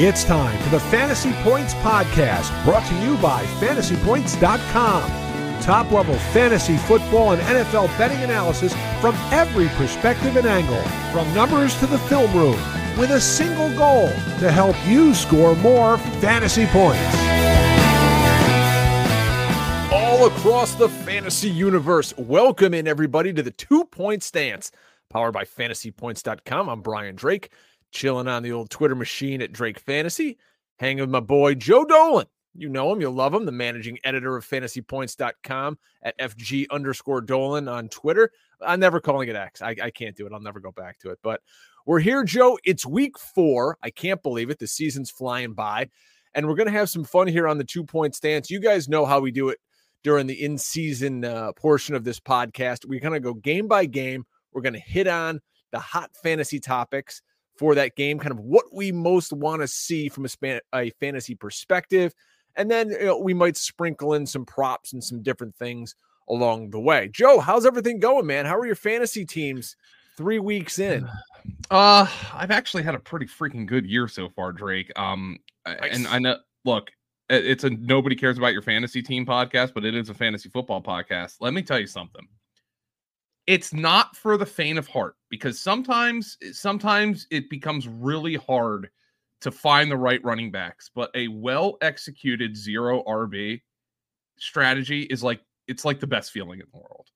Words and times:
It's 0.00 0.22
time 0.22 0.56
for 0.62 0.68
the 0.68 0.78
Fantasy 0.78 1.32
Points 1.42 1.74
Podcast, 1.74 2.64
brought 2.64 2.86
to 2.86 2.94
you 3.00 3.16
by 3.16 3.44
fantasypoints.com. 3.58 5.60
Top 5.60 5.90
level 5.90 6.14
fantasy 6.32 6.76
football 6.76 7.32
and 7.32 7.42
NFL 7.42 7.88
betting 7.98 8.22
analysis 8.22 8.72
from 9.00 9.16
every 9.32 9.66
perspective 9.70 10.36
and 10.36 10.46
angle, 10.46 10.80
from 11.10 11.34
numbers 11.34 11.76
to 11.80 11.88
the 11.88 11.98
film 11.98 12.32
room, 12.32 12.56
with 12.96 13.10
a 13.10 13.20
single 13.20 13.76
goal 13.76 14.06
to 14.38 14.52
help 14.52 14.76
you 14.86 15.14
score 15.14 15.56
more 15.56 15.98
fantasy 16.20 16.66
points. 16.66 17.02
All 19.92 20.26
across 20.26 20.76
the 20.76 20.88
fantasy 20.88 21.50
universe, 21.50 22.16
welcome 22.16 22.72
in 22.72 22.86
everybody 22.86 23.32
to 23.32 23.42
the 23.42 23.50
two 23.50 23.82
point 23.86 24.22
stance, 24.22 24.70
powered 25.10 25.34
by 25.34 25.42
fantasypoints.com. 25.42 26.68
I'm 26.68 26.82
Brian 26.82 27.16
Drake 27.16 27.50
chilling 27.90 28.28
on 28.28 28.42
the 28.42 28.52
old 28.52 28.70
Twitter 28.70 28.94
machine 28.94 29.42
at 29.42 29.52
Drake 29.52 29.78
Fantasy, 29.78 30.38
hanging 30.78 31.00
with 31.00 31.10
my 31.10 31.20
boy 31.20 31.54
Joe 31.54 31.84
Dolan. 31.84 32.26
You 32.54 32.68
know 32.68 32.92
him, 32.92 33.00
you'll 33.00 33.12
love 33.12 33.34
him, 33.34 33.44
the 33.44 33.52
managing 33.52 33.98
editor 34.02 34.36
of 34.36 34.44
fantasypoints.com 34.44 35.78
at 36.02 36.18
FG 36.18 36.66
underscore 36.70 37.20
Dolan 37.20 37.68
on 37.68 37.88
Twitter. 37.88 38.32
I'm 38.60 38.80
never 38.80 39.00
calling 39.00 39.28
it 39.28 39.36
X. 39.36 39.62
I, 39.62 39.76
I 39.80 39.90
can't 39.90 40.16
do 40.16 40.26
it. 40.26 40.32
I'll 40.32 40.40
never 40.40 40.58
go 40.58 40.72
back 40.72 40.98
to 41.00 41.10
it. 41.10 41.18
But 41.22 41.40
we're 41.86 42.00
here, 42.00 42.24
Joe. 42.24 42.58
It's 42.64 42.84
week 42.84 43.18
four. 43.18 43.78
I 43.82 43.90
can't 43.90 44.22
believe 44.22 44.50
it. 44.50 44.58
The 44.58 44.66
season's 44.66 45.10
flying 45.10 45.52
by. 45.52 45.88
And 46.34 46.46
we're 46.46 46.56
going 46.56 46.66
to 46.66 46.72
have 46.72 46.90
some 46.90 47.04
fun 47.04 47.28
here 47.28 47.46
on 47.46 47.58
the 47.58 47.64
two 47.64 47.84
point 47.84 48.14
stance. 48.14 48.50
You 48.50 48.60
guys 48.60 48.88
know 48.88 49.06
how 49.06 49.20
we 49.20 49.30
do 49.30 49.48
it 49.50 49.58
during 50.02 50.26
the 50.26 50.42
in 50.42 50.58
season 50.58 51.24
uh, 51.24 51.52
portion 51.52 51.94
of 51.94 52.04
this 52.04 52.20
podcast. 52.20 52.84
We're 52.86 53.00
going 53.00 53.14
to 53.14 53.20
go 53.20 53.34
game 53.34 53.68
by 53.68 53.86
game. 53.86 54.26
We're 54.52 54.62
going 54.62 54.74
to 54.74 54.80
hit 54.80 55.06
on 55.06 55.40
the 55.70 55.78
hot 55.78 56.10
fantasy 56.22 56.60
topics 56.60 57.22
for 57.58 57.74
that 57.74 57.96
game, 57.96 58.18
kind 58.18 58.32
of 58.32 58.40
what 58.40 58.66
we 58.72 58.92
most 58.92 59.32
want 59.32 59.62
to 59.62 59.68
see 59.68 60.08
from 60.08 60.24
a, 60.24 60.28
span- 60.28 60.60
a 60.74 60.90
fantasy 61.00 61.34
perspective. 61.34 62.14
And 62.56 62.70
then 62.70 62.90
you 62.90 63.06
know, 63.06 63.18
we 63.18 63.34
might 63.34 63.56
sprinkle 63.56 64.14
in 64.14 64.26
some 64.26 64.44
props 64.44 64.92
and 64.92 65.02
some 65.02 65.22
different 65.22 65.54
things 65.56 65.94
along 66.28 66.70
the 66.70 66.80
way. 66.80 67.08
Joe, 67.12 67.40
how's 67.40 67.66
everything 67.66 68.00
going, 68.00 68.26
man? 68.26 68.46
How 68.46 68.58
are 68.58 68.66
your 68.66 68.74
fantasy 68.74 69.24
teams 69.24 69.76
three 70.16 70.38
weeks 70.38 70.78
in? 70.78 71.08
Uh, 71.70 72.06
I've 72.32 72.50
actually 72.50 72.82
had 72.82 72.94
a 72.94 72.98
pretty 72.98 73.26
freaking 73.26 73.66
good 73.66 73.86
year 73.86 74.08
so 74.08 74.30
far, 74.30 74.52
Drake. 74.52 74.90
Um, 74.96 75.38
nice. 75.66 75.78
and 75.92 76.06
I 76.06 76.18
know, 76.18 76.38
look, 76.64 76.90
it's 77.28 77.64
a 77.64 77.70
nobody 77.70 78.16
cares 78.16 78.38
about 78.38 78.54
your 78.54 78.62
fantasy 78.62 79.02
team 79.02 79.26
podcast, 79.26 79.72
but 79.74 79.84
it 79.84 79.94
is 79.94 80.08
a 80.08 80.14
fantasy 80.14 80.48
football 80.48 80.82
podcast. 80.82 81.36
Let 81.40 81.52
me 81.52 81.62
tell 81.62 81.78
you 81.78 81.86
something 81.86 82.26
it's 83.48 83.72
not 83.72 84.14
for 84.14 84.36
the 84.36 84.46
faint 84.46 84.78
of 84.78 84.86
heart 84.86 85.16
because 85.30 85.58
sometimes 85.58 86.36
sometimes 86.52 87.26
it 87.30 87.48
becomes 87.48 87.88
really 87.88 88.34
hard 88.36 88.90
to 89.40 89.50
find 89.50 89.90
the 89.90 89.96
right 89.96 90.22
running 90.22 90.50
backs 90.50 90.90
but 90.94 91.10
a 91.14 91.28
well 91.28 91.78
executed 91.80 92.56
zero 92.56 93.02
rb 93.04 93.60
strategy 94.38 95.02
is 95.04 95.22
like 95.22 95.40
it's 95.66 95.84
like 95.84 96.00
the 96.00 96.06
best 96.06 96.30
feeling 96.30 96.60
in 96.60 96.66
the 96.72 96.78
world. 96.78 97.06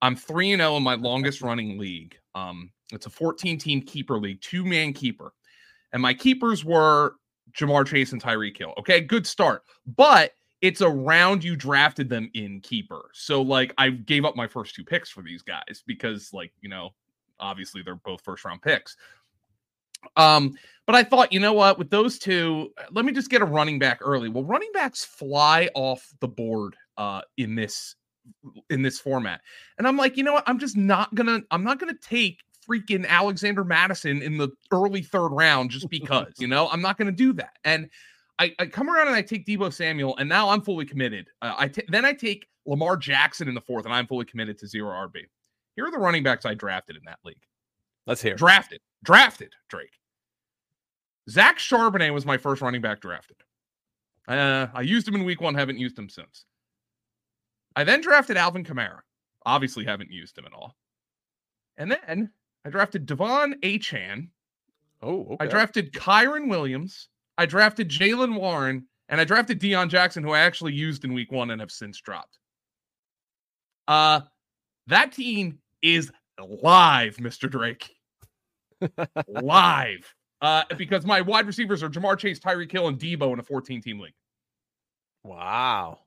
I'm 0.00 0.16
3 0.16 0.52
and 0.52 0.60
0 0.60 0.78
in 0.78 0.82
my 0.82 0.94
longest 0.94 1.42
running 1.42 1.78
league. 1.78 2.16
Um 2.34 2.70
it's 2.92 3.06
a 3.06 3.10
14 3.10 3.58
team 3.58 3.82
keeper 3.82 4.18
league 4.18 4.40
two 4.40 4.64
man 4.64 4.92
keeper 4.92 5.32
and 5.92 6.02
my 6.02 6.14
keepers 6.14 6.64
were 6.64 7.14
Ja'Marr 7.56 7.86
Chase 7.86 8.12
and 8.12 8.22
Tyreek 8.22 8.56
Hill. 8.56 8.74
Okay 8.78 9.00
good 9.00 9.26
start 9.26 9.62
but 9.86 10.32
it's 10.64 10.80
a 10.80 10.88
round 10.88 11.44
you 11.44 11.56
drafted 11.56 12.08
them 12.08 12.30
in 12.32 12.58
keeper. 12.62 13.10
So 13.12 13.42
like 13.42 13.74
I 13.76 13.90
gave 13.90 14.24
up 14.24 14.34
my 14.34 14.46
first 14.46 14.74
two 14.74 14.82
picks 14.82 15.10
for 15.10 15.22
these 15.22 15.42
guys 15.42 15.84
because 15.86 16.32
like, 16.32 16.52
you 16.62 16.70
know, 16.70 16.94
obviously 17.38 17.82
they're 17.82 17.96
both 17.96 18.22
first 18.22 18.46
round 18.46 18.62
picks. 18.62 18.96
Um, 20.16 20.56
but 20.86 20.96
I 20.96 21.04
thought, 21.04 21.34
you 21.34 21.38
know 21.38 21.52
what, 21.52 21.78
with 21.78 21.90
those 21.90 22.18
two, 22.18 22.72
let 22.92 23.04
me 23.04 23.12
just 23.12 23.28
get 23.28 23.42
a 23.42 23.44
running 23.44 23.78
back 23.78 23.98
early. 24.00 24.30
Well, 24.30 24.44
running 24.44 24.70
backs 24.72 25.04
fly 25.04 25.68
off 25.74 26.08
the 26.20 26.28
board 26.28 26.76
uh 26.96 27.20
in 27.36 27.56
this 27.56 27.96
in 28.70 28.80
this 28.80 28.98
format. 28.98 29.42
And 29.76 29.86
I'm 29.86 29.98
like, 29.98 30.16
you 30.16 30.22
know 30.22 30.32
what? 30.32 30.44
I'm 30.46 30.58
just 30.58 30.78
not 30.78 31.14
gonna, 31.14 31.42
I'm 31.50 31.62
not 31.62 31.78
gonna 31.78 31.92
take 32.00 32.40
freaking 32.66 33.06
Alexander 33.06 33.64
Mattison 33.64 34.22
in 34.22 34.38
the 34.38 34.48
early 34.72 35.02
third 35.02 35.28
round 35.28 35.70
just 35.70 35.90
because, 35.90 36.32
you 36.38 36.46
know, 36.46 36.70
I'm 36.70 36.80
not 36.80 36.96
gonna 36.96 37.12
do 37.12 37.34
that. 37.34 37.58
And 37.64 37.90
I, 38.38 38.54
I 38.58 38.66
come 38.66 38.90
around 38.90 39.06
and 39.06 39.16
I 39.16 39.22
take 39.22 39.46
Deebo 39.46 39.72
Samuel, 39.72 40.16
and 40.16 40.28
now 40.28 40.48
I'm 40.48 40.60
fully 40.60 40.84
committed. 40.84 41.28
Uh, 41.40 41.54
I 41.56 41.68
t- 41.68 41.84
then 41.88 42.04
I 42.04 42.12
take 42.12 42.46
Lamar 42.66 42.96
Jackson 42.96 43.48
in 43.48 43.54
the 43.54 43.60
fourth, 43.60 43.84
and 43.84 43.94
I'm 43.94 44.06
fully 44.06 44.24
committed 44.24 44.58
to 44.58 44.66
zero 44.66 44.90
RB. 44.90 45.22
Here 45.76 45.86
are 45.86 45.90
the 45.90 45.98
running 45.98 46.22
backs 46.22 46.44
I 46.44 46.54
drafted 46.54 46.96
in 46.96 47.02
that 47.06 47.18
league. 47.24 47.42
Let's 48.06 48.22
hear. 48.22 48.34
Drafted, 48.34 48.80
drafted 49.02 49.52
Drake. 49.68 49.98
Zach 51.30 51.58
Charbonnet 51.58 52.12
was 52.12 52.26
my 52.26 52.36
first 52.36 52.60
running 52.60 52.82
back 52.82 53.00
drafted. 53.00 53.36
Uh, 54.28 54.66
I 54.74 54.82
used 54.82 55.06
him 55.06 55.14
in 55.14 55.24
week 55.24 55.40
one, 55.40 55.54
haven't 55.54 55.78
used 55.78 55.98
him 55.98 56.08
since. 56.08 56.44
I 57.76 57.84
then 57.84 58.00
drafted 58.00 58.36
Alvin 58.36 58.64
Kamara. 58.64 59.00
Obviously, 59.46 59.84
haven't 59.84 60.10
used 60.10 60.36
him 60.38 60.44
at 60.46 60.52
all. 60.52 60.76
And 61.76 61.90
then 61.90 62.30
I 62.64 62.70
drafted 62.70 63.06
De'Von 63.06 63.54
Achane. 63.62 64.28
Oh, 65.02 65.26
okay. 65.32 65.36
I 65.40 65.46
drafted 65.46 65.92
Kyren 65.92 66.48
Williams. 66.48 67.08
I 67.36 67.46
drafted 67.46 67.88
Jaylen 67.88 68.36
Warren 68.36 68.86
and 69.08 69.20
I 69.20 69.24
drafted 69.24 69.60
Deon 69.60 69.88
Jackson, 69.88 70.22
who 70.22 70.32
I 70.32 70.40
actually 70.40 70.72
used 70.72 71.04
in 71.04 71.12
week 71.12 71.32
one 71.32 71.50
and 71.50 71.60
have 71.60 71.70
since 71.70 72.00
dropped. 72.00 72.38
Uh, 73.86 74.20
that 74.86 75.12
team 75.12 75.58
is 75.82 76.10
live, 76.62 77.16
Mr. 77.16 77.50
Drake. 77.50 77.90
live. 79.28 80.14
Uh, 80.40 80.62
because 80.76 81.06
my 81.06 81.20
wide 81.20 81.46
receivers 81.46 81.82
are 81.82 81.88
Ja'Marr 81.88 82.18
Chase, 82.18 82.38
Tyree 82.38 82.68
Hill, 82.70 82.88
and 82.88 82.98
Deebo 82.98 83.32
in 83.32 83.38
a 83.38 83.42
14 83.42 83.80
team 83.80 83.98
league. 83.98 84.14
Wow. 85.22 86.00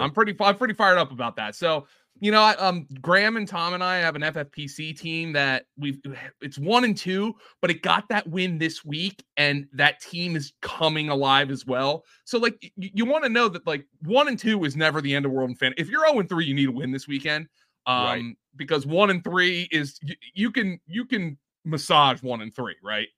I'm 0.00 0.12
pretty 0.12 0.34
I'm 0.40 0.56
pretty 0.56 0.74
fired 0.74 0.98
up 0.98 1.12
about 1.12 1.36
that. 1.36 1.54
So 1.54 1.86
you 2.20 2.30
know, 2.30 2.54
um, 2.58 2.86
Graham 3.00 3.36
and 3.36 3.46
Tom 3.46 3.74
and 3.74 3.84
I 3.84 3.98
have 3.98 4.16
an 4.16 4.22
FFPC 4.22 4.98
team 4.98 5.32
that 5.32 5.66
we've 5.78 6.00
it's 6.40 6.58
one 6.58 6.84
and 6.84 6.96
two, 6.96 7.34
but 7.60 7.70
it 7.70 7.82
got 7.82 8.08
that 8.08 8.26
win 8.26 8.58
this 8.58 8.84
week, 8.84 9.24
and 9.36 9.66
that 9.72 10.00
team 10.00 10.36
is 10.36 10.52
coming 10.62 11.08
alive 11.08 11.50
as 11.50 11.66
well. 11.66 12.04
So, 12.24 12.38
like, 12.38 12.72
you, 12.76 12.90
you 12.94 13.04
want 13.04 13.24
to 13.24 13.30
know 13.30 13.48
that 13.48 13.66
like 13.66 13.86
one 14.02 14.28
and 14.28 14.38
two 14.38 14.64
is 14.64 14.76
never 14.76 15.00
the 15.00 15.14
end 15.14 15.26
of 15.26 15.32
world 15.32 15.50
and 15.50 15.58
fan. 15.58 15.74
If 15.76 15.88
you're 15.88 16.06
0 16.06 16.20
and 16.20 16.28
three, 16.28 16.46
you 16.46 16.54
need 16.54 16.66
to 16.66 16.72
win 16.72 16.92
this 16.92 17.08
weekend. 17.08 17.48
Um, 17.86 18.04
right. 18.04 18.24
because 18.56 18.84
one 18.84 19.10
and 19.10 19.22
three 19.22 19.68
is 19.70 20.00
you, 20.02 20.16
you 20.34 20.50
can 20.50 20.80
you 20.86 21.04
can 21.04 21.38
massage 21.64 22.22
one 22.22 22.40
and 22.40 22.54
three, 22.54 22.74
right? 22.82 23.08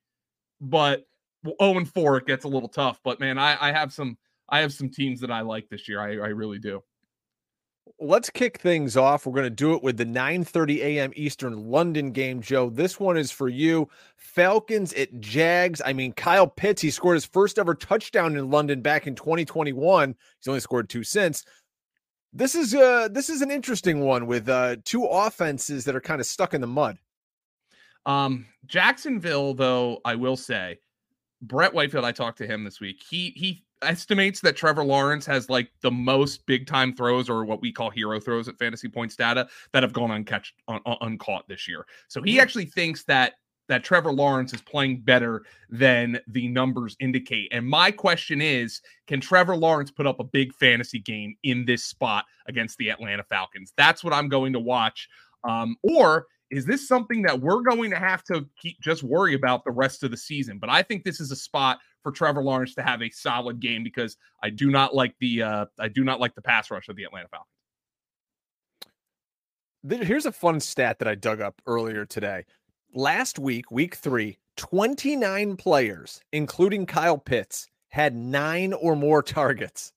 But 0.60 1.04
0 1.44 1.78
and 1.78 1.88
four, 1.88 2.18
it 2.18 2.26
gets 2.26 2.44
a 2.44 2.48
little 2.48 2.68
tough. 2.68 3.00
But 3.02 3.20
man, 3.20 3.38
I, 3.38 3.56
I 3.68 3.72
have 3.72 3.92
some 3.92 4.18
I 4.48 4.60
have 4.60 4.72
some 4.72 4.90
teams 4.90 5.20
that 5.20 5.30
I 5.30 5.40
like 5.42 5.68
this 5.68 5.88
year. 5.88 6.00
I, 6.00 6.26
I 6.26 6.28
really 6.30 6.58
do 6.58 6.82
let's 8.00 8.30
kick 8.30 8.58
things 8.60 8.96
off. 8.96 9.26
We're 9.26 9.32
going 9.32 9.44
to 9.44 9.50
do 9.50 9.74
it 9.74 9.82
with 9.82 9.96
the 9.96 10.06
9:30 10.06 10.78
a.m. 10.78 11.12
Eastern 11.16 11.70
London 11.70 12.12
game, 12.12 12.40
Joe. 12.40 12.70
This 12.70 13.00
one 13.00 13.16
is 13.16 13.30
for 13.30 13.48
you. 13.48 13.88
Falcons 14.16 14.92
at 14.94 15.20
Jags. 15.20 15.82
I 15.84 15.92
mean, 15.92 16.12
Kyle 16.12 16.46
Pitts, 16.46 16.82
he 16.82 16.90
scored 16.90 17.16
his 17.16 17.24
first 17.24 17.58
ever 17.58 17.74
touchdown 17.74 18.36
in 18.36 18.50
London 18.50 18.80
back 18.80 19.06
in 19.06 19.14
2021. 19.14 20.14
He's 20.38 20.48
only 20.48 20.60
scored 20.60 20.88
two 20.88 21.04
since. 21.04 21.44
This 22.32 22.54
is 22.54 22.74
uh 22.74 23.08
this 23.08 23.30
is 23.30 23.40
an 23.40 23.50
interesting 23.50 24.00
one 24.00 24.26
with 24.26 24.48
uh 24.48 24.76
two 24.84 25.04
offenses 25.04 25.84
that 25.84 25.96
are 25.96 26.00
kind 26.00 26.20
of 26.20 26.26
stuck 26.26 26.54
in 26.54 26.60
the 26.60 26.66
mud. 26.66 26.98
Um 28.04 28.46
Jacksonville 28.66 29.54
though, 29.54 30.00
I 30.04 30.14
will 30.14 30.36
say, 30.36 30.78
Brett 31.40 31.72
Whitefield, 31.72 32.04
I 32.04 32.12
talked 32.12 32.38
to 32.38 32.46
him 32.46 32.64
this 32.64 32.80
week. 32.80 33.02
He 33.08 33.30
he 33.30 33.64
estimates 33.82 34.40
that 34.40 34.56
Trevor 34.56 34.84
Lawrence 34.84 35.26
has 35.26 35.48
like 35.48 35.70
the 35.82 35.90
most 35.90 36.46
big 36.46 36.66
time 36.66 36.94
throws 36.94 37.28
or 37.28 37.44
what 37.44 37.60
we 37.60 37.72
call 37.72 37.90
hero 37.90 38.18
throws 38.20 38.48
at 38.48 38.58
fantasy 38.58 38.88
points 38.88 39.16
data 39.16 39.48
that 39.72 39.82
have 39.82 39.92
gone 39.92 40.10
uncatched 40.10 40.52
un- 40.68 40.80
uncaught 41.00 41.46
this 41.48 41.68
year. 41.68 41.86
So 42.08 42.22
he 42.22 42.40
actually 42.40 42.66
thinks 42.66 43.04
that 43.04 43.34
that 43.68 43.84
Trevor 43.84 44.12
Lawrence 44.12 44.54
is 44.54 44.62
playing 44.62 45.02
better 45.02 45.44
than 45.68 46.18
the 46.28 46.48
numbers 46.48 46.96
indicate. 47.00 47.48
And 47.52 47.66
my 47.66 47.90
question 47.90 48.40
is, 48.40 48.80
can 49.06 49.20
Trevor 49.20 49.56
Lawrence 49.56 49.90
put 49.90 50.06
up 50.06 50.20
a 50.20 50.24
big 50.24 50.54
fantasy 50.54 50.98
game 50.98 51.36
in 51.42 51.66
this 51.66 51.84
spot 51.84 52.24
against 52.46 52.78
the 52.78 52.90
Atlanta 52.90 53.24
Falcons? 53.24 53.72
That's 53.76 54.02
what 54.02 54.14
I'm 54.14 54.28
going 54.28 54.54
to 54.54 54.58
watch. 54.58 55.08
Um, 55.44 55.76
or 55.82 56.26
is 56.50 56.64
this 56.64 56.88
something 56.88 57.22
that 57.22 57.38
we're 57.38 57.60
going 57.60 57.90
to 57.90 57.98
have 57.98 58.24
to 58.24 58.46
keep 58.60 58.80
just 58.80 59.02
worry 59.02 59.34
about 59.34 59.64
the 59.64 59.70
rest 59.70 60.02
of 60.02 60.10
the 60.10 60.16
season? 60.16 60.58
But 60.58 60.70
I 60.70 60.82
think 60.82 61.04
this 61.04 61.20
is 61.20 61.30
a 61.30 61.36
spot 61.36 61.78
for 62.08 62.12
Trevor 62.12 62.42
Lawrence 62.42 62.74
to 62.74 62.82
have 62.82 63.02
a 63.02 63.10
solid 63.10 63.60
game 63.60 63.84
because 63.84 64.16
I 64.42 64.48
do 64.48 64.70
not 64.70 64.94
like 64.94 65.14
the 65.20 65.42
uh, 65.42 65.66
I 65.78 65.88
do 65.88 66.04
not 66.04 66.20
like 66.20 66.34
the 66.34 66.40
pass 66.40 66.70
rush 66.70 66.88
of 66.88 66.96
the 66.96 67.04
Atlanta 67.04 67.28
Falcons. 67.28 67.50
Here's 70.08 70.24
a 70.24 70.32
fun 70.32 70.60
stat 70.60 70.98
that 71.00 71.08
I 71.08 71.14
dug 71.14 71.42
up 71.42 71.60
earlier 71.66 72.06
today. 72.06 72.46
Last 72.94 73.38
week, 73.38 73.70
week 73.70 73.96
three, 73.96 74.38
29 74.56 75.56
players, 75.56 76.22
including 76.32 76.86
Kyle 76.86 77.18
Pitts, 77.18 77.68
had 77.90 78.16
nine 78.16 78.72
or 78.72 78.96
more 78.96 79.22
targets. 79.22 79.92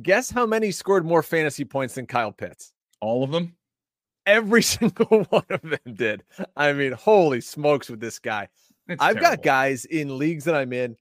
Guess 0.00 0.30
how 0.30 0.46
many 0.46 0.70
scored 0.70 1.04
more 1.04 1.24
fantasy 1.24 1.64
points 1.64 1.94
than 1.94 2.06
Kyle 2.06 2.32
Pitts? 2.32 2.72
All 3.00 3.24
of 3.24 3.32
them? 3.32 3.56
Every 4.26 4.62
single 4.62 5.24
one 5.24 5.46
of 5.50 5.62
them 5.62 5.94
did. 5.94 6.22
I 6.56 6.72
mean, 6.72 6.92
holy 6.92 7.40
smokes 7.40 7.90
with 7.90 7.98
this 7.98 8.20
guy. 8.20 8.48
It's 8.90 9.02
I've 9.02 9.16
terrible. 9.16 9.36
got 9.36 9.42
guys 9.42 9.84
in 9.84 10.18
leagues 10.18 10.44
that 10.44 10.54
I'm 10.54 10.72
in. 10.72 10.96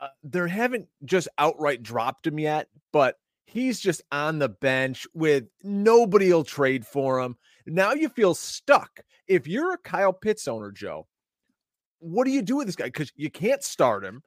Uh, 0.00 0.08
they 0.24 0.48
haven't 0.48 0.86
just 1.04 1.28
outright 1.38 1.82
dropped 1.82 2.26
him 2.26 2.38
yet, 2.38 2.68
but 2.92 3.16
he's 3.46 3.80
just 3.80 4.02
on 4.12 4.38
the 4.38 4.48
bench 4.48 5.06
with 5.14 5.44
nobody 5.62 6.32
will 6.32 6.44
trade 6.44 6.86
for 6.86 7.20
him. 7.20 7.36
Now 7.66 7.92
you 7.92 8.08
feel 8.08 8.34
stuck. 8.34 9.00
If 9.26 9.46
you're 9.46 9.72
a 9.72 9.78
Kyle 9.78 10.12
Pitts 10.12 10.48
owner, 10.48 10.70
Joe, 10.70 11.06
what 11.98 12.24
do 12.24 12.30
you 12.30 12.42
do 12.42 12.56
with 12.56 12.66
this 12.66 12.76
guy? 12.76 12.86
Because 12.86 13.10
you 13.16 13.30
can't 13.30 13.62
start 13.62 14.04
him. 14.04 14.22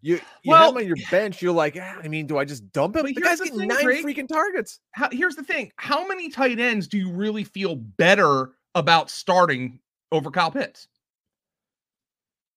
You 0.00 0.16
you 0.42 0.50
well, 0.50 0.64
have 0.64 0.70
him 0.70 0.78
on 0.78 0.86
your 0.86 0.96
bench. 1.10 1.40
You're 1.40 1.52
like, 1.52 1.78
ah, 1.80 2.00
I 2.02 2.08
mean, 2.08 2.26
do 2.26 2.36
I 2.36 2.44
just 2.44 2.70
dump 2.72 2.96
him? 2.96 3.06
The 3.06 3.14
guy's 3.14 3.38
the 3.38 3.44
getting 3.44 3.60
thing, 3.60 3.68
nine 3.68 3.84
Drake, 3.84 4.04
freaking 4.04 4.26
targets. 4.26 4.80
How, 4.90 5.08
here's 5.12 5.36
the 5.36 5.44
thing: 5.44 5.70
how 5.76 6.06
many 6.06 6.28
tight 6.28 6.58
ends 6.58 6.88
do 6.88 6.98
you 6.98 7.10
really 7.10 7.44
feel 7.44 7.76
better 7.76 8.50
about 8.74 9.10
starting 9.10 9.78
over 10.10 10.30
Kyle 10.30 10.50
Pitts? 10.50 10.88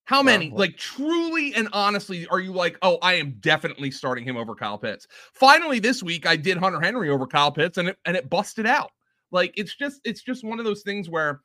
How 0.06 0.22
many? 0.22 0.52
like 0.52 0.78
truly 0.78 1.54
and 1.56 1.68
honestly, 1.74 2.28
are 2.28 2.40
you 2.40 2.54
like, 2.54 2.78
oh, 2.84 3.00
I 3.02 3.14
am 3.14 3.32
definitely 3.40 3.90
starting 3.90 4.24
him 4.24 4.38
over 4.38 4.54
Kyle 4.54 4.78
Pitts? 4.78 5.08
Finally, 5.34 5.80
this 5.80 6.04
week 6.04 6.28
I 6.28 6.36
did 6.36 6.58
Hunter 6.58 6.80
Henry 6.80 7.10
over 7.10 7.26
Kyle 7.26 7.52
Pitts, 7.52 7.78
and 7.78 7.90
it 7.90 7.98
and 8.06 8.16
it 8.16 8.30
busted 8.30 8.68
out. 8.68 8.92
Like 9.32 9.54
it's 9.58 9.76
just 9.76 10.02
it's 10.06 10.22
just 10.22 10.44
one 10.44 10.60
of 10.60 10.66
those 10.66 10.84
things 10.84 11.10
where 11.10 11.42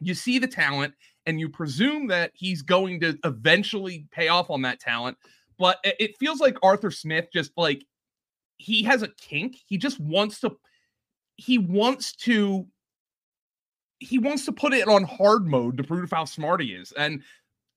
you 0.00 0.14
see 0.14 0.38
the 0.38 0.46
talent 0.46 0.94
and 1.26 1.40
you 1.40 1.48
presume 1.48 2.06
that 2.06 2.30
he's 2.34 2.62
going 2.62 3.00
to 3.00 3.18
eventually 3.24 4.06
pay 4.12 4.28
off 4.28 4.50
on 4.50 4.62
that 4.62 4.80
talent. 4.80 5.18
But 5.58 5.78
it 5.84 6.16
feels 6.18 6.40
like 6.40 6.56
Arthur 6.62 6.90
Smith 6.90 7.28
just 7.32 7.50
like 7.56 7.84
he 8.56 8.82
has 8.84 9.02
a 9.02 9.08
kink. 9.08 9.56
He 9.66 9.76
just 9.76 9.98
wants 10.00 10.40
to 10.40 10.56
he 11.36 11.58
wants 11.58 12.14
to 12.16 12.66
he 13.98 14.18
wants 14.18 14.46
to 14.46 14.52
put 14.52 14.72
it 14.72 14.88
on 14.88 15.04
hard 15.04 15.46
mode 15.46 15.76
to 15.76 15.84
prove 15.84 16.10
how 16.10 16.24
smart 16.24 16.62
he 16.62 16.68
is. 16.68 16.92
And 16.92 17.22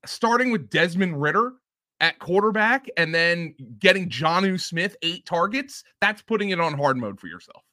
starting 0.05 0.51
with 0.51 0.69
Desmond 0.69 1.21
Ridder 1.21 1.53
at 1.99 2.19
quarterback 2.19 2.87
and 2.97 3.13
then 3.13 3.55
getting 3.79 4.09
Jonnu 4.09 4.59
Smith 4.59 4.95
eight 5.01 5.25
targets, 5.25 5.83
that's 6.01 6.21
putting 6.21 6.49
it 6.49 6.59
on 6.59 6.73
hard 6.73 6.97
mode 6.97 7.19
for 7.19 7.27
yourself. 7.27 7.63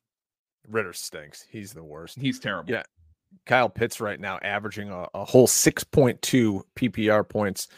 Ridder 0.68 0.92
stinks. 0.92 1.44
He's 1.50 1.72
the 1.72 1.82
worst. 1.82 2.18
He's 2.18 2.38
terrible. 2.38 2.70
Yeah. 2.70 2.82
Kyle 3.46 3.68
Pitts 3.68 4.00
right 4.00 4.18
now 4.18 4.38
averaging 4.42 4.90
a, 4.90 5.06
a 5.14 5.24
whole 5.24 5.46
6.2 5.46 6.62
PPR 6.76 7.28
points 7.28 7.68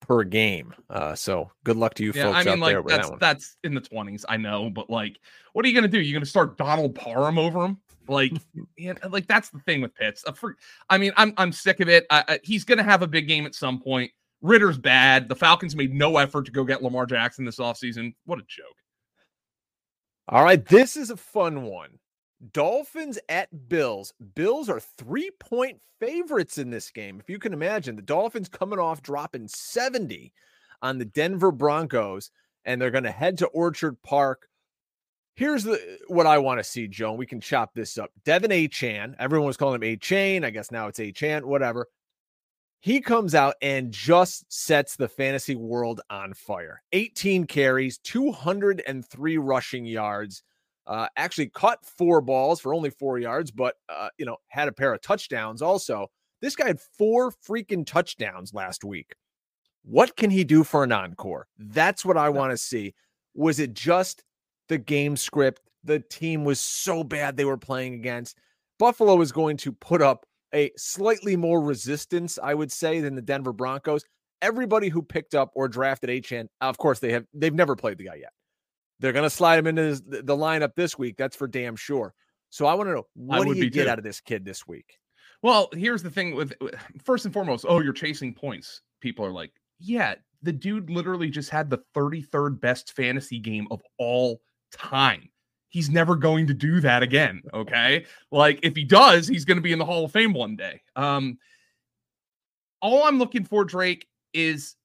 per 0.00 0.24
game. 0.24 0.74
Uh, 0.88 1.14
so 1.14 1.50
good 1.64 1.76
luck 1.76 1.94
to 1.94 2.04
you 2.04 2.12
yeah, 2.14 2.24
folks 2.24 2.46
I 2.46 2.50
mean, 2.50 2.60
like, 2.60 2.72
there. 2.72 2.82
That's, 2.82 3.10
that 3.10 3.20
that's 3.20 3.56
in 3.64 3.74
the 3.74 3.80
20s. 3.80 4.24
I 4.28 4.36
know, 4.36 4.70
but 4.70 4.90
like, 4.90 5.18
what 5.52 5.64
are 5.64 5.68
you 5.68 5.74
going 5.74 5.84
to 5.84 5.88
do? 5.88 6.00
You're 6.00 6.14
going 6.14 6.24
to 6.24 6.30
start 6.30 6.56
Donald 6.56 6.94
Parham 6.94 7.38
over 7.38 7.64
him? 7.64 7.78
Like, 8.10 8.32
yeah, 8.76 8.94
like 9.08 9.26
that's 9.26 9.50
the 9.50 9.60
thing 9.60 9.80
with 9.80 9.94
Pitts. 9.94 10.24
Uh, 10.26 10.32
I 10.88 10.98
mean, 10.98 11.12
I'm 11.16 11.32
I'm 11.36 11.52
sick 11.52 11.80
of 11.80 11.88
it. 11.88 12.06
I, 12.10 12.24
I, 12.28 12.40
he's 12.42 12.64
going 12.64 12.78
to 12.78 12.84
have 12.84 13.02
a 13.02 13.06
big 13.06 13.28
game 13.28 13.46
at 13.46 13.54
some 13.54 13.80
point. 13.80 14.10
Ridder's 14.42 14.78
bad. 14.78 15.28
The 15.28 15.36
Falcons 15.36 15.76
made 15.76 15.94
no 15.94 16.16
effort 16.16 16.46
to 16.46 16.52
go 16.52 16.64
get 16.64 16.82
Lamar 16.82 17.06
Jackson 17.06 17.44
this 17.44 17.58
offseason. 17.58 18.14
What 18.24 18.38
a 18.38 18.44
joke. 18.48 18.66
All 20.28 20.44
right, 20.44 20.64
this 20.64 20.96
is 20.96 21.10
a 21.10 21.16
fun 21.16 21.62
one. 21.62 21.98
Dolphins 22.52 23.18
at 23.28 23.68
Bills. 23.68 24.14
Bills 24.34 24.68
are 24.68 24.80
three 24.80 25.30
point 25.38 25.80
favorites 25.98 26.56
in 26.56 26.70
this 26.70 26.90
game. 26.90 27.20
If 27.20 27.28
you 27.28 27.38
can 27.38 27.52
imagine, 27.52 27.96
the 27.96 28.02
Dolphins 28.02 28.48
coming 28.48 28.78
off 28.78 29.02
dropping 29.02 29.48
70 29.48 30.32
on 30.82 30.98
the 30.98 31.04
Denver 31.04 31.52
Broncos, 31.52 32.30
and 32.64 32.80
they're 32.80 32.90
going 32.90 33.04
to 33.04 33.10
head 33.10 33.38
to 33.38 33.46
Orchard 33.48 34.00
Park. 34.02 34.48
Here's 35.34 35.64
the 35.64 35.98
what 36.08 36.26
I 36.26 36.38
want 36.38 36.60
to 36.60 36.64
see, 36.64 36.86
Joe. 36.88 37.12
We 37.12 37.26
can 37.26 37.40
chop 37.40 37.72
this 37.74 37.96
up. 37.98 38.10
De'Von 38.24 38.68
Achane. 38.68 39.14
Everyone 39.18 39.46
was 39.46 39.56
calling 39.56 39.76
him 39.76 39.84
A 39.84 39.96
Chain. 39.96 40.44
I 40.44 40.50
guess 40.50 40.70
now 40.70 40.88
it's 40.88 41.00
A. 41.00 41.12
Chan, 41.12 41.46
whatever. 41.46 41.86
He 42.80 43.00
comes 43.00 43.34
out 43.34 43.56
and 43.60 43.92
just 43.92 44.50
sets 44.50 44.96
the 44.96 45.08
fantasy 45.08 45.54
world 45.54 46.00
on 46.08 46.32
fire. 46.32 46.82
18 46.92 47.44
carries, 47.44 47.98
203 47.98 49.38
rushing 49.38 49.84
yards. 49.84 50.42
Uh, 50.86 51.06
actually 51.16 51.48
caught 51.48 51.84
four 51.84 52.20
balls 52.22 52.58
for 52.58 52.74
only 52.74 52.90
four 52.90 53.18
yards, 53.18 53.50
but 53.50 53.76
uh, 53.88 54.08
you 54.18 54.24
know 54.26 54.36
had 54.48 54.66
a 54.66 54.72
pair 54.72 54.92
of 54.92 55.00
touchdowns 55.02 55.62
also. 55.62 56.08
This 56.40 56.56
guy 56.56 56.66
had 56.66 56.80
four 56.80 57.30
freaking 57.30 57.86
touchdowns 57.86 58.54
last 58.54 58.82
week. 58.82 59.14
What 59.84 60.16
can 60.16 60.30
he 60.30 60.42
do 60.42 60.64
for 60.64 60.82
an 60.84 60.92
encore? 60.92 61.46
That's 61.58 62.04
what 62.04 62.16
I 62.16 62.30
want 62.30 62.50
to 62.50 62.56
see. 62.56 62.94
Was 63.34 63.60
it 63.60 63.74
just 63.74 64.24
the 64.70 64.78
game 64.78 65.16
script? 65.16 65.60
The 65.84 66.00
team 66.00 66.44
was 66.44 66.58
so 66.60 67.04
bad 67.04 67.36
they 67.36 67.44
were 67.44 67.58
playing 67.58 67.94
against. 67.94 68.38
Buffalo 68.78 69.20
is 69.20 69.32
going 69.32 69.58
to 69.58 69.72
put 69.72 70.00
up 70.00 70.24
a 70.54 70.70
slightly 70.76 71.36
more 71.36 71.60
resistance, 71.60 72.38
I 72.42 72.54
would 72.54 72.72
say, 72.72 73.00
than 73.00 73.14
the 73.14 73.22
Denver 73.22 73.52
Broncos. 73.52 74.04
Everybody 74.40 74.88
who 74.88 75.02
picked 75.02 75.34
up 75.34 75.50
or 75.54 75.68
drafted 75.68 76.08
Achane, 76.08 76.46
of 76.62 76.78
course, 76.78 76.98
they 76.98 77.12
have 77.12 77.26
they've 77.34 77.54
never 77.54 77.76
played 77.76 77.98
the 77.98 78.06
guy 78.06 78.14
yet. 78.16 78.32
They're 78.98 79.12
going 79.12 79.24
to 79.24 79.30
slide 79.30 79.58
him 79.58 79.66
into 79.66 79.82
this, 79.82 80.00
the 80.00 80.36
lineup 80.36 80.74
this 80.76 80.98
week. 80.98 81.16
That's 81.18 81.36
for 81.36 81.46
damn 81.46 81.76
sure. 81.76 82.14
So 82.48 82.66
I 82.66 82.74
want 82.74 82.88
to 82.88 82.94
know 82.94 83.06
what 83.14 83.46
do 83.46 83.54
you 83.54 83.70
get 83.70 83.84
too. 83.84 83.90
out 83.90 83.98
of 83.98 84.04
this 84.04 84.20
kid 84.20 84.44
this 84.44 84.66
week? 84.66 84.98
Well, 85.42 85.68
here's 85.72 86.02
the 86.02 86.10
thing 86.10 86.34
with 86.34 86.52
first 87.04 87.24
and 87.24 87.32
foremost, 87.32 87.64
oh, 87.68 87.80
you're 87.80 87.92
chasing 87.92 88.34
points. 88.34 88.82
People 89.00 89.24
are 89.24 89.32
like, 89.32 89.52
yeah, 89.78 90.16
the 90.42 90.52
dude 90.52 90.90
literally 90.90 91.30
just 91.30 91.50
had 91.50 91.70
the 91.70 91.80
33rd 91.94 92.60
best 92.60 92.94
fantasy 92.94 93.38
game 93.38 93.66
of 93.70 93.80
all 93.98 94.40
time. 94.72 95.28
He's 95.68 95.88
never 95.88 96.16
going 96.16 96.46
to 96.48 96.54
do 96.54 96.80
that 96.80 97.02
again. 97.02 97.42
Okay. 97.54 98.04
like 98.32 98.58
if 98.62 98.74
he 98.74 98.84
does, 98.84 99.28
he's 99.28 99.44
going 99.44 99.58
to 99.58 99.62
be 99.62 99.72
in 99.72 99.78
the 99.78 99.84
Hall 99.84 100.04
of 100.04 100.12
Fame 100.12 100.32
one 100.32 100.56
day. 100.56 100.80
Um, 100.96 101.38
all 102.82 103.04
I'm 103.04 103.18
looking 103.18 103.44
for, 103.44 103.64
Drake, 103.64 104.06
is 104.32 104.76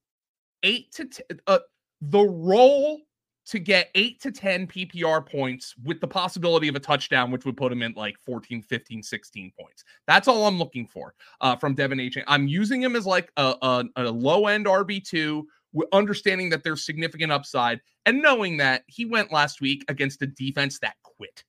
eight 0.62 0.92
to 0.92 1.06
t- 1.06 1.22
uh, 1.46 1.58
the 2.00 2.22
role 2.22 3.00
to 3.46 3.58
get 3.60 3.90
eight 3.94 4.20
to 4.20 4.32
10 4.32 4.66
PPR 4.66 5.24
points 5.24 5.74
with 5.84 6.00
the 6.00 6.06
possibility 6.06 6.66
of 6.66 6.74
a 6.74 6.80
touchdown, 6.80 7.30
which 7.30 7.44
would 7.44 7.56
put 7.56 7.70
him 7.70 7.82
in 7.82 7.92
like 7.92 8.18
14, 8.18 8.60
15, 8.60 9.02
16 9.02 9.52
points. 9.58 9.84
That's 10.06 10.26
all 10.26 10.46
I'm 10.46 10.58
looking 10.58 10.86
for 10.86 11.14
uh, 11.40 11.54
from 11.56 11.76
De'Von 11.76 12.02
H. 12.02 12.18
I'm 12.26 12.48
using 12.48 12.82
him 12.82 12.96
as 12.96 13.06
like 13.06 13.30
a, 13.36 13.54
a, 13.62 13.84
a 13.96 14.10
low 14.10 14.48
end 14.48 14.66
RB2, 14.66 15.44
understanding 15.92 16.50
that 16.50 16.64
there's 16.64 16.84
significant 16.84 17.32
upside 17.32 17.80
and 18.04 18.22
knowing 18.22 18.56
that 18.58 18.82
he 18.86 19.04
went 19.04 19.32
last 19.32 19.60
week 19.60 19.84
against 19.88 20.22
a 20.22 20.26
defense 20.26 20.78
that 20.80 20.96
quit. 21.02 21.44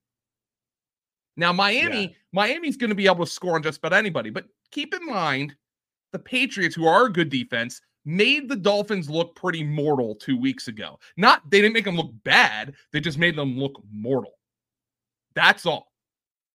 Now, 1.36 1.54
Miami, 1.54 2.02
yeah. 2.02 2.14
Miami's 2.34 2.78
going 2.78 2.90
to 2.90 2.96
be 2.96 3.06
able 3.06 3.26
to 3.26 3.32
score 3.32 3.56
on 3.56 3.64
just 3.64 3.78
about 3.78 3.94
anybody, 3.94 4.30
but 4.30 4.46
keep 4.72 4.94
in 4.94 5.06
mind 5.06 5.56
the 6.12 6.20
Patriots, 6.20 6.76
who 6.76 6.88
are 6.88 7.06
a 7.06 7.14
good 7.14 7.30
defense, 7.30 7.80
made 8.06 8.50
the 8.50 8.56
Dolphins 8.56 9.10
look 9.10 9.36
pretty 9.36 9.64
mortal 9.64 10.16
two 10.16 10.40
weeks 10.40 10.68
ago. 10.68 10.98
Not 11.18 11.48
they 11.52 11.62
didn't 11.62 11.74
make 11.74 11.86
them 11.86 11.98
look 11.98 12.12
bad, 12.24 12.74
they 12.92 13.00
just 13.00 13.18
made 13.20 13.36
them 13.36 13.58
look 13.58 13.82
mortal. 13.92 14.34
That's 15.36 15.66
all. 15.66 15.92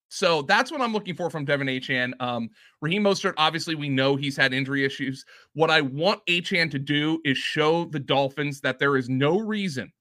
So 0.08 0.42
that's 0.42 0.72
what 0.72 0.80
I'm 0.80 0.92
looking 0.92 1.14
for 1.14 1.28
from 1.28 1.44
De'Von 1.44 1.68
Achane. 1.68 2.12
Um, 2.20 2.48
Raheem 2.80 3.04
Mostert, 3.04 3.34
obviously, 3.36 3.74
we 3.74 3.88
know 3.88 4.16
he's 4.16 4.36
had 4.36 4.54
injury 4.54 4.84
issues. 4.84 5.24
What 5.52 5.70
I 5.70 5.82
want 5.82 6.24
Achane 6.26 6.70
to 6.70 6.78
do 6.78 7.20
is 7.24 7.36
show 7.36 7.84
the 7.86 8.00
Dolphins 8.00 8.60
that 8.62 8.78
there 8.78 8.96
is 8.96 9.08
no 9.08 9.38
reason 9.38 9.92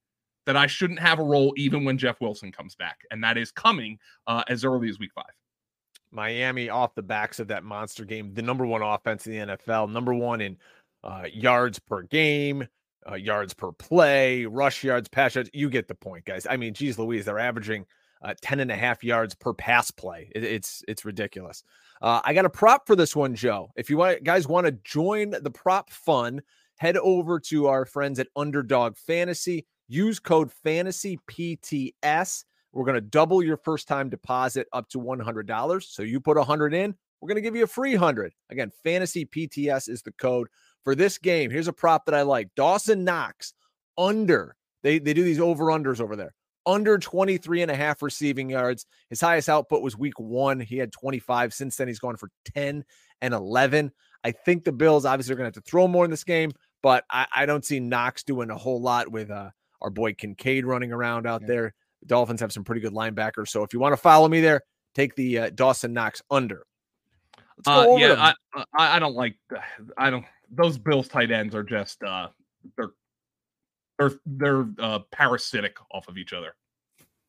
that 0.46 0.56
I 0.56 0.66
shouldn't 0.66 1.00
have 1.00 1.20
a 1.20 1.24
role 1.24 1.54
even 1.58 1.84
when 1.84 1.98
Jeff 1.98 2.22
Wilson 2.22 2.54
comes 2.54 2.74
back, 2.74 3.00
and 3.12 3.22
that 3.24 3.38
is 3.38 3.52
coming 3.52 4.00
uh, 4.28 4.44
as 4.48 4.64
early 4.64 4.88
as 4.88 4.98
Week 4.98 5.12
Five. 5.14 5.26
Miami 6.10 6.70
off 6.70 6.96
the 6.96 7.04
backs 7.04 7.40
of 7.40 7.50
that 7.50 7.66
monster 7.66 8.06
game, 8.06 8.34
the 8.34 8.42
number 8.42 8.66
one 8.66 8.82
offense 8.82 9.28
in 9.28 9.34
the 9.34 9.58
NFL, 9.58 9.92
number 9.92 10.14
one 10.14 10.40
in 10.40 10.58
uh, 11.04 11.26
yards 11.34 11.80
per 11.80 12.04
game, 12.04 12.66
uh, 13.10 13.16
yards 13.16 13.54
per 13.54 13.74
play, 13.74 14.46
rush 14.46 14.86
yards, 14.86 15.10
pass 15.10 15.36
yards. 15.36 15.50
You 15.54 15.70
get 15.70 15.90
the 15.90 15.96
point, 15.96 16.24
guys. 16.24 16.48
I 16.50 16.56
mean, 16.56 16.74
geez 16.74 16.98
Louise, 16.98 17.26
they're 17.26 17.40
averaging 17.40 17.86
uh, 18.22 18.34
10 18.42 18.60
and 18.60 18.72
a 18.72 18.76
half 18.76 19.04
yards 19.04 19.36
per 19.36 19.54
pass 19.54 19.92
play. 19.92 20.32
It, 20.36 20.44
it's 20.44 20.84
it's 20.88 21.06
ridiculous. 21.06 21.64
Uh, 22.02 22.22
I 22.24 22.34
got 22.34 22.46
a 22.46 22.50
prop 22.50 22.88
for 22.88 22.96
this 22.96 23.16
one, 23.16 23.36
Joe. 23.36 23.72
If 23.76 23.90
you 23.90 23.98
want, 23.98 24.24
guys 24.24 24.48
want 24.48 24.66
to 24.66 24.72
join 24.84 25.32
the 25.32 25.52
prop 25.52 25.92
fun, 25.92 26.42
head 26.78 26.98
over 26.98 27.40
to 27.42 27.68
our 27.68 27.86
friends 27.86 28.20
at 28.20 28.28
Underdog 28.36 28.98
Fantasy. 28.98 29.66
Use 29.88 30.20
code 30.20 30.52
Fantasy 30.64 31.20
PTS. 31.30 32.44
We're 32.74 32.86
going 32.86 32.96
to 32.96 33.02
double 33.02 33.42
your 33.42 33.58
first 33.58 33.88
time 33.88 34.10
deposit 34.10 34.68
up 34.74 34.90
to 34.90 35.00
$100. 35.00 35.84
So 35.84 36.04
you 36.04 36.20
put 36.20 36.38
100 36.38 36.74
in, 36.74 36.94
we're 37.20 37.28
going 37.28 37.38
to 37.38 37.42
give 37.42 37.56
you 37.56 37.64
a 37.64 37.68
free 37.68 37.94
100. 37.94 38.34
Again, 38.50 38.72
Fantasy 38.84 39.26
PTS 39.26 39.90
is 39.90 40.02
the 40.02 40.12
code 40.12 40.48
for 40.84 40.94
this 40.94 41.18
game. 41.18 41.50
Here's 41.50 41.68
a 41.68 41.74
prop 41.74 42.06
that 42.06 42.16
I 42.16 42.22
like. 42.22 42.50
Dawson 42.56 43.04
Knox 43.04 43.54
under. 43.98 44.56
They 44.84 45.00
they 45.00 45.14
do 45.14 45.24
these 45.24 45.40
over 45.40 45.66
unders 45.66 46.00
over 46.00 46.16
there. 46.16 46.34
Under 46.68 47.00
23 47.00 47.64
and 47.64 47.72
a 47.72 47.76
half 47.76 48.02
receiving 48.02 48.50
yards. 48.50 48.86
His 49.10 49.22
highest 49.22 49.48
output 49.48 49.82
was 49.82 49.98
week 49.98 50.20
1. 50.20 50.60
He 50.60 50.78
had 50.78 50.92
25. 50.92 51.54
Since 51.54 51.78
then 51.78 51.88
he's 51.88 51.98
gone 52.00 52.18
for 52.18 52.30
10 52.54 52.84
and 53.22 53.34
11. 53.34 53.92
I 54.24 54.32
think 54.32 54.66
the 54.66 54.74
Bills 54.74 55.06
obviously 55.06 55.34
are 55.34 55.38
going 55.38 55.50
to 55.50 55.58
have 55.58 55.64
to 55.64 55.70
throw 55.70 55.88
more 55.88 56.04
in 56.04 56.12
this 56.12 56.26
game, 56.26 56.52
but 56.84 57.06
I, 57.10 57.26
I 57.34 57.46
don't 57.46 57.64
see 57.64 57.80
Knox 57.80 58.24
doing 58.24 58.50
a 58.50 58.58
whole 58.58 58.82
lot 58.82 59.10
with 59.10 59.32
uh, 59.32 59.50
our 59.82 59.90
boy 59.90 60.14
Kincaid 60.14 60.66
running 60.66 60.92
around 60.92 61.26
out 61.26 61.42
yeah. 61.42 61.48
there. 61.48 61.74
The 62.02 62.08
Dolphins 62.08 62.42
have 62.42 62.52
some 62.52 62.64
pretty 62.64 62.82
good 62.82 62.94
linebackers. 62.94 63.48
So 63.48 63.64
if 63.64 63.74
you 63.74 63.80
want 63.80 63.94
to 63.94 63.98
follow 63.98 64.28
me 64.28 64.42
there, 64.42 64.62
take 64.94 65.16
the 65.16 65.40
uh, 65.40 65.50
Dawson 65.52 65.94
Knox 65.94 66.22
under. 66.30 66.66
Uh, 67.66 67.96
yeah, 67.98 68.34
I, 68.54 68.64
I, 68.78 68.96
I 68.98 69.00
don't 69.00 69.16
like 69.16 69.38
I 69.98 70.10
don't 70.10 70.26
those 70.52 70.78
Bills 70.78 71.08
tight 71.08 71.32
ends 71.32 71.56
are 71.56 71.64
just 71.64 72.04
uh 72.04 72.28
they're 72.76 72.92
they're 73.98 74.12
they're 74.26 74.68
uh 74.80 75.00
parasitic 75.12 75.78
off 75.92 76.08
of 76.08 76.18
each 76.18 76.34
other. 76.34 76.56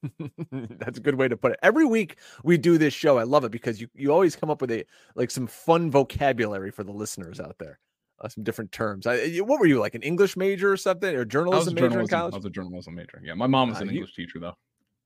That's 0.52 0.98
a 0.98 1.00
good 1.00 1.16
way 1.16 1.28
to 1.28 1.36
put 1.36 1.52
it. 1.52 1.58
Every 1.62 1.84
week 1.84 2.16
we 2.44 2.56
do 2.56 2.78
this 2.78 2.94
show. 2.94 3.18
I 3.18 3.24
love 3.24 3.44
it 3.44 3.50
because 3.50 3.80
you 3.80 3.88
you 3.94 4.12
always 4.12 4.36
come 4.36 4.50
up 4.50 4.60
with 4.60 4.70
a 4.70 4.84
like 5.14 5.30
some 5.30 5.46
fun 5.46 5.90
vocabulary 5.90 6.70
for 6.70 6.84
the 6.84 6.92
listeners 6.92 7.40
out 7.40 7.56
there. 7.58 7.78
Uh, 8.20 8.28
some 8.28 8.42
different 8.42 8.72
terms. 8.72 9.06
I, 9.06 9.36
what 9.38 9.60
were 9.60 9.66
you 9.66 9.78
like 9.78 9.94
an 9.94 10.02
English 10.02 10.36
major 10.36 10.72
or 10.72 10.76
something 10.76 11.14
or 11.14 11.24
journalism 11.24 11.74
major 11.74 11.88
journalism, 11.88 12.00
in 12.00 12.08
college? 12.08 12.34
I 12.34 12.36
was 12.36 12.44
a 12.46 12.50
journalism 12.50 12.96
major. 12.96 13.22
Yeah, 13.22 13.34
my 13.34 13.46
mom 13.46 13.68
was 13.68 13.78
uh, 13.78 13.82
an 13.82 13.90
English 13.90 14.16
teacher 14.16 14.40
though. 14.40 14.56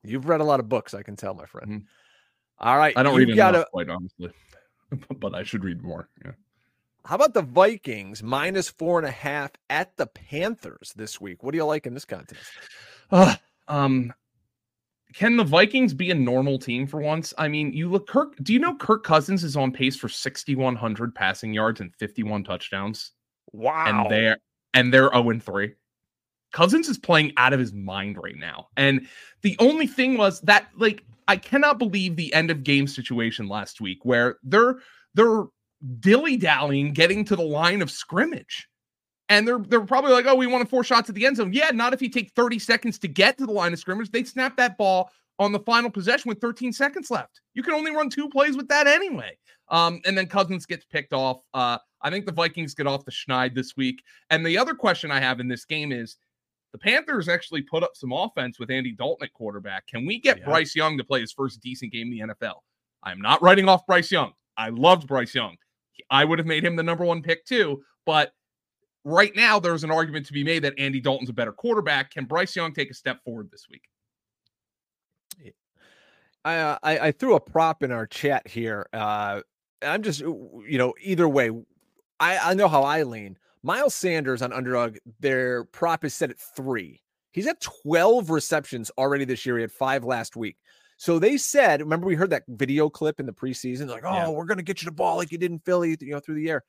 You've 0.03 0.29
read 0.29 0.41
a 0.41 0.45
lot 0.45 0.61
of 0.61 0.69
books, 0.71 0.95
I 0.95 1.03
can 1.03 1.15
tell, 1.15 1.35
my 1.35 1.45
friend. 1.45 1.71
Mm-hmm. 1.71 2.67
All 2.67 2.79
right, 2.79 2.97
I 2.97 3.03
don't 3.03 3.15
read 3.15 3.29
enough, 3.29 3.37
gotta... 3.37 3.67
quite 3.71 3.91
honestly, 3.91 4.31
but 5.19 5.35
I 5.35 5.43
should 5.43 5.63
read 5.63 5.83
more. 5.83 6.09
Yeah. 6.25 6.33
How 7.05 7.17
about 7.17 7.35
the 7.35 7.43
Vikings 7.43 8.23
minus 8.23 8.69
four 8.69 8.99
and 8.99 9.07
a 9.07 9.13
half 9.13 9.51
at 9.69 9.97
the 9.97 10.07
Panthers 10.07 10.93
this 10.95 11.21
week? 11.21 11.43
What 11.43 11.53
do 11.53 11.59
you 11.59 11.65
like 11.65 11.87
in 11.87 11.95
this 11.95 12.05
contest? 12.05 12.43
Uh, 13.11 13.35
um, 13.67 14.13
can 15.15 15.37
the 15.37 15.45
Vikings 15.45 15.95
be 15.95 16.11
a 16.11 16.15
normal 16.15 16.59
team 16.59 16.87
for 16.87 17.01
once? 17.01 17.35
I 17.37 17.49
mean, 17.49 17.73
you 17.73 17.91
look 17.91 18.07
Kirk. 18.07 18.37
Do 18.43 18.53
you 18.53 18.59
know 18.59 18.75
Kirk 18.77 19.05
Cousins 19.05 19.45
is 19.45 19.57
on 19.57 19.73
pace 19.73 19.97
for 19.97 20.09
6,100 20.09 21.15
passing 21.15 21.53
yards 21.53 21.81
and 21.81 21.95
51 21.97 22.45
touchdowns? 22.45 23.13
Wow. 23.53 23.87
And 23.87 24.11
they're 24.11 24.39
and 24.75 24.95
they're 24.95 25.11
0 25.13 25.41
3. 25.41 25.75
Cousins 26.53 26.89
is 26.89 26.99
playing 26.99 27.33
out 27.37 27.53
of 27.53 27.61
his 27.61 27.73
mind 27.73 28.17
right 28.23 28.37
now. 28.37 28.69
And 28.77 29.07
the 29.41 29.57
only 29.59 29.87
thing 29.87 30.17
was 30.17 30.41
that 30.43 30.69
like 30.77 31.05
I 31.29 31.37
cannot 31.37 31.79
believe 31.79 32.17
the 32.17 32.33
end 32.33 32.51
of 32.51 32.63
game 32.63 32.87
situation 32.87 33.49
last 33.49 33.81
week 33.81 34.05
where 34.05 34.37
they're 34.43 34.77
they're 35.15 35.45
dilly 36.01 36.37
dallying 36.37 36.93
getting 36.93 37.25
to 37.27 37.37
the 37.37 37.43
line 37.43 37.83
of 37.83 37.91
scrimmage. 37.91 38.69
And 39.29 39.47
they're 39.47 39.59
they're 39.59 39.81
probably 39.81 40.13
like, 40.13 40.27
oh, 40.27 40.35
we 40.35 40.47
want 40.47 40.69
four 40.69 40.85
shots 40.85 41.09
at 41.09 41.15
the 41.15 41.25
end 41.25 41.37
zone. 41.37 41.53
Yeah, 41.53 41.71
not 41.71 41.95
if 41.95 42.03
you 42.03 42.09
take 42.09 42.33
30 42.33 42.59
seconds 42.59 42.99
to 43.01 43.09
get 43.09 43.39
to 43.39 43.47
the 43.47 43.53
line 43.53 43.73
of 43.73 43.79
scrimmage. 43.79 44.11
They 44.11 44.25
snap 44.25 44.57
that 44.57 44.77
ball 44.77 45.11
on 45.39 45.53
the 45.53 45.61
final 45.61 45.91
possession 45.91 46.29
with 46.29 46.41
13 46.41 46.73
seconds 46.73 47.11
left. 47.11 47.41
You 47.55 47.63
can 47.63 47.75
only 47.75 47.95
run 47.95 48.11
two 48.11 48.29
plays 48.29 48.57
with 48.57 48.69
that 48.69 48.87
anyway. 48.87 49.37
Um, 49.69 50.01
and 50.05 50.17
then 50.17 50.27
Cousins 50.27 50.67
gets 50.67 50.85
picked 50.85 51.15
off. 51.15 51.39
Uh, 51.55 51.79
I 52.03 52.11
think 52.11 52.27
the 52.27 52.33
Vikings 52.33 52.75
get 52.75 52.87
off 52.87 53.05
the 53.05 53.11
schneid 53.11 53.55
this 53.55 53.77
week. 53.77 54.03
And 54.31 54.45
the 54.45 54.59
other 54.59 54.75
question 54.75 55.11
I 55.11 55.21
have 55.21 55.41
in 55.41 55.49
this 55.49 55.65
game 55.65 55.93
is 55.93 56.19
the 56.73 56.79
Panthers 56.79 57.29
actually 57.29 57.63
put 57.63 57.83
up 57.83 57.93
some 57.95 58.13
offense 58.13 58.59
with 58.59 58.71
Andy 58.71 58.93
Dalton 58.93 59.25
at 59.25 59.33
quarterback. 59.33 59.87
Can 59.87 60.05
we 60.05 60.21
get 60.21 60.39
yeah. 60.39 60.45
Bryce 60.45 60.75
Young 60.75 60.99
to 60.99 61.05
play 61.05 61.21
his 61.21 61.33
first 61.33 61.61
decent 61.61 61.93
game 61.93 62.13
in 62.13 62.29
the 62.29 62.35
NFL? 62.35 62.57
I'm 63.03 63.21
not 63.21 63.43
writing 63.43 63.69
off 63.69 63.87
Bryce 63.87 64.11
Young. 64.11 64.33
I 64.57 64.69
loved 64.69 65.07
Bryce 65.07 65.35
Young. 65.35 65.57
I 66.11 66.25
would 66.25 66.39
have 66.39 66.47
made 66.47 66.65
him 66.65 66.77
the 66.77 66.83
number 66.83 67.05
one 67.05 67.23
pick 67.23 67.45
too. 67.45 67.83
But 68.05 68.33
right 69.05 69.35
now, 69.35 69.59
there's 69.59 69.85
an 69.85 69.91
argument 69.91 70.27
to 70.27 70.33
be 70.33 70.45
made 70.45 70.65
that 70.65 70.75
Andy 70.79 71.01
Dalton's 71.01 71.31
a 71.31 71.35
better 71.35 71.53
quarterback. 71.53 72.11
Can 72.11 72.25
Bryce 72.25 72.55
Young 72.57 72.73
take 72.73 72.91
a 72.91 72.95
step 72.95 73.23
forward 73.25 73.51
this 73.51 73.67
week? 73.71 73.83
I, 76.45 76.57
uh, 76.57 76.79
I, 76.83 76.99
I 76.99 77.13
threw 77.13 77.37
a 77.37 77.41
prop 77.41 77.83
in 77.83 77.93
our 77.93 78.07
chat 78.07 78.49
here. 78.49 78.89
Uh, 78.93 79.43
I'm 79.81 80.03
just 80.03 80.21
you 80.21 80.79
know 80.79 80.95
either 81.01 81.29
way, 81.29 81.51
I 82.21 82.39
I 82.39 82.55
know 82.55 82.69
how 82.69 82.83
I 82.83 83.03
lean. 83.03 83.39
Miles 83.63 83.95
Sanders 83.95 84.43
on 84.43 84.53
underdog, 84.53 84.97
their 85.21 85.65
prop 85.65 86.05
is 86.05 86.15
set 86.15 86.31
at 86.31 86.39
three. 86.39 87.01
He's 87.31 87.47
at 87.47 87.61
12 87.61 88.31
receptions 88.31 88.91
already 88.99 89.25
this 89.25 89.47
year. 89.47 89.57
He 89.57 89.63
had 89.63 89.73
five 89.73 90.05
last 90.05 90.37
week. 90.37 90.57
So 91.03 91.19
they 91.19 91.37
said, 91.37 91.81
remember 91.81 92.07
we 92.07 92.15
heard 92.15 92.31
that 92.31 92.45
video 92.47 92.89
clip 92.89 93.19
in 93.19 93.27
the 93.27 93.33
preseason, 93.33 93.89
like, 93.89 94.05
oh, 94.05 94.13
yeah. 94.13 94.29
we're 94.29 94.45
going 94.45 94.59
to 94.59 94.63
get 94.63 94.83
you 94.83 94.87
the 94.87 94.93
ball 94.93 95.17
like 95.17 95.33
you 95.33 95.39
did 95.39 95.51
in 95.51 95.59
Philly, 95.59 95.97
you 96.01 96.13
know, 96.13 96.21
through 96.21 96.37
the 96.37 96.49
air. 96.49 96.63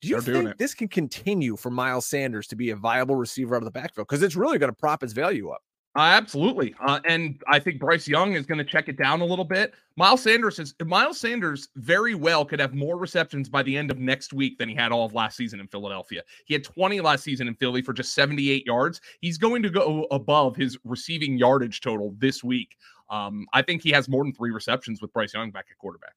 Do 0.00 0.06
you 0.06 0.20
They're 0.20 0.34
think 0.44 0.56
this 0.56 0.72
can 0.72 0.86
continue 0.86 1.56
for 1.56 1.68
Miles 1.68 2.06
Sanders 2.06 2.46
to 2.46 2.54
be 2.54 2.70
a 2.70 2.76
viable 2.76 3.16
receiver 3.16 3.56
out 3.56 3.58
of 3.58 3.64
the 3.64 3.72
backfield? 3.72 4.06
Because 4.06 4.22
it's 4.22 4.36
really 4.36 4.58
going 4.58 4.70
to 4.70 4.76
prop 4.76 5.00
his 5.00 5.12
value 5.12 5.48
up. 5.48 5.62
Uh, 5.96 6.02
absolutely, 6.02 6.74
uh, 6.86 7.00
and 7.06 7.42
I 7.48 7.58
think 7.58 7.80
Bryce 7.80 8.06
Young 8.06 8.34
is 8.34 8.46
going 8.46 8.58
to 8.58 8.64
check 8.64 8.88
it 8.88 8.96
down 8.96 9.20
a 9.20 9.26
little 9.26 9.44
bit. 9.44 9.74
Miles 9.96 10.22
Sanders 10.22 10.58
is 10.58 10.74
Miles 10.82 11.18
Sanders 11.18 11.68
very 11.76 12.14
well 12.14 12.46
could 12.46 12.60
have 12.60 12.72
more 12.72 12.96
receptions 12.96 13.48
by 13.48 13.62
the 13.62 13.76
end 13.76 13.90
of 13.90 13.98
next 13.98 14.32
week 14.32 14.56
than 14.56 14.70
he 14.70 14.74
had 14.74 14.90
all 14.90 15.04
of 15.04 15.12
last 15.12 15.36
season 15.36 15.60
in 15.60 15.66
Philadelphia. 15.66 16.22
He 16.46 16.54
had 16.54 16.64
20 16.64 17.00
last 17.02 17.24
season 17.24 17.46
in 17.46 17.56
Philly 17.56 17.82
for 17.82 17.92
just 17.92 18.14
78 18.14 18.64
yards. 18.64 19.02
He's 19.20 19.36
going 19.36 19.62
to 19.64 19.70
go 19.70 20.06
above 20.12 20.56
his 20.56 20.78
receiving 20.84 21.36
yardage 21.36 21.82
total 21.82 22.14
this 22.16 22.42
week. 22.42 22.76
Um, 23.12 23.46
I 23.52 23.60
think 23.60 23.82
he 23.82 23.90
has 23.90 24.08
more 24.08 24.24
than 24.24 24.32
three 24.32 24.50
receptions 24.50 25.02
with 25.02 25.12
Bryce 25.12 25.34
Young 25.34 25.50
back 25.50 25.66
at 25.70 25.76
quarterback. 25.76 26.14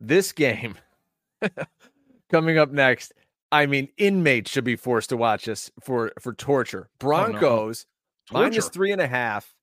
This 0.00 0.32
game 0.32 0.76
coming 2.30 2.56
up 2.56 2.72
next. 2.72 3.12
I 3.52 3.66
mean, 3.66 3.88
inmates 3.98 4.50
should 4.50 4.64
be 4.64 4.76
forced 4.76 5.10
to 5.10 5.16
watch 5.18 5.44
this 5.44 5.70
for 5.80 6.10
for 6.18 6.32
torture. 6.32 6.88
Broncos 6.98 7.84
oh, 8.32 8.38
no. 8.38 8.40
minus 8.44 8.70
three 8.70 8.92
and 8.92 9.00
a 9.02 9.06
half 9.06 9.54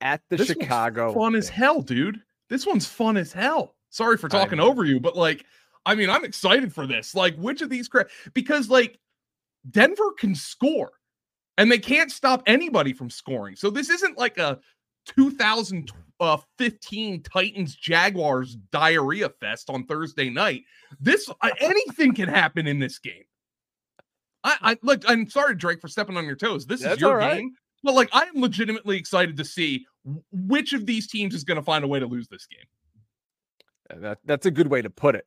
at 0.00 0.22
the 0.30 0.36
this 0.36 0.46
Chicago. 0.46 1.12
fun 1.12 1.34
as 1.34 1.48
hell, 1.48 1.82
dude. 1.82 2.20
This 2.48 2.64
one's 2.64 2.86
fun 2.86 3.16
as 3.16 3.32
hell. 3.32 3.74
Sorry 3.90 4.16
for 4.16 4.28
talking 4.28 4.60
over 4.60 4.84
you, 4.84 5.00
but 5.00 5.16
like, 5.16 5.44
I 5.84 5.96
mean, 5.96 6.10
I'm 6.10 6.24
excited 6.24 6.72
for 6.72 6.86
this. 6.86 7.14
Like, 7.14 7.36
which 7.36 7.60
of 7.60 7.70
these 7.70 7.88
cra- 7.88 8.06
because 8.34 8.68
like 8.68 9.00
Denver 9.68 10.12
can 10.16 10.36
score 10.36 10.92
and 11.58 11.70
they 11.70 11.78
can't 11.78 12.10
stop 12.10 12.42
anybody 12.46 12.92
from 12.92 13.10
scoring. 13.10 13.56
So 13.56 13.70
this 13.70 13.90
isn't 13.90 14.18
like 14.18 14.38
a 14.38 14.58
2015 15.06 17.22
Titans 17.22 17.74
Jaguars 17.74 18.56
diarrhea 18.70 19.28
fest 19.28 19.70
on 19.70 19.86
Thursday 19.86 20.30
night. 20.30 20.62
This 21.00 21.28
uh, 21.40 21.50
anything 21.60 22.14
can 22.14 22.28
happen 22.28 22.66
in 22.66 22.78
this 22.78 22.98
game. 22.98 23.24
I, 24.42 24.56
I 24.60 24.76
look. 24.82 25.02
I'm 25.08 25.28
sorry, 25.28 25.54
Drake, 25.54 25.80
for 25.80 25.88
stepping 25.88 26.16
on 26.16 26.26
your 26.26 26.36
toes. 26.36 26.66
This 26.66 26.82
That's 26.82 26.96
is 26.96 27.00
your 27.00 27.16
right. 27.16 27.38
game. 27.38 27.54
But 27.82 27.94
like, 27.94 28.08
I 28.12 28.22
am 28.22 28.40
legitimately 28.40 28.96
excited 28.96 29.36
to 29.36 29.44
see 29.44 29.86
which 30.32 30.72
of 30.72 30.86
these 30.86 31.06
teams 31.06 31.34
is 31.34 31.44
going 31.44 31.56
to 31.56 31.62
find 31.62 31.84
a 31.84 31.88
way 31.88 31.98
to 31.98 32.06
lose 32.06 32.28
this 32.28 32.46
game. 32.46 34.00
That, 34.00 34.18
that's 34.24 34.46
a 34.46 34.50
good 34.50 34.68
way 34.68 34.82
to 34.82 34.90
put 34.90 35.14
it. 35.14 35.26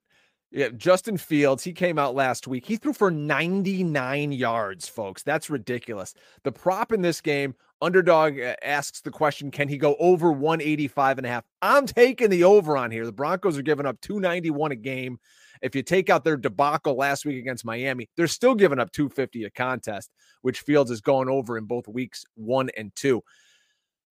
Yeah, 0.49 0.69
Justin 0.69 1.17
Fields, 1.17 1.63
he 1.63 1.73
came 1.73 1.99
out 1.99 2.15
last 2.15 2.47
week. 2.47 2.65
He 2.65 2.77
threw 2.77 2.93
for 2.93 3.11
99 3.11 4.31
yards, 4.31 4.87
folks. 4.87 5.21
That's 5.21 5.49
ridiculous. 5.49 6.13
The 6.43 6.53
prop 6.53 6.93
in 6.93 7.01
this 7.01 7.19
game, 7.19 7.53
underdog 7.81 8.39
uh, 8.39 8.55
asks 8.63 9.01
the 9.01 9.11
question, 9.11 9.51
can 9.51 9.67
he 9.67 9.77
go 9.77 9.97
over 9.99 10.31
185 10.31 11.17
and 11.17 11.27
a 11.27 11.29
half? 11.29 11.43
I'm 11.61 11.85
taking 11.85 12.29
the 12.29 12.45
over 12.45 12.77
on 12.77 12.91
here. 12.91 13.05
The 13.05 13.11
Broncos 13.11 13.57
are 13.57 13.61
giving 13.63 13.85
up 13.85 13.99
291 13.99 14.71
a 14.71 14.75
game. 14.75 15.19
If 15.61 15.75
you 15.75 15.83
take 15.83 16.09
out 16.09 16.23
their 16.23 16.37
debacle 16.37 16.95
last 16.95 17.25
week 17.25 17.37
against 17.37 17.65
Miami, 17.65 18.09
they're 18.15 18.27
still 18.27 18.55
giving 18.55 18.79
up 18.79 18.91
250 18.93 19.43
a 19.43 19.49
contest, 19.49 20.11
which 20.43 20.61
Fields 20.61 20.91
is 20.91 21.01
going 21.01 21.27
over 21.27 21.57
in 21.57 21.65
both 21.65 21.89
weeks 21.89 22.23
one 22.35 22.69
and 22.77 22.95
two. 22.95 23.21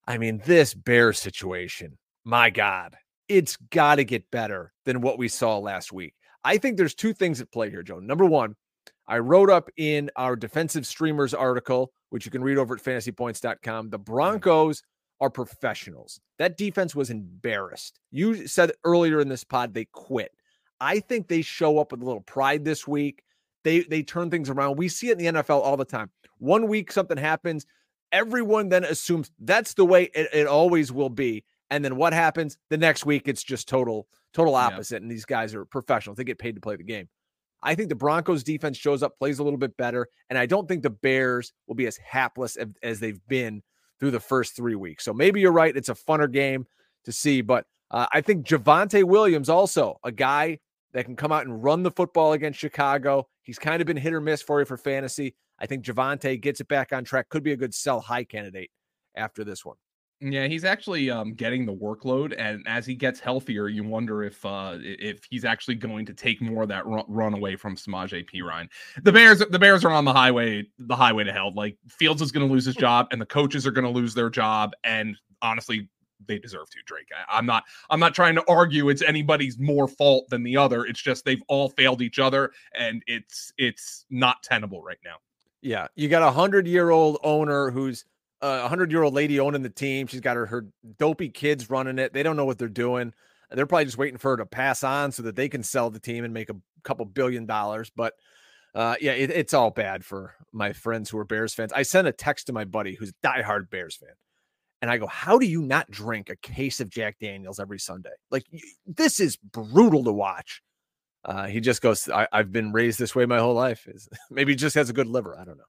I 0.06 0.18
mean, 0.18 0.42
this 0.44 0.74
bear 0.74 1.12
situation, 1.14 1.96
my 2.24 2.50
God, 2.50 2.94
it's 3.28 3.56
got 3.56 3.96
to 3.96 4.04
get 4.04 4.30
better 4.30 4.72
than 4.84 5.00
what 5.00 5.18
we 5.18 5.28
saw 5.28 5.58
last 5.58 5.92
week. 5.92 6.14
I 6.46 6.58
think 6.58 6.76
there's 6.76 6.94
two 6.94 7.12
things 7.12 7.40
at 7.40 7.50
play 7.50 7.70
here, 7.70 7.82
Joe. 7.82 7.98
Number 7.98 8.24
one, 8.24 8.54
I 9.08 9.18
wrote 9.18 9.50
up 9.50 9.68
in 9.76 10.12
our 10.14 10.36
defensive 10.36 10.86
streamers 10.86 11.34
article, 11.34 11.90
which 12.10 12.24
you 12.24 12.30
can 12.30 12.44
read 12.44 12.56
over 12.56 12.76
at 12.76 12.82
fantasypoints.com. 12.82 13.90
The 13.90 13.98
mm-hmm. 13.98 14.04
Broncos 14.04 14.84
are 15.20 15.28
professionals. 15.28 16.20
That 16.38 16.56
defense 16.56 16.94
was 16.94 17.10
embarrassed. 17.10 17.98
You 18.12 18.46
said 18.46 18.70
earlier 18.84 19.18
in 19.18 19.28
this 19.28 19.42
pod 19.42 19.74
they 19.74 19.86
quit. 19.86 20.30
I 20.80 21.00
think 21.00 21.26
they 21.26 21.42
show 21.42 21.80
up 21.80 21.90
with 21.90 22.00
a 22.00 22.04
little 22.04 22.20
pride 22.20 22.64
this 22.64 22.86
week. 22.86 23.24
They 23.64 23.80
they 23.80 24.04
turn 24.04 24.30
things 24.30 24.48
around. 24.48 24.76
We 24.76 24.86
see 24.86 25.08
it 25.08 25.18
in 25.18 25.34
the 25.34 25.42
NFL 25.42 25.62
all 25.64 25.76
the 25.76 25.84
time. 25.84 26.10
One 26.38 26.68
week 26.68 26.92
something 26.92 27.18
happens, 27.18 27.66
everyone 28.12 28.68
then 28.68 28.84
assumes 28.84 29.32
that's 29.40 29.74
the 29.74 29.84
way 29.84 30.10
it, 30.14 30.28
it 30.32 30.46
always 30.46 30.92
will 30.92 31.10
be. 31.10 31.44
And 31.70 31.84
then 31.84 31.96
what 31.96 32.12
happens 32.12 32.56
the 32.70 32.78
next 32.78 33.04
week? 33.04 33.26
It's 33.26 33.42
just 33.42 33.68
total 33.68 34.06
total 34.36 34.54
opposite. 34.54 34.96
Yeah. 34.96 35.02
And 35.02 35.10
these 35.10 35.24
guys 35.24 35.54
are 35.54 35.64
professionals; 35.64 36.16
they 36.16 36.24
get 36.24 36.38
paid 36.38 36.54
to 36.54 36.60
play 36.60 36.76
the 36.76 36.84
game. 36.84 37.08
I 37.62 37.74
think 37.74 37.88
the 37.88 37.94
Broncos 37.94 38.44
defense 38.44 38.76
shows 38.76 39.02
up, 39.02 39.18
plays 39.18 39.38
a 39.38 39.42
little 39.42 39.58
bit 39.58 39.76
better, 39.76 40.08
and 40.28 40.38
I 40.38 40.46
don't 40.46 40.68
think 40.68 40.82
the 40.82 40.90
Bears 40.90 41.52
will 41.66 41.74
be 41.74 41.86
as 41.86 41.96
hapless 41.96 42.56
as, 42.56 42.68
as 42.82 43.00
they've 43.00 43.20
been 43.28 43.62
through 43.98 44.10
the 44.10 44.20
first 44.20 44.54
three 44.54 44.74
weeks. 44.74 45.04
So 45.04 45.12
maybe 45.12 45.40
you're 45.40 45.52
right; 45.52 45.76
it's 45.76 45.88
a 45.88 45.94
funner 45.94 46.30
game 46.30 46.66
to 47.04 47.12
see. 47.12 47.40
But 47.40 47.66
uh, 47.90 48.06
I 48.12 48.20
think 48.20 48.46
Javonte 48.46 49.04
Williams 49.04 49.48
also 49.48 49.98
a 50.04 50.12
guy 50.12 50.58
that 50.92 51.04
can 51.04 51.16
come 51.16 51.32
out 51.32 51.46
and 51.46 51.62
run 51.62 51.82
the 51.82 51.90
football 51.90 52.32
against 52.32 52.58
Chicago. 52.58 53.26
He's 53.42 53.58
kind 53.58 53.80
of 53.80 53.86
been 53.86 53.96
hit 53.96 54.12
or 54.12 54.20
miss 54.20 54.42
for 54.42 54.60
you 54.60 54.66
for 54.66 54.76
fantasy. 54.76 55.34
I 55.58 55.66
think 55.66 55.84
Javonte 55.84 56.40
gets 56.40 56.60
it 56.60 56.68
back 56.68 56.92
on 56.92 57.04
track. 57.04 57.28
Could 57.28 57.42
be 57.42 57.52
a 57.52 57.56
good 57.56 57.74
sell 57.74 58.00
high 58.00 58.24
candidate 58.24 58.70
after 59.14 59.44
this 59.44 59.64
one. 59.64 59.76
Yeah, 60.20 60.46
he's 60.46 60.64
actually 60.64 61.10
um, 61.10 61.34
getting 61.34 61.66
the 61.66 61.74
workload, 61.74 62.34
and 62.38 62.62
as 62.66 62.86
he 62.86 62.94
gets 62.94 63.20
healthier, 63.20 63.68
you 63.68 63.84
wonder 63.84 64.24
if 64.24 64.44
uh, 64.46 64.78
if 64.80 65.20
he's 65.28 65.44
actually 65.44 65.74
going 65.74 66.06
to 66.06 66.14
take 66.14 66.40
more 66.40 66.62
of 66.62 66.70
that 66.70 66.86
run, 66.86 67.04
run 67.06 67.34
away 67.34 67.54
from 67.54 67.76
Samaje 67.76 68.26
Perine. 68.30 68.66
The 69.02 69.12
Bears, 69.12 69.40
the 69.50 69.58
Bears 69.58 69.84
are 69.84 69.90
on 69.90 70.06
the 70.06 70.14
highway, 70.14 70.66
the 70.78 70.96
highway 70.96 71.24
to 71.24 71.32
hell. 71.32 71.52
Like 71.52 71.76
Fields 71.86 72.22
is 72.22 72.32
going 72.32 72.46
to 72.46 72.52
lose 72.52 72.64
his 72.64 72.76
job, 72.76 73.08
and 73.12 73.20
the 73.20 73.26
coaches 73.26 73.66
are 73.66 73.70
going 73.70 73.84
to 73.84 73.90
lose 73.90 74.14
their 74.14 74.30
job, 74.30 74.72
and 74.84 75.18
honestly, 75.42 75.86
they 76.26 76.38
deserve 76.38 76.70
to. 76.70 76.78
Drake, 76.86 77.08
I, 77.14 77.36
I'm 77.36 77.44
not 77.44 77.64
I'm 77.90 78.00
not 78.00 78.14
trying 78.14 78.36
to 78.36 78.44
argue 78.48 78.88
it's 78.88 79.02
anybody's 79.02 79.58
more 79.58 79.86
fault 79.86 80.30
than 80.30 80.42
the 80.42 80.56
other. 80.56 80.86
It's 80.86 81.02
just 81.02 81.26
they've 81.26 81.42
all 81.48 81.68
failed 81.68 82.00
each 82.00 82.18
other, 82.18 82.52
and 82.74 83.02
it's 83.06 83.52
it's 83.58 84.06
not 84.08 84.42
tenable 84.42 84.82
right 84.82 84.98
now. 85.04 85.16
Yeah, 85.60 85.88
you 85.94 86.08
got 86.08 86.22
a 86.22 86.30
hundred 86.30 86.66
year 86.66 86.88
old 86.88 87.18
owner 87.22 87.70
who's 87.70 88.06
a 88.40 88.68
hundred 88.68 88.90
year 88.90 89.02
old 89.02 89.14
lady 89.14 89.40
owning 89.40 89.62
the 89.62 89.70
team. 89.70 90.06
She's 90.06 90.20
got 90.20 90.36
her 90.36 90.46
her 90.46 90.66
dopey 90.98 91.28
kids 91.28 91.70
running 91.70 91.98
it. 91.98 92.12
They 92.12 92.22
don't 92.22 92.36
know 92.36 92.44
what 92.44 92.58
they're 92.58 92.68
doing. 92.68 93.12
They're 93.50 93.66
probably 93.66 93.84
just 93.84 93.98
waiting 93.98 94.18
for 94.18 94.32
her 94.32 94.36
to 94.38 94.46
pass 94.46 94.82
on 94.82 95.12
so 95.12 95.22
that 95.22 95.36
they 95.36 95.48
can 95.48 95.62
sell 95.62 95.90
the 95.90 96.00
team 96.00 96.24
and 96.24 96.34
make 96.34 96.50
a 96.50 96.56
couple 96.82 97.04
billion 97.06 97.46
dollars. 97.46 97.90
But 97.94 98.14
uh, 98.74 98.96
yeah, 99.00 99.12
it, 99.12 99.30
it's 99.30 99.54
all 99.54 99.70
bad 99.70 100.04
for 100.04 100.34
my 100.52 100.72
friends 100.72 101.08
who 101.08 101.18
are 101.18 101.24
Bears 101.24 101.54
fans. 101.54 101.72
I 101.72 101.82
sent 101.82 102.08
a 102.08 102.12
text 102.12 102.46
to 102.48 102.52
my 102.52 102.64
buddy 102.64 102.94
who's 102.94 103.10
a 103.10 103.26
diehard 103.26 103.70
Bears 103.70 103.96
fan, 103.96 104.10
and 104.82 104.90
I 104.90 104.98
go, 104.98 105.06
"How 105.06 105.38
do 105.38 105.46
you 105.46 105.62
not 105.62 105.90
drink 105.90 106.28
a 106.28 106.36
case 106.36 106.80
of 106.80 106.90
Jack 106.90 107.18
Daniels 107.18 107.58
every 107.58 107.78
Sunday? 107.78 108.10
Like 108.30 108.44
this 108.86 109.20
is 109.20 109.36
brutal 109.36 110.04
to 110.04 110.12
watch." 110.12 110.62
Uh, 111.24 111.46
he 111.46 111.58
just 111.60 111.82
goes, 111.82 112.08
I, 112.08 112.28
have 112.32 112.52
been 112.52 112.70
raised 112.70 113.00
this 113.00 113.14
way 113.14 113.26
my 113.26 113.38
whole 113.38 113.54
life." 113.54 113.86
Is 113.88 114.08
maybe 114.30 114.52
he 114.52 114.56
just 114.56 114.74
has 114.74 114.90
a 114.90 114.94
good 114.94 115.06
liver. 115.08 115.38
I 115.38 115.44
don't 115.44 115.56
know. 115.56 115.64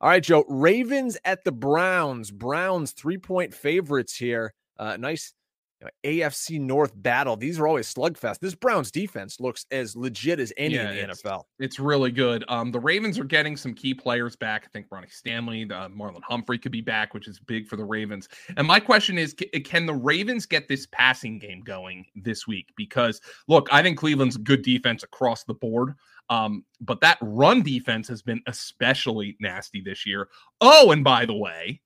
All 0.00 0.08
right, 0.08 0.22
Joe. 0.22 0.44
Ravens 0.48 1.16
at 1.24 1.44
the 1.44 1.52
Browns. 1.52 2.30
Browns 2.30 2.92
three 2.92 3.18
point 3.18 3.54
favorites 3.54 4.16
here. 4.16 4.52
Uh, 4.78 4.96
nice 4.96 5.32
you 5.80 5.86
know, 5.86 6.26
AFC 6.26 6.60
North 6.60 6.92
battle. 6.94 7.36
These 7.36 7.58
are 7.58 7.66
always 7.66 7.92
slugfest. 7.92 8.40
This 8.40 8.54
Browns 8.54 8.90
defense 8.90 9.40
looks 9.40 9.66
as 9.70 9.96
legit 9.96 10.40
as 10.40 10.52
any 10.56 10.74
yeah, 10.74 10.90
in 10.90 10.96
the 10.96 11.10
it's, 11.10 11.22
NFL. 11.22 11.42
It's 11.58 11.78
really 11.78 12.10
good. 12.10 12.44
Um, 12.48 12.70
the 12.70 12.80
Ravens 12.80 13.18
are 13.18 13.24
getting 13.24 13.56
some 13.56 13.74
key 13.74 13.94
players 13.94 14.36
back. 14.36 14.64
I 14.66 14.68
think 14.72 14.86
Ronnie 14.90 15.08
Stanley, 15.10 15.64
the 15.64 15.90
Marlon 15.90 16.22
Humphrey 16.22 16.58
could 16.58 16.72
be 16.72 16.80
back, 16.80 17.14
which 17.14 17.28
is 17.28 17.38
big 17.40 17.66
for 17.66 17.76
the 17.76 17.84
Ravens. 17.84 18.28
And 18.56 18.66
my 18.66 18.80
question 18.80 19.18
is, 19.18 19.34
can 19.64 19.86
the 19.86 19.94
Ravens 19.94 20.46
get 20.46 20.68
this 20.68 20.86
passing 20.90 21.38
game 21.38 21.60
going 21.60 22.06
this 22.14 22.46
week? 22.46 22.72
Because 22.76 23.20
look, 23.48 23.68
I 23.72 23.82
think 23.82 23.98
Cleveland's 23.98 24.36
good 24.36 24.62
defense 24.62 25.02
across 25.02 25.44
the 25.44 25.54
board. 25.54 25.94
Um, 26.30 26.64
but 26.80 27.00
that 27.00 27.18
run 27.20 27.62
defense 27.62 28.08
has 28.08 28.22
been 28.22 28.40
especially 28.46 29.36
nasty 29.40 29.80
this 29.80 30.06
year. 30.06 30.28
Oh, 30.60 30.90
and 30.90 31.04
by 31.04 31.26
the 31.26 31.36
way, 31.36 31.80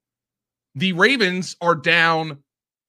the 0.75 0.93
Ravens 0.93 1.57
are 1.61 1.75
down 1.75 2.43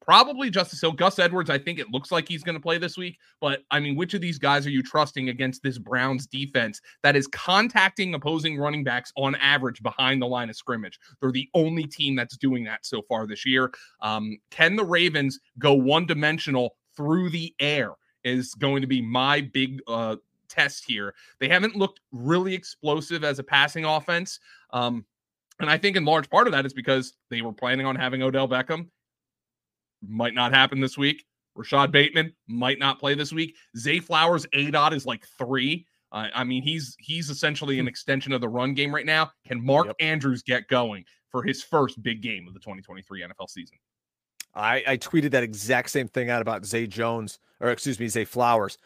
probably 0.09 0.49
Justice 0.49 0.81
Hill. 0.81 0.91
Gus 0.91 1.19
Edwards, 1.19 1.51
I 1.51 1.59
think 1.59 1.77
it 1.77 1.91
looks 1.91 2.11
like 2.11 2.27
he's 2.27 2.41
going 2.41 2.55
to 2.55 2.61
play 2.61 2.79
this 2.79 2.97
week. 2.97 3.19
But 3.39 3.61
I 3.69 3.79
mean, 3.79 3.95
which 3.95 4.15
of 4.15 4.21
these 4.21 4.39
guys 4.39 4.65
are 4.65 4.71
you 4.71 4.81
trusting 4.81 5.29
against 5.29 5.61
this 5.61 5.77
Browns 5.77 6.25
defense 6.25 6.81
that 7.03 7.15
is 7.15 7.27
contacting 7.27 8.15
opposing 8.15 8.57
running 8.57 8.83
backs 8.83 9.13
on 9.15 9.35
average 9.35 9.83
behind 9.83 10.19
the 10.19 10.25
line 10.25 10.49
of 10.49 10.55
scrimmage? 10.55 10.99
They're 11.21 11.31
the 11.31 11.47
only 11.53 11.83
team 11.83 12.15
that's 12.15 12.37
doing 12.37 12.63
that 12.63 12.87
so 12.87 13.03
far 13.03 13.27
this 13.27 13.45
year. 13.45 13.71
Um, 14.01 14.39
can 14.49 14.75
the 14.75 14.83
Ravens 14.83 15.39
go 15.59 15.75
one 15.75 16.07
dimensional 16.07 16.75
through 16.97 17.29
the 17.29 17.53
air? 17.59 17.91
Is 18.23 18.53
going 18.55 18.81
to 18.81 18.87
be 18.87 19.01
my 19.01 19.39
big 19.41 19.79
uh, 19.87 20.17
test 20.49 20.83
here. 20.85 21.13
They 21.39 21.47
haven't 21.47 21.75
looked 21.75 22.01
really 22.11 22.53
explosive 22.53 23.23
as 23.23 23.39
a 23.39 23.43
passing 23.43 23.85
offense. 23.85 24.39
Um, 24.71 25.05
and 25.59 25.69
I 25.69 25.77
think 25.77 25.95
in 25.97 26.05
large 26.05 26.29
part 26.29 26.47
of 26.47 26.53
that 26.53 26.65
is 26.65 26.73
because 26.73 27.13
they 27.29 27.41
were 27.41 27.53
planning 27.53 27.85
on 27.85 27.95
having 27.95 28.23
Odell 28.23 28.47
Beckham 28.47 28.89
might 30.07 30.33
not 30.33 30.53
happen 30.53 30.79
this 30.79 30.97
week. 30.97 31.25
Rashod 31.55 31.91
Bateman 31.91 32.33
might 32.47 32.79
not 32.79 32.99
play 32.99 33.15
this 33.15 33.33
week. 33.33 33.55
Zay 33.77 33.99
Flowers 33.99 34.45
A 34.53 34.71
dot 34.71 34.93
is 34.93 35.05
like 35.05 35.25
three. 35.37 35.85
Uh, 36.11 36.27
I 36.33 36.43
mean, 36.43 36.63
he's 36.63 36.95
he's 36.99 37.29
essentially 37.29 37.79
an 37.79 37.85
hmm. 37.85 37.89
extension 37.89 38.31
of 38.31 38.41
the 38.41 38.49
run 38.49 38.73
game 38.73 38.93
right 38.93 39.05
now. 39.05 39.31
Can 39.45 39.63
Mark 39.63 39.87
yep. 39.87 39.95
Andrews 39.99 40.41
get 40.41 40.67
going 40.67 41.03
for 41.29 41.43
his 41.43 41.61
first 41.61 42.01
big 42.01 42.21
game 42.21 42.47
of 42.47 42.53
the 42.53 42.59
2023 42.59 43.23
NFL 43.23 43.49
season? 43.49 43.77
I, 44.55 44.83
I 44.87 44.97
tweeted 44.97 45.31
that 45.31 45.43
exact 45.43 45.91
same 45.91 46.07
thing 46.07 46.29
out 46.29 46.41
about 46.41 46.65
Zay 46.65 46.87
Jones, 46.87 47.39
or 47.59 47.69
excuse 47.69 47.99
me, 47.99 48.07
Zay 48.07 48.25
Flowers. 48.25 48.77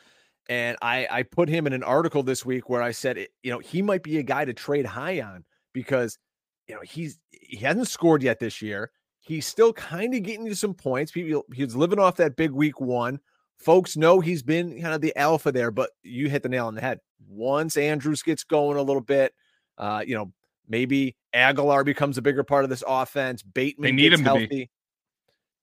And 0.50 0.78
I, 0.82 1.08
I 1.10 1.24
put 1.24 1.48
him 1.48 1.68
in 1.68 1.74
an 1.74 1.84
article 1.84 2.22
this 2.22 2.46
week 2.46 2.70
where 2.70 2.82
I 2.82 2.92
said, 2.92 3.28
you 3.44 3.52
know, 3.52 3.60
he 3.60 3.82
might 3.82 4.04
be 4.04 4.18
a 4.18 4.24
guy 4.24 4.44
to 4.46 4.54
trade 4.54 4.86
high 4.86 5.22
on 5.22 5.46
because, 5.72 6.18
you 6.68 6.76
know, 6.76 6.82
he's 6.82 7.18
he 7.32 7.58
hasn't 7.58 7.88
scored 7.88 8.24
yet 8.24 8.40
this 8.40 8.62
year. 8.62 8.92
He's 9.20 9.48
still 9.48 9.72
kind 9.72 10.14
of 10.14 10.24
getting 10.24 10.46
you 10.46 10.54
some 10.54 10.74
points. 10.74 11.12
People, 11.12 11.46
he's 11.54 11.76
living 11.76 12.00
off 12.00 12.18
that 12.18 12.36
big 12.36 12.52
week 12.52 12.82
one. 12.82 13.20
Folks 13.58 13.96
know 13.96 14.20
he's 14.20 14.44
been 14.44 14.82
kind 14.82 14.94
of 14.94 15.00
the 15.00 15.16
alpha 15.16 15.52
there, 15.52 15.72
but 15.72 15.92
you 16.04 16.30
hit 16.30 16.44
the 16.44 16.50
nail 16.50 16.68
on 16.68 16.76
the 16.76 16.82
head. 16.82 17.00
Once 17.30 17.78
Andrews 17.78 18.22
gets 18.22 18.44
going 18.44 18.78
a 18.78 18.82
little 18.82 19.02
bit, 19.02 19.34
uh, 19.78 20.04
you 20.06 20.16
know, 20.16 20.34
maybe 20.68 21.16
Agholor 21.34 21.86
becomes 21.86 22.18
a 22.18 22.22
bigger 22.22 22.44
part 22.44 22.66
of 22.66 22.70
this 22.70 22.84
offense. 22.86 23.42
Bateman 23.44 23.88
they 23.88 23.92
need 23.94 24.12
him 24.12 24.24
healthy. 24.24 24.44
To 24.44 24.50
be. 24.50 24.70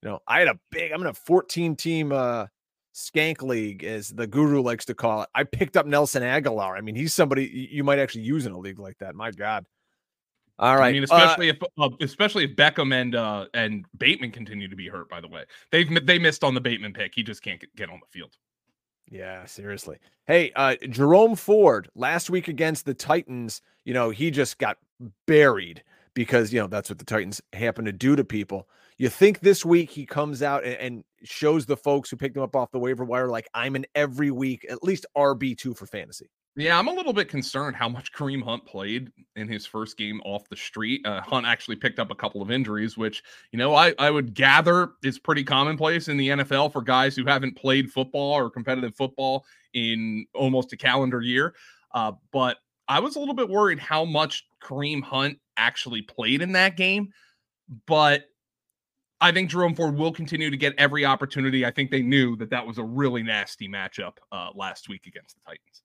You 0.01 0.09
know, 0.09 0.19
I 0.27 0.39
had 0.39 0.47
a 0.47 0.59
big, 0.71 0.91
I'm 0.91 1.01
in 1.01 1.07
a 1.07 1.13
14 1.13 1.75
team 1.75 2.11
uh 2.11 2.47
skank 2.93 3.41
league, 3.41 3.83
as 3.83 4.09
the 4.09 4.27
guru 4.27 4.61
likes 4.61 4.85
to 4.85 4.93
call 4.93 5.23
it. 5.23 5.29
I 5.33 5.43
picked 5.43 5.77
up 5.77 5.85
Nelson 5.85 6.23
Agholor. 6.23 6.77
I 6.77 6.81
mean, 6.81 6.95
he's 6.95 7.13
somebody 7.13 7.69
you 7.71 7.83
might 7.83 7.99
actually 7.99 8.23
use 8.23 8.45
in 8.45 8.51
a 8.51 8.59
league 8.59 8.79
like 8.79 8.97
that. 8.99 9.15
My 9.15 9.31
God. 9.31 9.65
All 10.59 10.77
right. 10.77 10.89
I 10.89 10.91
mean, 10.91 11.03
especially 11.03 11.49
uh, 11.49 11.53
if 11.53 11.63
uh, 11.79 11.89
especially 12.01 12.43
if 12.43 12.55
Beckham 12.55 12.93
and 12.93 13.15
uh 13.15 13.47
and 13.53 13.85
Bateman 13.97 14.31
continue 14.31 14.67
to 14.67 14.75
be 14.75 14.87
hurt. 14.87 15.09
By 15.09 15.19
the 15.19 15.27
way, 15.27 15.45
they've 15.71 16.05
they 16.05 16.19
missed 16.19 16.43
on 16.43 16.53
the 16.53 16.61
Bateman 16.61 16.93
pick. 16.93 17.13
He 17.15 17.23
just 17.23 17.41
can't 17.41 17.59
get, 17.59 17.75
get 17.75 17.89
on 17.89 17.99
the 17.99 18.07
field. 18.11 18.35
Yeah, 19.09 19.45
seriously. 19.45 19.97
Hey, 20.27 20.51
uh 20.55 20.75
Jerome 20.87 21.35
Ford 21.35 21.89
last 21.95 22.29
week 22.29 22.47
against 22.47 22.85
the 22.85 22.93
Titans. 22.93 23.61
You 23.85 23.95
know, 23.95 24.11
he 24.11 24.29
just 24.29 24.59
got 24.59 24.77
buried 25.25 25.83
because 26.13 26.53
you 26.53 26.59
know 26.59 26.67
that's 26.67 26.89
what 26.89 26.99
the 26.99 27.05
Titans 27.05 27.41
happen 27.53 27.85
to 27.85 27.91
do 27.91 28.15
to 28.15 28.23
people. 28.23 28.69
You 29.01 29.09
think 29.09 29.39
this 29.39 29.65
week 29.65 29.89
he 29.89 30.05
comes 30.05 30.43
out 30.43 30.63
and, 30.63 30.75
and 30.75 31.03
shows 31.23 31.65
the 31.65 31.75
folks 31.75 32.11
who 32.11 32.17
picked 32.17 32.37
him 32.37 32.43
up 32.43 32.55
off 32.55 32.69
the 32.69 32.77
waiver 32.77 33.03
wire 33.03 33.29
like 33.29 33.49
I'm 33.51 33.75
an 33.75 33.87
every 33.95 34.29
week 34.29 34.63
at 34.69 34.83
least 34.83 35.07
RB 35.17 35.57
two 35.57 35.73
for 35.73 35.87
fantasy. 35.87 36.29
Yeah, 36.55 36.77
I'm 36.77 36.87
a 36.87 36.93
little 36.93 37.11
bit 37.11 37.27
concerned 37.27 37.75
how 37.75 37.89
much 37.89 38.13
Kareem 38.13 38.43
Hunt 38.43 38.63
played 38.63 39.11
in 39.35 39.47
his 39.47 39.65
first 39.65 39.97
game 39.97 40.21
off 40.23 40.47
the 40.49 40.55
street. 40.55 41.03
Uh, 41.03 41.19
Hunt 41.19 41.47
actually 41.47 41.77
picked 41.77 41.97
up 41.97 42.11
a 42.11 42.15
couple 42.15 42.43
of 42.43 42.51
injuries, 42.51 42.95
which, 42.95 43.23
you 43.51 43.57
know, 43.57 43.73
I, 43.73 43.95
I 43.97 44.11
would 44.11 44.35
gather 44.35 44.91
is 45.03 45.17
pretty 45.17 45.43
commonplace 45.43 46.07
in 46.07 46.17
the 46.17 46.29
NFL 46.29 46.71
for 46.71 46.83
guys 46.83 47.15
who 47.15 47.25
haven't 47.25 47.57
played 47.57 47.91
football 47.91 48.33
or 48.33 48.51
competitive 48.51 48.95
football 48.95 49.45
in 49.73 50.27
almost 50.35 50.73
a 50.73 50.77
calendar 50.77 51.21
year. 51.21 51.55
Uh, 51.91 52.11
but 52.31 52.57
I 52.87 52.99
was 52.99 53.15
a 53.15 53.19
little 53.19 53.33
bit 53.33 53.49
worried 53.49 53.79
how 53.79 54.05
much 54.05 54.45
Kareem 54.61 55.01
Hunt 55.01 55.39
actually 55.57 56.03
played 56.03 56.43
in 56.43 56.51
that 56.51 56.77
game. 56.77 57.11
But 57.87 58.25
I 59.21 59.31
think 59.31 59.51
Jerome 59.51 59.75
Ford 59.75 59.95
will 59.95 60.11
continue 60.11 60.49
to 60.49 60.57
get 60.57 60.73
every 60.79 61.05
opportunity. 61.05 61.63
I 61.63 61.71
think 61.71 61.91
they 61.91 62.01
knew 62.01 62.35
that 62.37 62.49
that 62.49 62.65
was 62.65 62.79
a 62.79 62.83
really 62.83 63.21
nasty 63.21 63.69
matchup 63.69 64.13
uh, 64.31 64.49
last 64.55 64.89
week 64.89 65.05
against 65.05 65.35
the 65.35 65.41
Titans. 65.45 65.83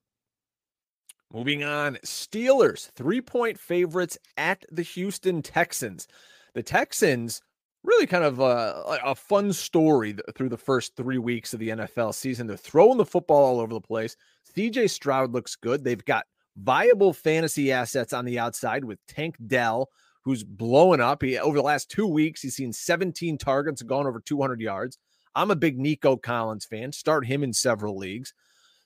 Moving 1.33 1.63
on, 1.63 1.97
Steelers, 2.05 2.91
three 2.93 3.21
point 3.21 3.59
favorites 3.59 4.17
at 4.39 4.65
the 4.73 4.83
Houston 4.83 5.43
Texans. 5.43 6.09
The 6.55 6.63
Texans, 6.63 7.43
really 7.85 8.07
kind 8.07 8.25
of 8.25 8.41
a, 8.41 9.01
a 9.05 9.15
fun 9.15 9.53
story 9.53 10.17
through 10.35 10.49
the 10.49 10.57
first 10.57 10.97
three 10.97 11.19
weeks 11.19 11.53
of 11.53 11.61
the 11.61 11.71
NFL 11.71 12.15
season. 12.15 12.47
They're 12.47 12.57
throwing 12.57 12.97
the 12.97 13.05
football 13.05 13.45
all 13.45 13.61
over 13.61 13.75
the 13.75 13.81
place. 13.81 14.17
CJ 14.57 14.89
Stroud 14.89 15.33
looks 15.33 15.57
good. 15.57 15.85
They've 15.85 16.05
got 16.05 16.25
viable 16.57 17.13
fantasy 17.13 17.71
assets 17.71 18.13
on 18.13 18.25
the 18.25 18.39
outside 18.39 18.85
with 18.85 18.99
Tank 19.07 19.37
Dell, 19.47 19.91
who's 20.27 20.43
blowing 20.43 21.01
up. 21.01 21.23
He 21.23 21.39
over 21.39 21.57
the 21.57 21.63
last 21.63 21.89
two 21.89 22.07
weeks, 22.07 22.43
he's 22.43 22.57
seen 22.57 22.73
17 22.73 23.39
targets 23.39 23.81
and 23.81 23.89
gone 23.89 24.09
over 24.09 24.21
200 24.21 24.61
yards. 24.61 24.99
I'm 25.37 25.53
a 25.53 25.57
big 25.57 25.79
Nico 25.79 26.17
Collins 26.17 26.65
fan. 26.65 26.91
Start 26.91 27.25
him 27.25 27.45
in 27.45 27.53
several 27.53 27.97
leagues. 27.97 28.35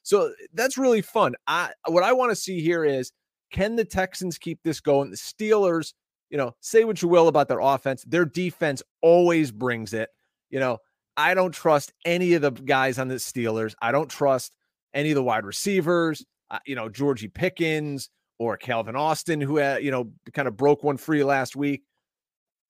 So 0.03 0.35
that's 0.53 0.77
really 0.77 1.01
fun. 1.01 1.35
I 1.47 1.71
what 1.87 2.03
I 2.03 2.13
want 2.13 2.31
to 2.31 2.37
see 2.37 2.61
here 2.61 2.85
is 2.85 3.13
can 3.51 3.75
the 3.75 3.87
Texans 3.87 4.37
keep 4.37 4.63
this 4.63 4.81
going? 4.81 5.11
The 5.11 5.17
Steelers, 5.17 5.95
you 6.29 6.37
know, 6.37 6.55
say 6.61 6.85
what 6.85 7.01
you 7.01 7.09
will 7.09 7.27
about 7.27 7.49
their 7.49 7.61
offense, 7.61 8.05
their 8.07 8.27
defense 8.27 8.83
always 9.01 9.51
brings 9.51 9.95
it. 9.95 10.11
You 10.51 10.61
know, 10.61 10.77
I 11.17 11.33
don't 11.33 11.53
trust 11.53 11.95
any 12.05 12.35
of 12.35 12.43
the 12.43 12.51
guys 12.51 12.99
on 12.99 13.09
the 13.09 13.15
Steelers. 13.15 13.75
I 13.81 13.93
don't 13.93 14.11
trust 14.11 14.55
any 14.93 15.11
of 15.13 15.15
the 15.15 15.23
wide 15.23 15.47
receivers. 15.47 16.23
Uh, 16.51 16.59
you 16.67 16.75
know, 16.75 16.91
Georgie 16.91 17.29
Pickens 17.29 18.11
or 18.41 18.57
Calvin 18.57 18.97
Austin, 18.97 19.39
who 19.39 19.59
had, 19.59 19.85
you 19.85 19.91
know 19.91 20.11
kind 20.33 20.49
of 20.49 20.57
broke 20.57 20.83
one 20.83 20.97
free 20.97 21.23
last 21.23 21.55
week. 21.55 21.83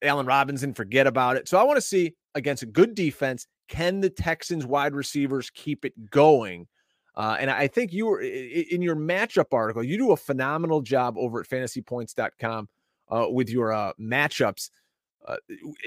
Allen 0.02 0.26
Robinson, 0.26 0.74
forget 0.74 1.06
about 1.06 1.37
it. 1.37 1.48
So 1.48 1.59
I 1.59 1.62
want 1.62 1.76
to 1.76 1.83
see 1.83 2.14
against 2.35 2.62
a 2.62 2.66
good 2.66 2.94
defense, 2.94 3.46
can 3.68 4.00
the 4.00 4.11
Texans 4.11 4.66
wide 4.66 4.94
receivers 4.94 5.48
keep 5.50 5.85
it 5.85 6.11
going? 6.11 6.66
Uh, 7.14 7.37
and 7.38 7.50
I 7.50 7.68
think 7.68 7.92
you 7.92 8.06
were 8.06 8.20
in 8.20 8.83
your 8.83 8.96
matchup 8.96 9.52
article, 9.52 9.85
you 9.85 9.96
do 9.96 10.12
a 10.12 10.16
phenomenal 10.16 10.80
job 10.80 11.16
over 11.16 11.40
at 11.40 11.48
fantasypoints.com 11.48 12.68
uh, 13.11 13.26
with 13.30 13.48
your 13.48 13.72
uh, 13.72 13.92
matchups. 14.00 14.70
Uh, 15.26 15.37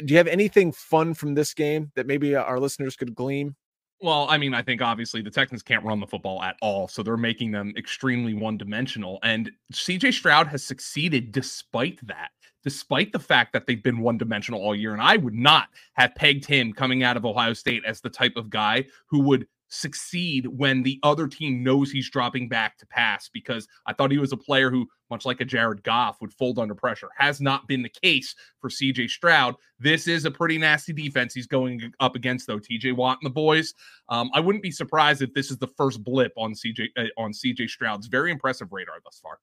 do 0.06 0.14
you 0.14 0.18
have 0.18 0.28
anything 0.28 0.72
fun 0.72 1.14
from 1.14 1.34
this 1.34 1.54
game 1.54 1.92
that 1.96 2.08
maybe 2.08 2.36
uh, 2.36 2.44
our 2.44 2.60
listeners 2.60 2.96
could 2.96 3.16
glean? 3.16 3.56
Well, 4.04 4.28
I 4.30 4.38
mean, 4.38 4.54
I 4.54 4.62
think 4.62 4.82
obviously 4.82 5.22
the 5.22 5.32
Texans 5.32 5.64
can't 5.64 5.84
run 5.84 6.00
the 6.02 6.06
football 6.08 6.44
at 6.44 6.58
all, 6.62 6.88
so 6.90 7.02
they're 7.02 7.18
making 7.18 7.52
them 7.52 7.74
extremely 7.78 8.34
one 8.36 8.58
dimensional. 8.58 9.18
And 9.24 9.50
CJ 9.72 10.14
Stroud 10.14 10.48
has 10.48 10.64
succeeded 10.64 11.32
despite 11.32 12.06
that. 12.06 12.32
despite 12.64 13.12
the 13.12 13.20
fact 13.20 13.54
that 13.54 13.68
they've 13.68 13.84
been 13.84 14.00
one 14.00 14.18
dimensional 14.18 14.62
all 14.62 14.76
year. 14.76 14.94
And 14.94 15.02
I 15.02 15.18
would 15.18 15.34
not 15.34 15.68
have 15.94 16.16
pegged 16.16 16.46
him 16.46 16.74
coming 16.74 17.04
out 17.04 17.18
of 17.18 17.26
Ohio 17.26 17.54
State 17.54 17.84
as 17.86 18.02
the 18.02 18.10
type 18.10 18.34
of 18.38 18.50
guy 18.50 18.86
who 19.08 19.20
would 19.22 19.48
succeed 19.74 20.46
when 20.48 20.84
the 20.84 21.00
other 21.04 21.28
team 21.28 21.64
knows 21.64 21.92
he's 21.92 22.10
dropping 22.10 22.48
back 22.48 22.78
to 22.78 22.86
pass 22.86 23.30
because 23.34 23.68
I 23.86 23.94
thought 23.94 24.12
he 24.12 24.18
was 24.18 24.32
a 24.32 24.38
player 24.38 24.70
who, 24.70 24.88
much 25.10 25.26
like 25.26 25.42
a 25.42 25.46
Jared 25.46 25.84
Goff, 25.84 26.22
would 26.22 26.34
fold 26.34 26.60
under 26.60 26.76
pressure. 26.76 27.10
Has 27.18 27.42
not 27.42 27.68
been 27.68 27.82
the 27.82 27.90
case 27.90 28.36
for 28.60 28.70
CJ 28.70 29.10
Stroud. 29.10 29.56
This 29.80 30.08
is 30.08 30.26
a 30.26 30.32
pretty 30.32 30.58
nasty 30.58 30.94
defense 30.94 31.34
he's 31.34 31.48
going 31.48 31.92
up 32.00 32.16
against, 32.16 32.48
though. 32.48 32.60
TJ 32.60 32.96
Watt 32.96 33.18
and 33.22 33.26
the 33.26 33.34
boys. 33.34 33.74
Um, 34.10 34.30
I 34.34 34.40
wouldn't 34.40 34.64
be 34.64 34.72
surprised 34.72 35.22
if 35.22 35.34
this 35.34 35.50
is 35.50 35.58
the 35.58 35.68
first 35.68 36.04
blip 36.04 36.34
on 36.38 36.54
CJ 36.54 36.90
uh, 36.98 37.04
on 37.18 37.32
CJ 37.32 37.70
Stroud's 37.70 38.08
very 38.08 38.32
impressive 38.32 38.72
radar 38.72 39.00
thus 39.04 39.20
far. 39.22 39.40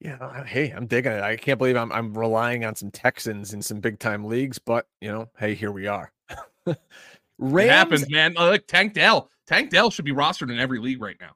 Yeah, 0.00 0.44
hey, 0.44 0.70
I'm 0.70 0.86
digging 0.86 1.12
it. 1.12 1.22
I 1.22 1.36
can't 1.36 1.58
believe 1.58 1.76
I'm 1.76 1.92
I'm 1.92 2.12
relying 2.12 2.64
on 2.64 2.74
some 2.74 2.90
Texans 2.90 3.54
in 3.54 3.62
some 3.62 3.80
big 3.80 3.98
time 3.98 4.24
leagues, 4.24 4.58
but 4.58 4.86
you 5.00 5.10
know, 5.10 5.30
hey, 5.38 5.54
here 5.54 5.72
we 5.72 5.86
are. 5.86 6.12
Rams, 7.38 7.66
it 7.66 7.70
happens, 7.70 8.10
man. 8.10 8.34
Like 8.34 8.66
Tank 8.66 8.94
Dell. 8.94 9.30
Tank 9.46 9.70
Dell 9.70 9.90
should 9.90 10.04
be 10.04 10.12
rostered 10.12 10.50
in 10.50 10.58
every 10.58 10.78
league 10.78 11.02
right 11.02 11.16
now. 11.20 11.32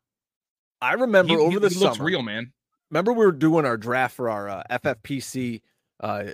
I 0.81 0.95
remember 0.95 1.35
he, 1.35 1.39
over 1.39 1.51
he, 1.51 1.59
the 1.59 1.69
he 1.69 1.75
summer, 1.75 1.91
looks 1.91 2.01
real, 2.01 2.23
man. 2.23 2.53
Remember 2.91 3.13
we 3.13 3.25
were 3.25 3.33
doing 3.33 3.65
our 3.65 3.77
draft 3.77 4.15
for 4.15 4.31
our 4.31 4.49
uh, 4.49 4.63
FFPC 4.71 5.61
uh, 6.01 6.25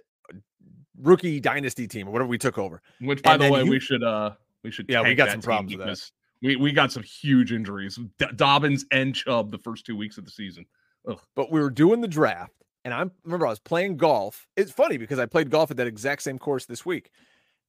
rookie 1.00 1.40
dynasty 1.40 1.88
team, 1.88 2.08
or 2.08 2.12
whatever 2.12 2.28
we 2.28 2.38
took 2.38 2.58
over. 2.58 2.80
Which, 3.00 3.22
by 3.22 3.34
and 3.34 3.42
the 3.42 3.50
way, 3.50 3.64
you, 3.64 3.70
we 3.70 3.80
should 3.80 4.02
uh 4.02 4.32
we 4.62 4.70
should 4.70 4.86
yeah 4.88 5.02
we 5.02 5.14
got 5.14 5.30
some 5.30 5.40
problems 5.40 5.76
with 5.76 5.86
that. 5.86 6.10
We 6.42 6.56
we 6.56 6.72
got 6.72 6.92
some 6.92 7.02
huge 7.02 7.52
injuries. 7.52 7.98
D- 8.18 8.26
Dobbins 8.36 8.84
and 8.90 9.14
Chubb 9.14 9.50
the 9.50 9.58
first 9.58 9.86
two 9.86 9.96
weeks 9.96 10.18
of 10.18 10.24
the 10.24 10.30
season. 10.30 10.66
Ugh. 11.08 11.20
But 11.34 11.50
we 11.50 11.60
were 11.60 11.70
doing 11.70 12.00
the 12.00 12.08
draft, 12.08 12.54
and 12.84 12.92
I 12.92 13.04
remember 13.24 13.46
I 13.46 13.50
was 13.50 13.60
playing 13.60 13.96
golf. 13.96 14.46
It's 14.56 14.70
funny 14.70 14.96
because 14.96 15.18
I 15.18 15.26
played 15.26 15.50
golf 15.50 15.70
at 15.70 15.76
that 15.78 15.86
exact 15.86 16.22
same 16.22 16.38
course 16.38 16.66
this 16.66 16.84
week, 16.84 17.10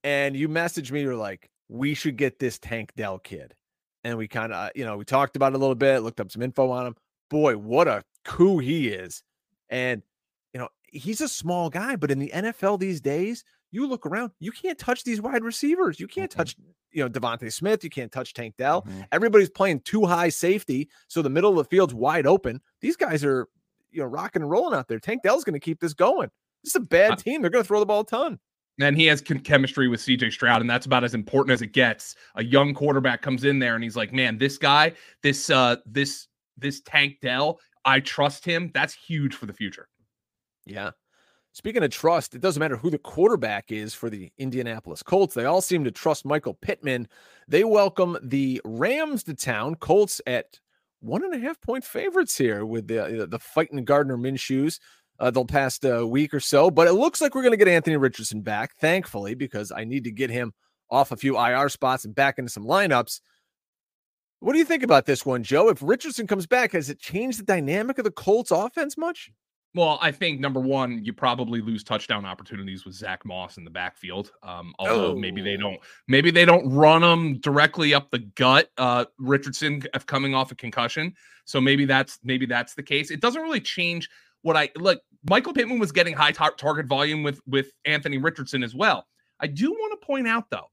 and 0.03 0.35
you 0.35 0.49
messaged 0.49 0.91
me. 0.91 1.01
You're 1.01 1.15
like, 1.15 1.49
"We 1.69 1.93
should 1.93 2.17
get 2.17 2.39
this 2.39 2.57
Tank 2.59 2.93
Dell 2.95 3.19
kid," 3.19 3.53
and 4.03 4.17
we 4.17 4.27
kind 4.27 4.53
of, 4.53 4.71
you 4.75 4.85
know, 4.85 4.97
we 4.97 5.05
talked 5.05 5.35
about 5.35 5.53
it 5.53 5.55
a 5.55 5.59
little 5.59 5.75
bit, 5.75 5.99
looked 5.99 6.19
up 6.19 6.31
some 6.31 6.41
info 6.41 6.69
on 6.69 6.87
him. 6.87 6.95
Boy, 7.29 7.57
what 7.57 7.87
a 7.87 8.03
coup 8.23 8.59
he 8.59 8.89
is! 8.89 9.23
And 9.69 10.01
you 10.53 10.59
know, 10.59 10.69
he's 10.83 11.21
a 11.21 11.27
small 11.27 11.69
guy, 11.69 11.95
but 11.95 12.11
in 12.11 12.19
the 12.19 12.31
NFL 12.33 12.79
these 12.79 13.01
days, 13.01 13.43
you 13.71 13.87
look 13.87 14.05
around, 14.05 14.31
you 14.39 14.51
can't 14.51 14.79
touch 14.79 15.03
these 15.03 15.21
wide 15.21 15.43
receivers. 15.43 15.99
You 15.99 16.07
can't 16.07 16.31
mm-hmm. 16.31 16.37
touch, 16.37 16.55
you 16.91 17.03
know, 17.03 17.09
DeVonta 17.09 17.51
Smith. 17.51 17.83
You 17.83 17.89
can't 17.89 18.11
touch 18.11 18.33
Tank 18.33 18.55
Dell. 18.57 18.83
Mm-hmm. 18.83 19.01
Everybody's 19.11 19.49
playing 19.49 19.81
too 19.81 20.05
high 20.05 20.29
safety, 20.29 20.89
so 21.07 21.21
the 21.21 21.29
middle 21.29 21.51
of 21.51 21.57
the 21.57 21.65
field's 21.65 21.93
wide 21.93 22.25
open. 22.25 22.61
These 22.79 22.95
guys 22.95 23.23
are, 23.25 23.47
you 23.91 24.01
know, 24.01 24.07
rocking 24.07 24.41
and 24.41 24.49
rolling 24.49 24.77
out 24.77 24.87
there. 24.87 24.99
Tank 24.99 25.23
Dell's 25.23 25.43
going 25.43 25.53
to 25.53 25.59
keep 25.59 25.81
this 25.81 25.93
going. 25.93 26.29
This 26.63 26.71
is 26.71 26.77
a 26.77 26.85
bad 26.85 27.19
team. 27.19 27.41
They're 27.41 27.51
going 27.51 27.63
to 27.63 27.67
throw 27.67 27.79
the 27.79 27.85
ball 27.85 28.01
a 28.01 28.05
ton. 28.05 28.39
And 28.79 28.97
he 28.97 29.05
has 29.05 29.21
chemistry 29.21 29.87
with 29.87 30.01
CJ 30.01 30.33
Stroud, 30.33 30.59
and 30.59 30.69
that's 30.69 30.85
about 30.85 31.05
as 31.05 31.13
important 31.13 31.53
as 31.53 31.61
it 31.61 31.71
gets. 31.71 32.15
A 32.35 32.43
young 32.43 32.73
quarterback 32.73 33.21
comes 33.21 33.45
in 33.45 33.59
there, 33.59 33.75
and 33.75 33.83
he's 33.83 33.95
like, 33.95 34.11
"Man, 34.11 34.37
this 34.37 34.57
guy, 34.57 34.93
this 35.23 35.49
uh, 35.49 35.77
this 35.85 36.27
this 36.57 36.81
Tank 36.81 37.17
Dell, 37.21 37.59
I 37.85 38.01
trust 38.01 38.43
him. 38.43 38.71
That's 38.73 38.93
huge 38.93 39.33
for 39.33 39.45
the 39.45 39.53
future." 39.53 39.87
Yeah, 40.65 40.91
Speaking 41.55 41.83
of 41.83 41.89
trust, 41.89 42.35
it 42.35 42.41
doesn't 42.41 42.59
matter 42.59 42.75
who 42.75 42.89
the 42.89 42.97
quarterback 42.97 43.71
is 43.71 43.93
for 43.93 44.09
the 44.09 44.29
Indianapolis 44.37 45.01
Colts. 45.01 45.33
They 45.33 45.45
all 45.45 45.61
seem 45.61 45.85
to 45.85 45.91
trust 45.91 46.25
Michael 46.25 46.53
Pittman. 46.53 47.07
They 47.47 47.63
welcome 47.63 48.17
the 48.21 48.61
Rams 48.65 49.23
to 49.23 49.33
town. 49.33 49.75
Colts 49.75 50.19
at 50.27 50.59
one 50.99 51.23
and 51.23 51.33
a 51.33 51.39
half 51.39 51.61
point 51.61 51.85
favorites 51.85 52.37
here 52.37 52.65
with 52.65 52.89
the 52.89 53.25
the 53.29 53.39
fighting 53.39 53.85
Gardner 53.85 54.17
Minshew's 54.17 54.81
uh, 55.19 55.31
the 55.31 55.43
past 55.45 55.85
uh, 55.85 56.05
week 56.07 56.33
or 56.33 56.39
so. 56.39 56.69
But 56.69 56.87
it 56.87 56.93
looks 56.93 57.21
like 57.21 57.35
we're 57.35 57.41
going 57.41 57.51
to 57.51 57.57
get 57.57 57.67
Anthony 57.67 57.97
Richardson 57.97 58.41
back, 58.41 58.75
thankfully, 58.77 59.35
because 59.35 59.71
I 59.71 59.83
need 59.83 60.03
to 60.05 60.11
get 60.11 60.29
him 60.29 60.53
off 60.89 61.11
a 61.11 61.17
few 61.17 61.37
IR 61.37 61.69
spots 61.69 62.05
and 62.05 62.13
back 62.13 62.37
into 62.37 62.51
some 62.51 62.65
lineups. 62.65 63.21
What 64.39 64.53
do 64.53 64.59
you 64.59 64.65
think 64.65 64.83
about 64.83 65.05
this 65.05 65.25
one, 65.25 65.43
Joe? 65.43 65.69
If 65.69 65.81
Richardson 65.81 66.27
comes 66.27 66.45
back, 66.45 66.73
has 66.73 66.89
it 66.89 66.99
changed 66.99 67.39
the 67.39 67.43
dynamic 67.43 67.97
of 67.97 68.03
the 68.03 68.11
Colts 68.11 68.51
offense 68.51 68.97
much? 68.97 69.31
Well, 69.75 69.99
I 70.01 70.11
think 70.11 70.39
number 70.39 70.61
one, 70.61 71.03
you 71.03 71.11
probably 71.11 71.59
lose 71.59 71.83
touchdown 71.83 72.25
opportunities 72.25 72.85
with 72.85 72.95
Zach 72.95 73.25
Moss 73.25 73.57
in 73.57 73.65
the 73.65 73.69
backfield. 73.69 74.31
Um, 74.41 74.73
although 74.79 75.11
oh. 75.11 75.15
maybe 75.15 75.41
they 75.41 75.57
don't, 75.57 75.75
oh. 75.75 75.85
maybe 76.07 76.31
they 76.31 76.45
don't 76.45 76.69
run 76.69 77.01
them 77.01 77.39
directly 77.39 77.93
up 77.93 78.09
the 78.09 78.19
gut. 78.19 78.69
Uh, 78.77 79.03
Richardson 79.19 79.81
coming 80.05 80.33
off 80.33 80.53
a 80.53 80.55
concussion, 80.55 81.13
so 81.43 81.59
maybe 81.59 81.83
that's 81.83 82.19
maybe 82.23 82.45
that's 82.45 82.73
the 82.73 82.83
case. 82.83 83.11
It 83.11 83.19
doesn't 83.19 83.41
really 83.41 83.59
change 83.59 84.09
what 84.45 84.55
I 84.55 84.69
like. 84.77 84.99
Michael 85.27 85.53
Pittman 85.53 85.79
was 85.79 85.91
getting 85.91 86.13
high 86.13 86.31
tar- 86.31 86.53
target 86.55 86.85
volume 86.85 87.23
with 87.23 87.41
with 87.47 87.71
Anthony 87.85 88.19
Richardson 88.19 88.63
as 88.63 88.75
well. 88.75 89.07
I 89.39 89.47
do 89.47 89.71
want 89.71 89.99
to 89.99 90.05
point 90.05 90.27
out 90.27 90.49
though 90.51 90.69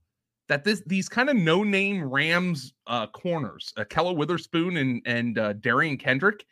that 0.49 0.63
this 0.63 0.83
these 0.87 1.09
kind 1.09 1.31
of 1.31 1.37
no 1.37 1.65
name 1.65 2.05
Rams 2.05 2.75
uh, 2.87 3.07
corners, 3.07 3.73
uh, 3.79 3.85
Ahkello 3.85 4.15
Witherspoon 4.15 4.77
and 4.77 5.01
and 5.07 5.39
uh, 5.39 5.55
Derion 5.55 5.99
Kendrick 5.99 6.45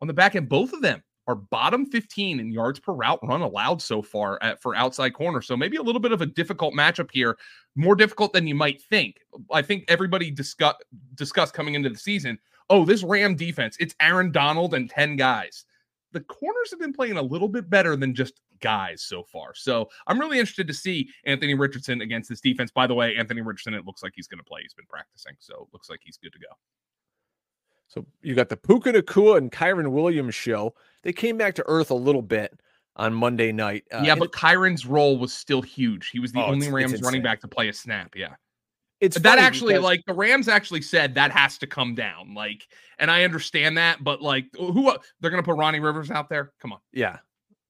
on 0.00 0.06
the 0.06 0.14
back 0.14 0.36
end, 0.36 0.48
both 0.48 0.72
of 0.72 0.80
them 0.80 1.02
are 1.26 1.34
bottom 1.34 1.86
15 1.86 2.38
in 2.38 2.52
yards 2.52 2.78
per 2.78 2.92
route 2.92 3.18
run 3.22 3.40
allowed 3.40 3.82
so 3.82 4.00
far 4.00 4.38
at, 4.42 4.62
for 4.62 4.74
outside 4.74 5.10
corner. 5.10 5.42
So 5.42 5.56
maybe 5.56 5.76
a 5.76 5.82
little 5.82 6.00
bit 6.00 6.12
of 6.12 6.22
a 6.22 6.26
difficult 6.26 6.74
matchup 6.74 7.10
here, 7.12 7.36
more 7.76 7.94
difficult 7.94 8.32
than 8.32 8.46
you 8.46 8.54
might 8.54 8.80
think. 8.80 9.16
I 9.52 9.62
think 9.62 9.84
everybody 9.88 10.30
discuss, 10.30 10.74
discussed 11.14 11.52
coming 11.52 11.74
into 11.74 11.90
the 11.90 11.98
season, 11.98 12.38
oh, 12.68 12.84
this 12.84 13.02
Ram 13.02 13.34
defense, 13.34 13.76
it's 13.80 13.94
Aaron 14.00 14.32
Donald 14.32 14.74
and 14.74 14.88
10 14.88 15.16
guys. 15.16 15.64
The 16.12 16.20
corners 16.20 16.70
have 16.70 16.80
been 16.80 16.92
playing 16.92 17.16
a 17.16 17.22
little 17.22 17.48
bit 17.48 17.70
better 17.70 17.96
than 17.96 18.14
just 18.14 18.40
guys 18.60 19.02
so 19.02 19.22
far. 19.22 19.54
So 19.54 19.88
I'm 20.06 20.18
really 20.18 20.38
interested 20.38 20.66
to 20.66 20.74
see 20.74 21.08
Anthony 21.24 21.54
Richardson 21.54 22.00
against 22.00 22.28
this 22.28 22.40
defense. 22.40 22.70
By 22.70 22.86
the 22.86 22.94
way, 22.94 23.16
Anthony 23.16 23.40
Richardson, 23.42 23.74
it 23.74 23.86
looks 23.86 24.02
like 24.02 24.12
he's 24.14 24.26
going 24.26 24.38
to 24.38 24.44
play. 24.44 24.60
He's 24.62 24.74
been 24.74 24.86
practicing, 24.86 25.34
so 25.38 25.54
it 25.54 25.68
looks 25.72 25.88
like 25.88 26.00
he's 26.02 26.16
good 26.16 26.32
to 26.32 26.38
go. 26.38 26.54
So 27.88 28.06
you 28.22 28.34
got 28.34 28.48
the 28.48 28.56
Puka 28.56 28.92
Nacua 28.92 29.38
and 29.38 29.50
Kyren 29.50 29.90
Williams 29.90 30.34
show. 30.34 30.74
They 31.02 31.12
came 31.12 31.36
back 31.36 31.54
to 31.56 31.64
earth 31.66 31.90
a 31.90 31.94
little 31.94 32.22
bit 32.22 32.60
on 32.96 33.14
Monday 33.14 33.50
night. 33.50 33.84
Uh, 33.92 34.02
yeah, 34.04 34.14
but 34.14 34.32
Kyren's 34.32 34.86
role 34.86 35.18
was 35.18 35.32
still 35.32 35.62
huge. 35.62 36.10
He 36.10 36.20
was 36.20 36.32
the 36.32 36.40
oh, 36.40 36.46
only 36.46 36.70
Rams 36.70 37.02
running 37.02 37.22
back 37.22 37.40
to 37.40 37.48
play 37.48 37.68
a 37.68 37.72
snap. 37.72 38.14
Yeah. 38.14 38.34
It's 39.00 39.18
that 39.18 39.38
actually 39.38 39.74
because... 39.74 39.84
like 39.84 40.04
the 40.06 40.12
Rams 40.12 40.46
actually 40.46 40.82
said 40.82 41.14
that 41.14 41.30
has 41.30 41.58
to 41.58 41.66
come 41.66 41.94
down. 41.94 42.34
Like, 42.34 42.68
and 42.98 43.10
I 43.10 43.24
understand 43.24 43.78
that, 43.78 44.04
but 44.04 44.20
like, 44.20 44.46
who 44.56 44.92
they're 45.20 45.30
gonna 45.30 45.42
put 45.42 45.56
Ronnie 45.56 45.80
Rivers 45.80 46.10
out 46.10 46.28
there? 46.28 46.52
Come 46.60 46.72
on. 46.72 46.80
Yeah, 46.92 47.18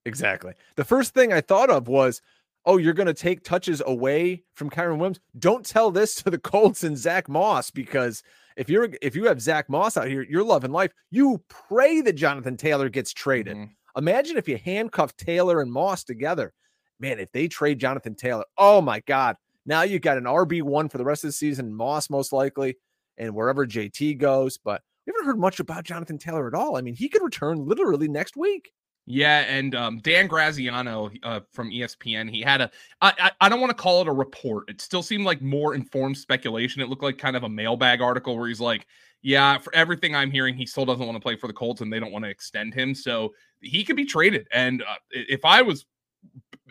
exactly. 0.04 0.54
The 0.76 0.84
first 0.84 1.14
thing 1.14 1.32
I 1.32 1.40
thought 1.40 1.70
of 1.70 1.86
was, 1.86 2.20
oh, 2.66 2.78
you're 2.78 2.94
gonna 2.94 3.14
take 3.14 3.44
touches 3.44 3.80
away 3.86 4.42
from 4.54 4.70
Kyren 4.70 4.98
Williams. 4.98 5.20
Don't 5.38 5.64
tell 5.64 5.90
this 5.90 6.16
to 6.16 6.30
the 6.30 6.38
Colts 6.38 6.82
and 6.82 6.98
Zach 6.98 7.28
Moss 7.28 7.70
because 7.70 8.22
if 8.56 8.68
you're 8.68 8.88
if 9.00 9.14
you 9.14 9.24
have 9.26 9.40
Zach 9.40 9.68
Moss 9.70 9.96
out 9.96 10.08
here, 10.08 10.26
you're 10.28 10.44
loving 10.44 10.72
life. 10.72 10.92
You 11.10 11.42
pray 11.48 12.00
that 12.00 12.14
Jonathan 12.14 12.56
Taylor 12.56 12.88
gets 12.88 13.12
traded. 13.12 13.56
Mm-hmm. 13.56 13.98
Imagine 13.98 14.36
if 14.36 14.48
you 14.48 14.58
handcuff 14.58 15.16
Taylor 15.16 15.60
and 15.60 15.72
Moss 15.72 16.04
together. 16.04 16.52
Man, 16.98 17.18
if 17.18 17.32
they 17.32 17.48
trade 17.48 17.78
Jonathan 17.78 18.14
Taylor, 18.14 18.44
oh 18.58 18.80
my 18.80 19.00
God. 19.06 19.36
Now 19.66 19.82
you've 19.82 20.02
got 20.02 20.18
an 20.18 20.24
RB1 20.24 20.90
for 20.90 20.98
the 20.98 21.04
rest 21.04 21.24
of 21.24 21.28
the 21.28 21.32
season, 21.32 21.74
Moss 21.74 22.10
most 22.10 22.32
likely, 22.32 22.76
and 23.18 23.34
wherever 23.34 23.66
JT 23.66 24.18
goes. 24.18 24.58
But 24.58 24.82
we 25.06 25.12
haven't 25.12 25.26
heard 25.26 25.38
much 25.38 25.60
about 25.60 25.84
Jonathan 25.84 26.18
Taylor 26.18 26.48
at 26.48 26.54
all. 26.54 26.76
I 26.76 26.80
mean, 26.80 26.94
he 26.94 27.08
could 27.08 27.22
return 27.22 27.66
literally 27.66 28.08
next 28.08 28.36
week. 28.36 28.72
Yeah, 29.06 29.40
and 29.40 29.74
um, 29.74 29.98
Dan 29.98 30.28
Graziano 30.28 31.10
uh, 31.24 31.40
from 31.52 31.70
ESPN, 31.70 32.30
he 32.30 32.42
had 32.42 32.60
a. 32.60 32.70
I, 33.00 33.12
I, 33.18 33.30
I 33.40 33.48
don't 33.48 33.60
want 33.60 33.70
to 33.70 33.82
call 33.82 34.02
it 34.02 34.08
a 34.08 34.12
report. 34.12 34.70
It 34.70 34.80
still 34.80 35.02
seemed 35.02 35.24
like 35.24 35.42
more 35.42 35.74
informed 35.74 36.16
speculation. 36.16 36.80
It 36.80 36.88
looked 36.88 37.02
like 37.02 37.18
kind 37.18 37.34
of 37.34 37.42
a 37.42 37.48
mailbag 37.48 38.00
article 38.00 38.38
where 38.38 38.46
he's 38.46 38.60
like, 38.60 38.86
yeah, 39.22 39.58
for 39.58 39.74
everything 39.74 40.14
I'm 40.14 40.30
hearing, 40.30 40.54
he 40.54 40.64
still 40.64 40.84
doesn't 40.84 41.04
want 41.04 41.16
to 41.16 41.20
play 41.20 41.36
for 41.36 41.46
the 41.46 41.52
Colts 41.52 41.80
and 41.80 41.92
they 41.92 41.98
don't 41.98 42.12
want 42.12 42.24
to 42.24 42.30
extend 42.30 42.72
him. 42.72 42.94
So 42.94 43.34
he 43.60 43.84
could 43.84 43.96
be 43.96 44.04
traded. 44.04 44.46
And 44.52 44.82
uh, 44.82 44.94
if 45.10 45.44
I 45.44 45.62
was 45.62 45.86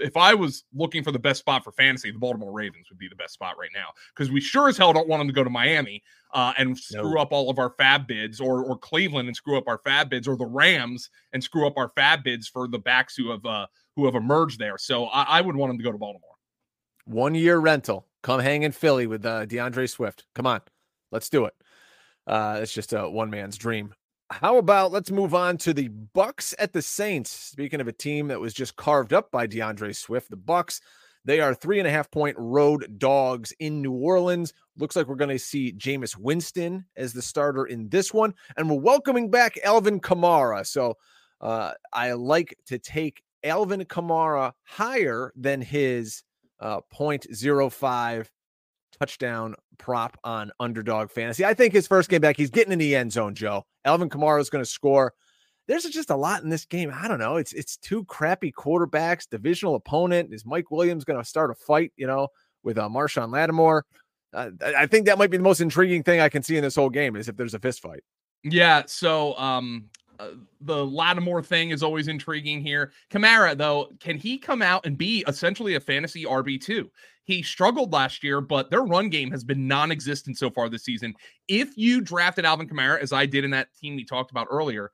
if 0.01 0.17
I 0.17 0.33
was 0.33 0.63
looking 0.73 1.03
for 1.03 1.11
the 1.11 1.19
best 1.19 1.39
spot 1.39 1.63
for 1.63 1.71
fantasy, 1.71 2.11
the 2.11 2.19
Baltimore 2.19 2.51
Ravens 2.51 2.87
would 2.89 2.99
be 2.99 3.07
the 3.07 3.15
best 3.15 3.33
spot 3.33 3.55
right 3.59 3.69
now 3.73 3.87
because 4.13 4.31
we 4.31 4.41
sure 4.41 4.69
as 4.69 4.77
hell 4.77 4.93
don't 4.93 5.07
want 5.07 5.21
them 5.21 5.27
to 5.27 5.33
go 5.33 5.43
to 5.43 5.49
Miami 5.49 6.03
uh, 6.33 6.53
and 6.57 6.77
screw 6.77 7.15
no. 7.15 7.21
up 7.21 7.31
all 7.31 7.49
of 7.49 7.59
our 7.59 7.73
FAAB 7.75 8.07
bids, 8.07 8.39
or 8.39 8.63
or 8.63 8.77
Cleveland 8.77 9.27
and 9.27 9.35
screw 9.35 9.57
up 9.57 9.67
our 9.67 9.79
FAAB 9.79 10.09
bids, 10.09 10.27
or 10.27 10.35
the 10.35 10.45
Rams 10.45 11.09
and 11.33 11.43
screw 11.43 11.65
up 11.65 11.77
our 11.77 11.89
FAAB 11.89 12.23
bids 12.23 12.47
for 12.47 12.67
the 12.67 12.79
backs 12.79 13.15
who 13.15 13.31
have 13.31 13.45
uh, 13.45 13.67
who 13.95 14.05
have 14.05 14.15
emerged 14.15 14.59
there. 14.59 14.77
So 14.77 15.05
I, 15.05 15.23
I 15.23 15.41
would 15.41 15.55
want 15.55 15.71
them 15.71 15.77
to 15.77 15.83
go 15.83 15.91
to 15.91 15.97
Baltimore. 15.97 16.29
One 17.05 17.35
year 17.35 17.57
rental, 17.57 18.07
come 18.21 18.39
hang 18.39 18.63
in 18.63 18.71
Philly 18.71 19.07
with 19.07 19.25
uh, 19.25 19.45
D'Andre 19.45 19.87
Swift. 19.87 20.25
Come 20.35 20.45
on, 20.45 20.61
let's 21.11 21.29
do 21.29 21.45
it. 21.45 21.53
Uh, 22.27 22.59
it's 22.61 22.73
just 22.73 22.93
a 22.93 23.09
one 23.09 23.29
man's 23.29 23.57
dream. 23.57 23.93
How 24.31 24.57
about 24.57 24.91
let's 24.91 25.11
move 25.11 25.33
on 25.33 25.57
to 25.57 25.73
the 25.73 25.89
Bucs 26.15 26.53
at 26.59 26.71
the 26.73 26.81
Saints. 26.81 27.31
Speaking 27.31 27.81
of 27.81 27.87
a 27.87 27.91
team 27.91 28.27
that 28.27 28.39
was 28.39 28.53
just 28.53 28.75
carved 28.75 29.11
up 29.11 29.31
by 29.31 29.47
D'Andre 29.47 29.91
Swift, 29.91 30.29
the 30.29 30.37
Bucs, 30.37 30.81
they 31.25 31.39
are 31.39 31.53
three 31.53 31.79
and 31.79 31.87
a 31.87 31.91
half 31.91 32.09
point 32.11 32.35
road 32.39 32.99
dogs 32.99 33.51
in 33.59 33.81
New 33.81 33.91
Orleans. 33.91 34.53
Looks 34.77 34.95
like 34.95 35.07
we're 35.07 35.15
going 35.15 35.29
to 35.29 35.39
see 35.39 35.73
Jameis 35.73 36.15
Winston 36.15 36.85
as 36.95 37.11
the 37.11 37.21
starter 37.21 37.65
in 37.65 37.89
this 37.89 38.13
one, 38.13 38.33
and 38.55 38.69
we're 38.69 38.79
welcoming 38.79 39.31
back 39.31 39.57
Alvin 39.63 39.99
Kamara. 39.99 40.65
So 40.65 40.95
Uh, 41.41 41.73
I 41.93 42.11
like 42.13 42.55
to 42.67 42.77
take 42.77 43.23
Alvin 43.43 43.85
Kamara 43.85 44.51
higher 44.63 45.31
than 45.35 45.61
his 45.61 46.23
uh, 46.59 46.81
0.05 46.93 48.27
touchdown 48.99 49.55
prop 49.77 50.17
on 50.23 50.51
underdog 50.59 51.09
fantasy. 51.09 51.45
I 51.45 51.53
think 51.53 51.73
his 51.73 51.87
first 51.87 52.09
game 52.09 52.21
back, 52.21 52.37
he's 52.37 52.49
getting 52.49 52.73
in 52.73 52.79
the 52.79 52.95
end 52.95 53.11
zone, 53.11 53.35
Joe. 53.35 53.65
Alvin 53.85 54.09
Kamara 54.09 54.39
is 54.39 54.49
going 54.49 54.63
to 54.63 54.69
score. 54.69 55.13
There's 55.67 55.83
just 55.83 56.09
a 56.09 56.15
lot 56.15 56.43
in 56.43 56.49
this 56.49 56.65
game. 56.65 56.91
I 56.93 57.07
don't 57.07 57.19
know. 57.19 57.35
It's 57.35 57.53
it's 57.53 57.77
two 57.77 58.03
crappy 58.05 58.51
quarterbacks, 58.51 59.29
divisional 59.29 59.75
opponent. 59.75 60.33
Is 60.33 60.45
Mike 60.45 60.71
Williams 60.71 61.05
going 61.05 61.19
to 61.19 61.25
start 61.25 61.51
a 61.51 61.55
fight, 61.55 61.91
you 61.95 62.07
know, 62.07 62.29
with 62.63 62.77
uh, 62.77 62.89
Marshon 62.89 63.31
Lattimore? 63.31 63.85
Uh, 64.33 64.49
I 64.63 64.87
think 64.87 65.05
that 65.05 65.17
might 65.17 65.31
be 65.31 65.37
the 65.37 65.43
most 65.43 65.61
intriguing 65.61 66.03
thing 66.03 66.19
I 66.19 66.29
can 66.29 66.43
see 66.43 66.57
in 66.57 66.63
this 66.63 66.75
whole 66.75 66.89
game 66.89 67.15
is 67.15 67.27
if 67.27 67.35
there's 67.35 67.53
a 67.53 67.59
fist 67.59 67.81
fight. 67.81 68.01
Yeah. 68.43 68.83
So, 68.87 69.37
um, 69.37 69.89
uh, 70.19 70.31
the 70.61 70.85
Lattimore 70.85 71.41
thing 71.41 71.69
is 71.69 71.81
always 71.81 72.07
intriguing 72.07 72.61
here. 72.61 72.91
Kamara, 73.09 73.57
though, 73.57 73.89
can 73.99 74.17
he 74.17 74.37
come 74.37 74.61
out 74.61 74.85
and 74.85 74.97
be 74.97 75.23
essentially 75.27 75.75
a 75.75 75.79
fantasy 75.79 76.25
RB2? 76.25 76.89
He 77.29 77.43
struggled 77.43 77.93
last 77.93 78.23
year, 78.23 78.41
but 78.41 78.71
their 78.71 78.81
run 78.81 79.07
game 79.07 79.29
has 79.29 79.43
been 79.43 79.67
non 79.67 79.91
existent 79.91 80.39
so 80.39 80.49
far 80.49 80.67
this 80.67 80.83
season. 80.83 81.13
If 81.47 81.77
you 81.77 82.01
drafted 82.01 82.43
Alvin 82.43 82.67
Kamara, 82.67 82.99
as 82.99 83.13
I 83.13 83.27
did 83.27 83.43
in 83.43 83.51
that 83.51 83.67
team 83.79 83.95
we 83.95 84.03
talked 84.03 84.31
about 84.31 84.47
earlier, 84.49 84.91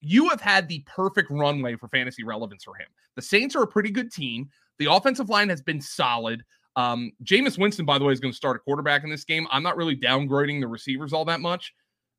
you 0.00 0.28
have 0.30 0.40
had 0.40 0.68
the 0.68 0.82
perfect 0.84 1.30
runway 1.30 1.76
for 1.76 1.86
fantasy 1.86 2.24
relevance 2.24 2.64
for 2.64 2.74
him. 2.74 2.88
The 3.14 3.22
Saints 3.22 3.54
are 3.54 3.62
a 3.62 3.68
pretty 3.68 3.92
good 3.92 4.10
team. 4.10 4.50
The 4.80 4.92
offensive 4.92 5.28
line 5.28 5.48
has 5.48 5.62
been 5.62 5.80
solid. 5.80 6.42
Um, 6.74 7.12
Jameis 7.22 7.56
Winston, 7.56 7.86
by 7.86 7.98
the 7.98 8.04
way, 8.04 8.12
is 8.12 8.18
going 8.18 8.32
to 8.32 8.36
start 8.36 8.56
a 8.56 8.58
quarterback 8.58 9.04
in 9.04 9.10
this 9.10 9.24
game. 9.24 9.46
I'm 9.52 9.62
not 9.62 9.76
really 9.76 9.96
downgrading 9.96 10.60
the 10.60 10.66
receivers 10.66 11.12
all 11.12 11.24
that 11.26 11.38
much. 11.38 11.72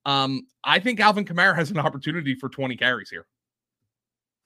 Um, 0.05 0.47
I 0.63 0.79
think 0.79 1.01
Alvin 1.01 1.25
Kamara 1.25 1.57
has 1.57 1.71
an 1.71 1.79
opportunity 1.79 2.35
for 2.35 2.47
20 2.47 2.77
carries 2.77 3.09
here. 3.09 3.25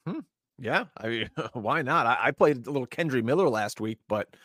Hmm. 0.08 0.22
Yeah, 0.58 0.86
I 0.98 1.08
mean, 1.10 1.30
why 1.54 1.84
not? 1.84 2.08
I, 2.08 2.18
I, 2.20 2.32
played 2.32 2.66
a 2.66 2.72
little 2.72 2.88
Kendre 2.88 3.24
Miller 3.24 3.50
last 3.50 3.80
week, 3.80 4.00
but 4.08 4.36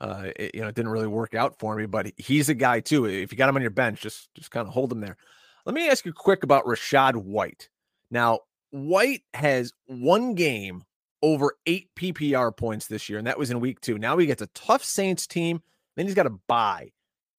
uh, 0.00 0.28
it, 0.36 0.54
you 0.54 0.60
know, 0.60 0.68
it 0.68 0.74
didn't 0.74 0.90
really 0.90 1.06
work 1.06 1.34
out 1.34 1.58
for 1.58 1.74
me. 1.76 1.86
But 1.86 2.12
he's 2.16 2.48
a 2.48 2.54
guy 2.54 2.80
too. 2.80 3.06
If 3.06 3.32
you 3.32 3.38
got 3.38 3.48
him 3.48 3.56
on 3.56 3.62
your 3.62 3.70
bench, 3.70 4.00
just 4.00 4.32
just 4.34 4.50
kind 4.50 4.66
of 4.66 4.74
hold 4.74 4.92
him 4.92 5.00
there. 5.00 5.16
Let 5.66 5.74
me 5.74 5.88
ask 5.88 6.04
you 6.06 6.12
quick 6.12 6.42
about 6.42 6.64
Rachaad 6.64 7.16
White. 7.16 7.68
Now, 8.10 8.40
White 8.70 9.22
has 9.34 9.72
one 9.86 10.34
game 10.34 10.84
over 11.22 11.54
eight 11.66 11.88
PPR 11.96 12.56
points 12.56 12.86
this 12.86 13.08
year, 13.08 13.18
and 13.18 13.26
that 13.26 13.38
was 13.38 13.50
in 13.50 13.60
week 13.60 13.80
two. 13.80 13.98
Now 13.98 14.16
he 14.18 14.26
gets 14.26 14.40
a 14.40 14.46
tough 14.48 14.84
Saints 14.84 15.26
team, 15.26 15.60
then 15.96 16.06
he's 16.06 16.14
got 16.14 16.26
a 16.26 16.30
bye. 16.30 16.90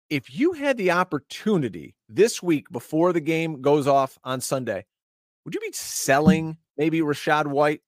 if 0.09 0.33
you 0.33 0.53
had 0.53 0.77
the 0.77 0.91
opportunity 0.91 1.95
this 2.07 2.41
week 2.41 2.69
before 2.71 3.13
the 3.13 3.21
game 3.21 3.61
goes 3.61 3.87
off 3.87 4.17
on 4.23 4.41
Sunday, 4.41 4.85
would 5.45 5.53
you 5.53 5.61
be 5.61 5.71
selling 5.71 6.57
maybe 6.77 6.99
Rachaad 7.01 7.47
White? 7.47 7.81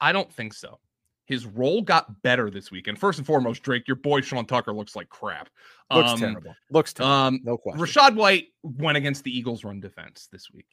I 0.00 0.12
don't 0.12 0.32
think 0.32 0.52
so. 0.52 0.78
His 1.26 1.46
role 1.46 1.80
got 1.80 2.22
better 2.22 2.50
this 2.50 2.70
week. 2.70 2.86
And 2.86 2.98
first 2.98 3.18
and 3.18 3.26
foremost, 3.26 3.62
Drake, 3.62 3.88
your 3.88 3.96
boy 3.96 4.20
Sean 4.20 4.44
Tucker 4.44 4.72
looks 4.72 4.94
like 4.94 5.08
crap. 5.08 5.48
Looks 5.92 6.12
um, 6.12 6.18
terrible. 6.18 6.54
Looks 6.70 6.92
terrible. 6.92 7.14
Um, 7.14 7.40
no 7.44 7.56
question. 7.56 7.82
Rachaad 7.82 8.14
White 8.14 8.48
went 8.62 8.96
against 8.98 9.24
the 9.24 9.36
Eagles' 9.36 9.64
run 9.64 9.80
defense 9.80 10.28
this 10.30 10.50
week. 10.52 10.66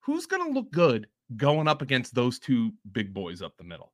Who's 0.00 0.26
going 0.26 0.46
to 0.46 0.52
look 0.52 0.70
good 0.70 1.06
going 1.36 1.68
up 1.68 1.82
against 1.82 2.14
those 2.14 2.38
two 2.38 2.72
big 2.92 3.14
boys 3.14 3.40
up 3.42 3.56
the 3.56 3.64
middle? 3.64 3.92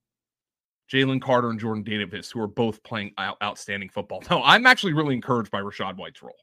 Jalen 0.92 1.20
Carter 1.22 1.50
and 1.50 1.58
Jordan 1.58 1.82
Davis, 1.82 2.30
who 2.30 2.40
are 2.40 2.46
both 2.46 2.82
playing 2.82 3.12
out- 3.16 3.38
outstanding 3.42 3.88
football. 3.88 4.22
No, 4.30 4.42
I'm 4.42 4.66
actually 4.66 4.92
really 4.92 5.14
encouraged 5.14 5.50
by 5.50 5.60
Rachaad 5.60 5.96
White's 5.96 6.22
role. 6.22 6.34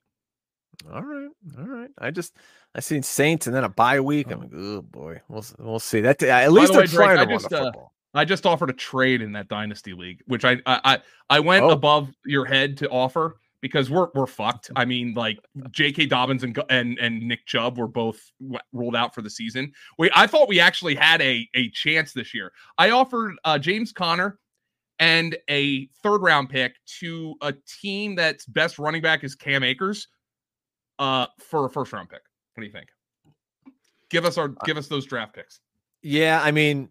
All 0.92 1.04
right, 1.04 1.30
all 1.60 1.66
right. 1.66 1.90
I 1.98 2.12
just 2.12 2.36
I 2.74 2.80
seen 2.80 3.04
Saints 3.04 3.46
and 3.46 3.56
then 3.56 3.64
a 3.64 3.70
bye 3.70 4.00
week. 4.00 4.32
I'm 4.32 4.40
like, 4.40 4.52
oh 4.56 4.82
boy, 4.82 5.22
we'll 5.28 5.46
we'll 5.60 5.80
see. 5.80 6.02
That 6.02 6.24
at 6.24 6.52
least 6.52 6.72
the 6.72 6.80
they're 6.80 6.82
way, 6.82 6.88
trying 6.88 7.18
Drake, 7.18 7.28
to 7.28 7.34
I 7.34 7.38
just, 7.38 7.54
uh, 7.54 7.64
football. 7.66 7.94
I 8.14 8.26
just 8.26 8.46
offered 8.46 8.70
a 8.70 8.74
trade 8.74 9.22
in 9.22 9.32
that 9.34 9.48
dynasty 9.48 9.94
league, 9.94 10.22
which 10.26 10.46
I 10.46 10.58
I 10.66 11.00
I 11.30 11.40
went 11.40 11.66
oh. 11.66 11.70
above 11.70 12.12
your 12.26 12.46
head 12.46 12.78
to 12.78 12.90
offer 12.90 13.38
because 13.62 13.90
we're 13.90 14.08
we're 14.14 14.28
fucked. 14.28 14.70
I 14.76 14.86
mean, 14.86 15.14
like 15.14 15.40
J.K. 15.70 16.08
Dobbins 16.08 16.44
and 16.44 16.62
and 16.70 16.98
and 17.00 17.22
Nick 17.22 17.46
Chubb 17.46 17.78
were 17.78 17.88
both 17.88 18.20
ruled 18.74 18.96
out 18.96 19.16
for 19.16 19.22
the 19.22 19.30
season. 19.30 19.72
We 19.98 20.10
I 20.14 20.28
thought 20.28 20.50
we 20.50 20.60
actually 20.60 20.96
had 20.96 21.22
a 21.22 21.48
a 21.56 21.70
chance 21.70 22.12
this 22.12 22.34
year. 22.34 22.52
I 22.78 22.90
offered 22.90 23.36
uh, 23.46 23.58
James 23.58 23.94
Conner 23.94 24.40
and 25.00 25.38
a 25.50 25.88
third 26.04 26.22
round 26.22 26.50
pick 26.50 26.76
to 27.00 27.36
a 27.42 27.54
team 27.82 28.16
that's 28.16 28.46
best 28.46 28.78
running 28.78 29.02
back 29.02 29.24
is 29.24 29.36
Cam 29.36 29.64
Akers 29.64 30.08
uh, 31.00 31.28
for 31.40 31.66
a 31.66 31.70
first 31.70 31.94
round 31.94 32.10
pick. 32.10 32.22
What 32.56 32.62
do 32.62 32.68
you 32.68 32.74
think? 32.74 32.90
Give 34.10 34.26
us 34.26 34.38
our 34.38 34.50
uh, 34.50 34.66
give 34.66 34.78
us 34.78 34.88
those 34.88 35.06
draft 35.06 35.34
picks. 35.34 35.62
Yeah, 36.02 36.42
I 36.44 36.52
mean 36.52 36.90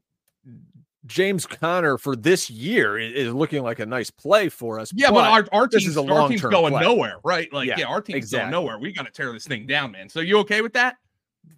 James 1.06 1.46
Conner 1.46 1.96
for 1.96 2.14
this 2.14 2.50
year 2.50 2.98
is 2.98 3.32
looking 3.32 3.62
like 3.62 3.78
a 3.78 3.86
nice 3.86 4.10
play 4.10 4.48
for 4.48 4.78
us. 4.78 4.92
Yeah, 4.94 5.10
but, 5.10 5.14
but 5.14 5.52
our, 5.52 5.60
our 5.60 5.68
team's, 5.68 5.96
our 5.96 6.28
team's 6.28 6.42
going 6.42 6.72
play. 6.72 6.82
nowhere, 6.82 7.16
right? 7.24 7.50
Like, 7.52 7.68
yeah, 7.68 7.78
yeah 7.78 7.86
our 7.86 8.02
team's 8.02 8.18
exactly. 8.18 8.50
going 8.50 8.64
nowhere. 8.64 8.78
We 8.78 8.92
got 8.92 9.06
to 9.06 9.12
tear 9.12 9.32
this 9.32 9.46
thing 9.46 9.66
down, 9.66 9.92
man. 9.92 10.08
So 10.08 10.20
you 10.20 10.38
okay 10.40 10.60
with 10.60 10.74
that? 10.74 10.96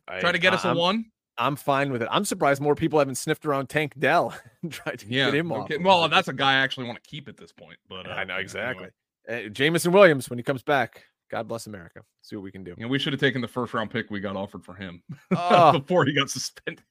I, 0.07 0.21
Try 0.21 0.33
to 0.33 0.39
get 0.39 0.55
us 0.55 0.65
a 0.65 0.69
I'm, 0.69 0.77
one. 0.77 1.07
I'm 1.39 1.57
fine 1.57 1.91
with 1.91 2.03
it. 2.03 2.09
I'm 2.11 2.25
surprised 2.25 2.63
more 2.63 2.75
people 2.75 2.99
haven't 2.99 3.17
sniffed 3.17 3.45
around 3.45 3.69
Tank 3.69 3.95
Dell 3.99 4.35
and 4.63 4.71
tried 4.71 5.01
to 5.01 5.07
yeah, 5.09 5.27
get 5.27 5.35
him 5.35 5.53
okay. 5.53 5.77
off. 5.77 5.83
Well, 5.83 6.09
that's 6.09 6.29
a 6.29 6.33
guy 6.33 6.53
I 6.53 6.57
actually 6.57 6.87
want 6.87 7.03
to 7.03 7.09
keep 7.09 7.29
at 7.29 7.37
this 7.37 7.53
point. 7.53 7.79
But 7.89 8.09
uh, 8.09 8.13
I 8.13 8.25
know 8.25 8.37
exactly. 8.37 8.89
Anyway. 9.29 9.47
Uh, 9.47 9.49
Jameson 9.49 9.93
Williams 9.93 10.31
when 10.31 10.39
he 10.39 10.43
comes 10.43 10.63
back. 10.63 11.05
God 11.31 11.49
bless 11.49 11.67
America. 11.67 12.03
See 12.21 12.37
what 12.37 12.43
we 12.43 12.53
can 12.53 12.63
do. 12.63 12.75
And 12.79 12.91
we 12.91 12.99
should 12.99 13.15
have 13.15 13.21
taken 13.21 13.41
the 13.41 13.49
first 13.49 13.73
round 13.73 13.91
pick 13.91 14.11
we 14.11 14.21
got 14.21 14.37
offered 14.37 14.65
for 14.65 14.75
him 14.75 15.03
oh. 15.37 15.79
before 15.79 16.05
he 16.05 16.15
got 16.15 16.29
suspended. 16.29 16.85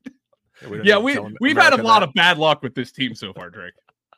Yeah, 0.61 0.69
we, 0.69 0.81
yeah, 0.83 0.97
we 0.97 1.19
we've 1.39 1.57
America 1.57 1.77
had 1.77 1.79
a 1.79 1.83
lot 1.83 1.99
that. 1.99 2.09
of 2.09 2.13
bad 2.13 2.37
luck 2.37 2.61
with 2.61 2.75
this 2.75 2.91
team 2.91 3.15
so 3.15 3.33
far, 3.33 3.49
Drake. 3.49 3.73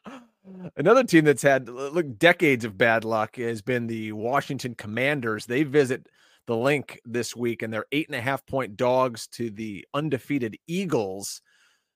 Another 0.77 1.03
team 1.03 1.25
that's 1.25 1.41
had 1.41 1.69
look 1.69 2.17
decades 2.17 2.65
of 2.65 2.77
bad 2.77 3.05
luck 3.05 3.37
has 3.37 3.61
been 3.61 3.87
the 3.87 4.11
Washington 4.11 4.75
Commanders. 4.75 5.45
They 5.45 5.63
visit 5.63 6.07
the 6.45 6.57
Linc 6.57 6.99
this 7.05 7.35
week, 7.35 7.61
and 7.61 7.73
they're 7.73 7.85
eight 7.91 8.07
and 8.07 8.15
a 8.15 8.21
half 8.21 8.45
point 8.45 8.75
dogs 8.75 9.27
to 9.27 9.49
the 9.49 9.87
undefeated 9.93 10.57
Eagles. 10.67 11.41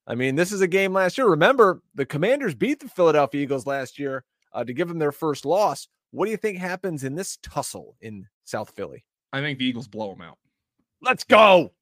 I 0.06 0.16
mean, 0.16 0.36
this 0.36 0.54
is 0.54 0.62
a 0.62 0.68
game 0.68 0.94
last 0.94 1.18
year. 1.18 1.28
Remember, 1.28 1.82
the 1.94 2.06
Commanders 2.06 2.56
beat 2.56 2.80
the 2.80 2.88
Philadelphia 2.88 3.44
Eagles 3.44 3.68
last 3.68 4.00
year 4.00 4.24
uh, 4.54 4.64
to 4.64 4.74
give 4.74 4.88
them 4.88 5.00
their 5.00 5.12
first 5.12 5.46
loss. 5.46 5.90
What 6.12 6.26
do 6.26 6.32
you 6.32 6.38
think 6.38 6.58
happens 6.58 7.04
in 7.04 7.16
this 7.16 7.38
tussle 7.44 7.98
in 8.00 8.26
South 8.46 8.72
Philly? 8.76 9.04
I 9.34 9.42
think 9.42 9.60
the 9.60 9.66
Eagles 9.66 9.90
blow 9.90 10.12
them 10.12 10.22
out. 10.22 10.38
Let's 11.02 11.26
go. 11.26 11.74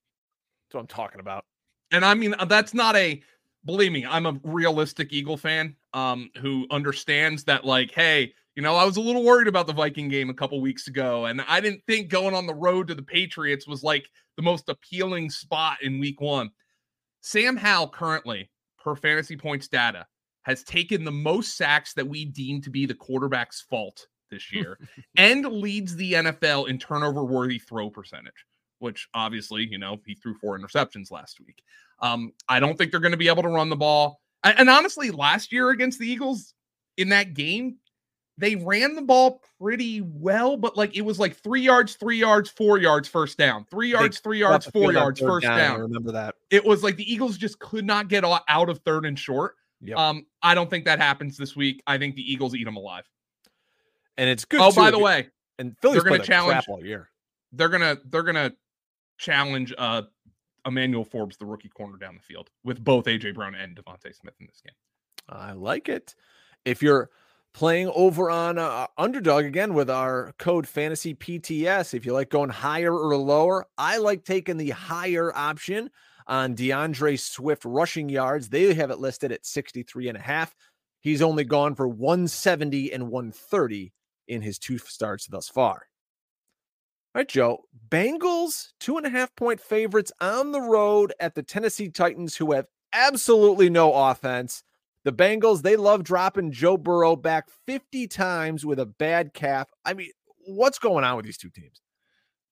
That's 0.68 0.74
what 0.74 0.82
I'm 0.82 0.88
talking 0.88 1.20
about. 1.20 1.46
And 1.92 2.04
I 2.04 2.14
mean, 2.14 2.34
uh, 2.38 2.46
that's 2.46 2.74
not 2.74 2.96
a 2.96 3.22
believe 3.66 3.92
me, 3.92 4.06
I'm 4.06 4.26
a 4.26 4.40
realistic 4.44 5.12
Eagle 5.12 5.38
fan 5.38 5.76
um, 5.94 6.30
who 6.40 6.68
understands 6.70 7.44
that, 7.46 7.66
like, 7.66 7.92
hey, 7.92 8.34
you 8.56 8.62
know, 8.62 8.76
I 8.76 8.86
was 8.86 8.98
a 8.98 9.02
little 9.02 9.24
worried 9.24 9.48
about 9.48 9.68
the 9.68 9.74
Viking 9.74 10.08
game 10.08 10.30
a 10.30 10.34
couple 10.34 10.62
weeks 10.62 10.88
ago, 10.88 11.26
and 11.26 11.42
I 11.42 11.60
didn't 11.60 11.82
think 11.88 12.10
going 12.10 12.34
on 12.34 12.48
the 12.48 12.54
road 12.54 12.88
to 12.88 12.96
the 12.96 13.02
Patriots 13.02 13.68
was 13.68 13.84
like 13.84 14.10
the 14.38 14.44
most 14.44 14.70
appealing 14.70 15.30
spot 15.30 15.78
in 15.82 16.00
week 16.00 16.22
one. 16.22 16.52
Sam 17.22 17.58
Howell 17.58 17.90
currently, 17.90 18.50
per 18.78 18.96
fantasy 18.96 19.36
points 19.36 19.68
data, 19.68 20.06
has 20.44 20.64
taken 20.64 21.04
the 21.04 21.12
most 21.12 21.58
sacks 21.58 21.94
that 21.96 22.08
we 22.08 22.24
deem 22.24 22.62
to 22.62 22.70
be 22.70 22.86
the 22.86 22.94
quarterback's 22.94 23.62
fault 23.62 24.08
this 24.30 24.54
year 24.54 24.78
and 25.18 25.44
leads 25.46 25.96
the 25.96 26.14
NFL 26.14 26.70
in 26.70 26.78
turnover 26.78 27.26
worthy 27.26 27.60
throw 27.60 27.90
percentage, 27.90 28.46
which 28.86 29.10
obviously, 29.16 29.68
you 29.68 29.80
know, 29.80 30.00
he 30.06 30.14
threw 30.14 30.36
four 30.36 30.58
interceptions 30.58 31.12
last 31.12 31.40
week. 31.46 31.64
Um, 32.00 32.34
I 32.48 32.60
don't 32.60 32.78
think 32.78 32.92
they're 32.92 33.00
going 33.00 33.14
to 33.14 33.18
be 33.18 33.28
able 33.28 33.42
to 33.42 33.50
run 33.50 33.70
the 33.70 33.76
ball. 33.76 34.22
And 34.44 34.70
honestly, 34.70 35.10
last 35.10 35.52
year 35.52 35.72
against 35.72 35.98
the 35.98 36.08
Eagles 36.08 36.54
in 36.98 37.10
that 37.10 37.34
game, 37.34 37.78
they 38.38 38.56
ran 38.56 38.94
the 38.94 39.02
ball 39.02 39.42
pretty 39.60 40.02
well, 40.02 40.56
but 40.56 40.78
like 40.78 40.96
it 40.96 41.02
was 41.02 41.20
like 41.20 41.36
three 41.36 41.62
yards, 41.62 41.96
three 41.96 42.20
yards, 42.20 42.52
four 42.52 42.78
yards, 42.78 43.08
first 43.08 43.40
down, 43.40 43.66
three 43.72 43.90
yards, 43.90 44.20
three 44.20 44.40
yards, 44.40 44.68
four 44.68 44.94
yards, 44.94 45.20
first 45.20 45.48
down. 45.48 45.58
down. 45.58 45.78
I 45.78 45.80
remember 45.80 46.12
that. 46.12 46.36
It 46.52 46.64
was 46.64 46.84
like 46.84 46.96
the 46.96 47.12
Eagles 47.12 47.38
just 47.38 47.58
could 47.58 47.86
not 47.86 48.08
get 48.08 48.24
out 48.24 48.70
of 48.70 48.78
third 48.80 49.06
and 49.06 49.18
short. 49.18 49.56
Yep. 49.82 49.98
Um, 49.98 50.26
I 50.44 50.54
don't 50.54 50.70
think 50.70 50.86
that 50.86 51.00
happens 51.00 51.38
this 51.38 51.56
week. 51.56 51.82
I 51.88 51.98
think 51.98 52.16
the 52.16 52.32
Eagles 52.32 52.54
eat 52.54 52.66
them 52.66 52.76
alive. 52.76 53.10
And 54.18 54.30
it's 54.30 54.46
good. 54.46 54.62
Oh, 54.62 54.70
too, 54.70 54.76
by 54.76 54.92
the 54.92 55.00
way, 55.00 55.30
and 55.58 55.76
Philly's 55.80 56.04
they're 56.04 56.10
going 56.10 56.22
to 56.22 56.28
challenge 56.28 56.66
all 56.68 56.86
year. 56.86 57.10
They're 57.52 57.70
gonna 57.70 57.98
they're 58.10 58.24
gonna 58.24 58.52
challenge 59.18 59.74
uh 59.78 60.04
Emmanuel 60.66 61.06
Forbes, 61.06 61.38
the 61.38 61.46
rookie 61.46 61.70
corner 61.70 61.98
down 61.98 62.16
the 62.16 62.22
field, 62.22 62.50
with 62.64 62.84
both 62.84 63.06
AJ 63.06 63.36
Brown 63.36 63.56
and 63.56 63.76
DeVonta 63.76 64.16
Smith 64.16 64.34
in 64.40 64.48
this 64.48 64.62
game. 64.62 64.74
I 65.30 65.54
like 65.54 65.90
it. 65.90 66.16
If 66.66 66.82
you're 66.82 67.10
playing 67.56 67.90
over 67.96 68.30
on 68.30 68.58
uh, 68.58 68.86
underdog 68.98 69.46
again 69.46 69.74
with 69.74 69.90
our 69.90 70.34
code 70.38 70.68
fantasy 70.68 71.16
pts 71.16 71.94
if 71.94 72.06
you 72.06 72.12
like 72.12 72.30
going 72.30 72.50
higher 72.50 72.94
or 72.94 73.16
lower 73.16 73.66
i 73.78 73.96
like 73.96 74.26
taking 74.26 74.58
the 74.58 74.72
higher 74.72 75.34
option 75.34 75.90
on 76.28 76.54
d'andre 76.54 77.16
swift 77.16 77.64
rushing 77.64 78.10
yards 78.10 78.50
they 78.50 78.74
have 78.74 78.92
it 78.92 79.00
listed 79.00 79.32
at 79.32 79.46
63 79.46 80.10
and 80.10 80.18
a 80.18 80.22
half 80.22 80.54
he's 81.00 81.22
only 81.22 81.46
gone 81.46 81.76
for 81.76 81.88
170 81.88 82.92
and 82.92 83.10
130 83.10 83.94
in 84.28 84.42
his 84.42 84.60
two 84.60 84.78
starts 84.78 85.26
thus 85.28 85.48
far 85.48 85.84
All 87.16 87.20
right, 87.20 87.30
Joe. 87.30 87.64
Bengals, 87.88 88.74
two 88.82 88.98
and 88.98 89.06
a 89.06 89.10
half 89.10 89.34
point 89.38 89.62
favorites 89.62 90.12
on 90.20 90.52
the 90.52 90.60
road 90.60 91.14
at 91.22 91.34
the 91.34 91.44
Tennessee 91.44 91.88
Titans, 91.88 92.36
who 92.36 92.52
have 92.52 92.66
absolutely 92.92 93.70
no 93.70 93.94
offense. 93.94 94.64
The 95.06 95.14
Bengals, 95.14 95.62
they 95.62 95.78
love 95.78 96.04
dropping 96.04 96.52
Joe 96.52 96.76
Burrow 96.76 97.16
back 97.16 97.46
50 97.68 98.08
times 98.08 98.66
with 98.66 98.80
a 98.80 98.86
bad 98.86 99.34
calf. 99.34 99.70
I 99.86 99.94
mean, 99.94 100.10
what's 100.46 100.78
going 100.78 101.06
on 101.06 101.16
with 101.16 101.24
these 101.24 101.38
two 101.38 101.50
teams? 101.50 101.80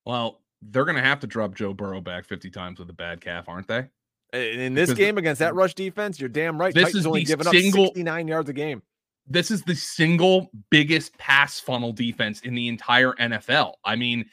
Well, 0.06 0.40
they're 0.62 0.86
going 0.86 0.96
to 0.96 1.04
have 1.04 1.20
to 1.22 1.28
drop 1.28 1.56
Joe 1.56 1.74
Burrow 1.74 2.00
back 2.00 2.24
50 2.24 2.50
times 2.50 2.80
with 2.80 2.90
a 2.90 2.94
bad 2.94 3.20
calf, 3.20 3.50
aren't 3.50 3.68
they? 3.68 3.90
In 4.32 4.76
this 4.76 4.90
because 4.90 4.98
game 4.98 5.18
against 5.18 5.40
that 5.40 5.56
rush 5.56 5.74
defense, 5.74 6.22
you're 6.22 6.30
damn 6.30 6.58
right. 6.58 6.74
This 6.74 6.86
Titans 6.86 7.02
is 7.02 7.06
only 7.06 7.26
giving 7.26 7.46
single, 7.48 7.88
up 7.88 7.96
69 7.96 8.28
yards 8.30 8.50
a 8.50 8.54
game. 8.54 8.82
This 9.28 9.52
is 9.52 9.62
the 9.64 9.76
single 9.76 10.50
biggest 10.70 11.18
pass 11.18 11.60
funnel 11.60 11.92
defense 11.92 12.40
in 12.42 12.56
the 12.56 12.70
entire 12.70 13.12
NFL. 13.14 13.74
I 13.84 13.98
mean, 13.98 14.26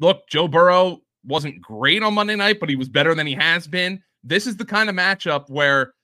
look, 0.00 0.28
Joe 0.28 0.48
Burrow 0.48 1.02
wasn't 1.24 1.60
great 1.60 2.02
on 2.02 2.14
Monday 2.14 2.36
night, 2.36 2.60
but 2.60 2.68
he 2.68 2.76
was 2.76 2.88
better 2.88 3.14
than 3.14 3.26
he 3.26 3.34
has 3.34 3.66
been. 3.66 4.02
This 4.24 4.46
is 4.46 4.56
the 4.56 4.64
kind 4.64 4.88
of 4.88 4.96
matchup 4.96 5.48
where 5.48 5.94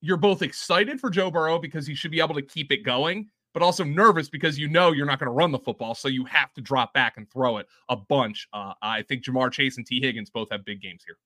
you're 0.00 0.16
both 0.16 0.42
excited 0.42 1.00
for 1.00 1.10
Joe 1.10 1.30
Burrow 1.30 1.58
because 1.58 1.86
he 1.86 1.94
should 1.94 2.10
be 2.10 2.20
able 2.20 2.34
to 2.34 2.42
keep 2.42 2.72
it 2.72 2.84
going, 2.84 3.28
but 3.52 3.62
also 3.62 3.84
nervous 3.84 4.28
because 4.28 4.58
you 4.58 4.68
know 4.68 4.92
you're 4.92 5.06
not 5.06 5.18
going 5.18 5.26
to 5.26 5.32
run 5.32 5.52
the 5.52 5.58
football. 5.58 5.94
So 5.94 6.08
you 6.08 6.24
have 6.24 6.52
to 6.54 6.60
drop 6.60 6.94
back 6.94 7.16
and 7.16 7.30
throw 7.30 7.58
it 7.58 7.66
a 7.88 7.96
bunch. 7.96 8.48
Uh, 8.52 8.72
I 8.82 9.02
think 9.02 9.24
Ja'Marr 9.24 9.52
Chase 9.52 9.76
and 9.76 9.86
Tee 9.86 10.00
Higgins 10.00 10.30
both 10.30 10.50
have 10.50 10.64
big 10.64 10.80
games 10.80 11.02
here. 11.06 11.16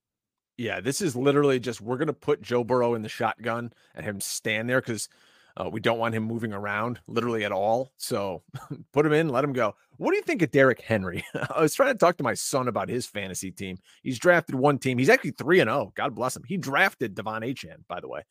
Yeah, 0.56 0.80
this 0.80 1.00
is 1.00 1.16
literally 1.16 1.58
just 1.58 1.80
we're 1.80 1.96
going 1.96 2.06
to 2.06 2.12
put 2.12 2.40
Joe 2.40 2.62
Burrow 2.62 2.94
in 2.94 3.02
the 3.02 3.08
shotgun 3.08 3.72
and 3.94 4.04
him 4.04 4.20
stand 4.20 4.68
there 4.68 4.80
because 4.80 5.08
uh, 5.56 5.68
we 5.70 5.80
don't 5.80 5.98
want 5.98 6.14
him 6.14 6.24
moving 6.24 6.52
around 6.52 7.00
literally 7.06 7.44
at 7.44 7.52
all. 7.52 7.92
So 7.96 8.42
put 8.92 9.06
him 9.06 9.12
in, 9.12 9.28
let 9.28 9.44
him 9.44 9.52
go. 9.52 9.74
What 9.96 10.10
do 10.10 10.16
you 10.16 10.22
think 10.22 10.42
of 10.42 10.50
Derrick 10.50 10.80
Henry? 10.80 11.24
I 11.54 11.60
was 11.60 11.74
trying 11.74 11.92
to 11.92 11.98
talk 11.98 12.16
to 12.16 12.24
my 12.24 12.34
son 12.34 12.68
about 12.68 12.88
his 12.88 13.06
fantasy 13.06 13.50
team. 13.50 13.78
He's 14.02 14.18
drafted 14.18 14.56
one 14.56 14.78
team. 14.78 14.98
He's 14.98 15.08
actually 15.08 15.32
3 15.32 15.60
and 15.60 15.68
0. 15.68 15.92
God 15.94 16.14
bless 16.14 16.36
him. 16.36 16.42
He 16.44 16.56
drafted 16.56 17.14
De'Von 17.14 17.42
Achane, 17.42 17.86
by 17.88 18.00
the 18.00 18.08
way. 18.08 18.22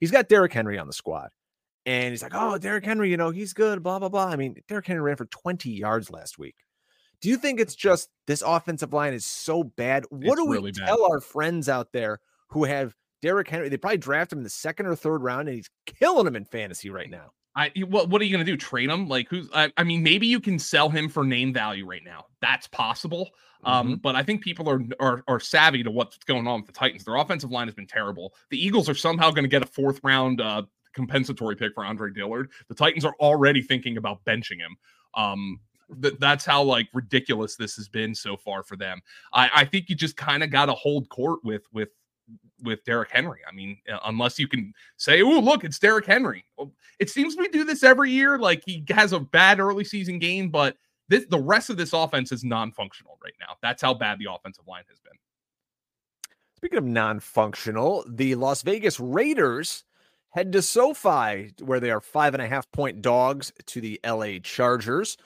He's 0.00 0.10
got 0.10 0.28
Derrick 0.28 0.52
Henry 0.52 0.78
on 0.78 0.86
the 0.86 0.92
squad. 0.92 1.30
And 1.86 2.10
he's 2.10 2.22
like, 2.22 2.34
oh, 2.34 2.58
Derrick 2.58 2.84
Henry, 2.84 3.10
you 3.10 3.16
know, 3.16 3.30
he's 3.30 3.54
good, 3.54 3.82
blah, 3.82 3.98
blah, 3.98 4.10
blah. 4.10 4.26
I 4.26 4.36
mean, 4.36 4.56
Derrick 4.68 4.86
Henry 4.86 5.00
ran 5.02 5.16
for 5.16 5.24
20 5.24 5.70
yards 5.70 6.10
last 6.10 6.38
week. 6.38 6.56
Do 7.22 7.30
you 7.30 7.36
think 7.38 7.58
it's 7.58 7.74
just 7.74 8.10
this 8.26 8.42
offensive 8.42 8.92
line 8.92 9.14
is 9.14 9.24
so 9.24 9.64
bad? 9.64 10.04
What 10.10 10.22
it's 10.22 10.36
do 10.36 10.46
we 10.46 10.56
really 10.56 10.72
tell 10.72 10.98
bad. 10.98 11.12
our 11.12 11.20
friends 11.20 11.68
out 11.68 11.92
there 11.92 12.20
who 12.48 12.64
have 12.64 12.94
Derrick 13.22 13.48
Henry. 13.48 13.68
They 13.68 13.76
probably 13.76 13.98
draft 13.98 14.32
him 14.32 14.38
in 14.38 14.44
the 14.44 14.50
second 14.50 14.86
or 14.86 14.94
third 14.94 15.22
round, 15.22 15.48
and 15.48 15.56
he's 15.56 15.70
killing 15.86 16.24
them 16.24 16.36
in 16.36 16.44
fantasy 16.44 16.90
right 16.90 17.10
now. 17.10 17.32
I 17.56 17.72
what 17.88 18.08
what 18.08 18.20
are 18.20 18.24
you 18.24 18.32
gonna 18.32 18.44
do? 18.44 18.56
Trade 18.56 18.90
him? 18.90 19.08
Like 19.08 19.28
who's? 19.28 19.48
I, 19.52 19.72
I 19.76 19.84
mean, 19.84 20.02
maybe 20.02 20.26
you 20.26 20.40
can 20.40 20.58
sell 20.58 20.88
him 20.88 21.08
for 21.08 21.24
name 21.24 21.52
value 21.52 21.86
right 21.86 22.04
now. 22.04 22.26
That's 22.40 22.68
possible. 22.68 23.30
Um, 23.64 23.86
mm-hmm. 23.86 23.94
But 23.96 24.14
I 24.14 24.22
think 24.22 24.42
people 24.42 24.68
are, 24.70 24.80
are 25.00 25.24
are 25.26 25.40
savvy 25.40 25.82
to 25.82 25.90
what's 25.90 26.18
going 26.18 26.46
on 26.46 26.60
with 26.60 26.66
the 26.66 26.72
Titans. 26.72 27.04
Their 27.04 27.16
offensive 27.16 27.50
line 27.50 27.66
has 27.66 27.74
been 27.74 27.86
terrible. 27.86 28.34
The 28.50 28.64
Eagles 28.64 28.88
are 28.88 28.94
somehow 28.94 29.30
going 29.30 29.44
to 29.44 29.48
get 29.48 29.62
a 29.62 29.66
fourth 29.66 30.00
round 30.04 30.40
uh, 30.40 30.62
compensatory 30.92 31.56
pick 31.56 31.74
for 31.74 31.84
Andre 31.84 32.12
Dillard. 32.12 32.50
The 32.68 32.74
Titans 32.74 33.04
are 33.04 33.14
already 33.18 33.62
thinking 33.62 33.96
about 33.96 34.24
benching 34.24 34.58
him. 34.58 34.76
Um, 35.14 35.60
that 35.98 36.20
that's 36.20 36.44
how 36.44 36.62
like 36.62 36.88
ridiculous 36.92 37.56
this 37.56 37.76
has 37.76 37.88
been 37.88 38.14
so 38.14 38.36
far 38.36 38.62
for 38.62 38.76
them. 38.76 39.00
I, 39.32 39.50
I 39.54 39.64
think 39.64 39.88
you 39.88 39.96
just 39.96 40.16
kind 40.16 40.42
of 40.42 40.50
got 40.50 40.66
to 40.66 40.74
hold 40.74 41.08
court 41.08 41.40
with 41.42 41.62
with 41.72 41.88
with 42.62 42.84
Derrick 42.84 43.10
Henry. 43.10 43.40
I 43.48 43.54
mean, 43.54 43.78
uh, 43.92 43.98
unless 44.04 44.38
you 44.38 44.48
can 44.48 44.72
say, 44.96 45.22
"Oh, 45.22 45.38
look, 45.40 45.64
it's 45.64 45.78
Derrick 45.78 46.06
Henry." 46.06 46.44
It 46.98 47.10
seems 47.10 47.36
we 47.36 47.48
do 47.48 47.64
this 47.64 47.82
every 47.82 48.10
year. 48.10 48.38
Like 48.38 48.62
he 48.64 48.84
has 48.90 49.12
a 49.12 49.20
bad 49.20 49.60
early 49.60 49.84
season 49.84 50.18
game, 50.18 50.50
but 50.50 50.76
this 51.08 51.26
the 51.26 51.40
rest 51.40 51.70
of 51.70 51.76
this 51.76 51.92
offense 51.92 52.32
is 52.32 52.44
non-functional 52.44 53.18
right 53.22 53.34
now. 53.40 53.54
That's 53.62 53.82
how 53.82 53.94
bad 53.94 54.18
the 54.18 54.32
offensive 54.32 54.66
line 54.66 54.84
has 54.88 54.98
been. 55.00 55.12
Speaking 56.56 56.78
of 56.78 56.84
non-functional, 56.84 58.04
the 58.08 58.34
Las 58.34 58.62
Vegas 58.62 58.98
Raiders 58.98 59.84
head 60.30 60.52
to 60.52 60.62
SoFi, 60.62 61.52
where 61.60 61.80
they 61.80 61.90
are 61.90 62.00
five 62.00 62.34
and 62.34 62.42
a 62.42 62.48
half 62.48 62.70
point 62.72 63.00
dogs 63.00 63.52
to 63.66 63.80
the 63.80 64.00
LA 64.04 64.38
Chargers 64.42 65.16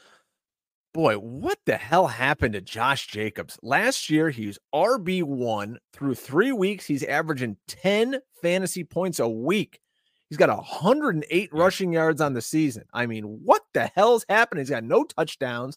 boy, 0.92 1.16
what 1.16 1.58
the 1.66 1.76
hell 1.76 2.06
happened 2.06 2.54
to 2.54 2.60
Josh 2.60 3.06
Jacobs? 3.06 3.58
Last 3.62 4.10
year, 4.10 4.30
he 4.30 4.46
was 4.46 4.58
RB1 4.74 5.76
through 5.92 6.14
three 6.14 6.52
weeks. 6.52 6.86
He's 6.86 7.04
averaging 7.04 7.56
10 7.68 8.20
fantasy 8.40 8.84
points 8.84 9.18
a 9.18 9.28
week. 9.28 9.80
He's 10.28 10.38
got 10.38 10.48
108 10.48 11.50
rushing 11.52 11.92
yards 11.92 12.20
on 12.20 12.32
the 12.32 12.40
season. 12.40 12.84
I 12.92 13.06
mean, 13.06 13.24
what 13.44 13.62
the 13.74 13.90
hell's 13.94 14.24
happening? 14.28 14.62
He's 14.62 14.70
got 14.70 14.84
no 14.84 15.04
touchdowns. 15.04 15.76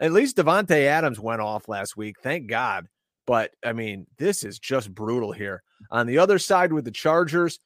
At 0.00 0.12
least 0.12 0.36
Davante 0.36 0.86
Adams 0.86 1.20
went 1.20 1.40
off 1.40 1.68
last 1.68 1.96
week. 1.96 2.16
Thank 2.22 2.48
God. 2.48 2.86
But 3.26 3.52
I 3.64 3.72
mean, 3.72 4.06
this 4.18 4.42
is 4.42 4.58
just 4.58 4.94
brutal 4.94 5.32
here. 5.32 5.62
On 5.90 6.06
the 6.06 6.18
other 6.18 6.38
side 6.38 6.72
with 6.72 6.84
the 6.84 6.90
Chargers, 6.90 7.58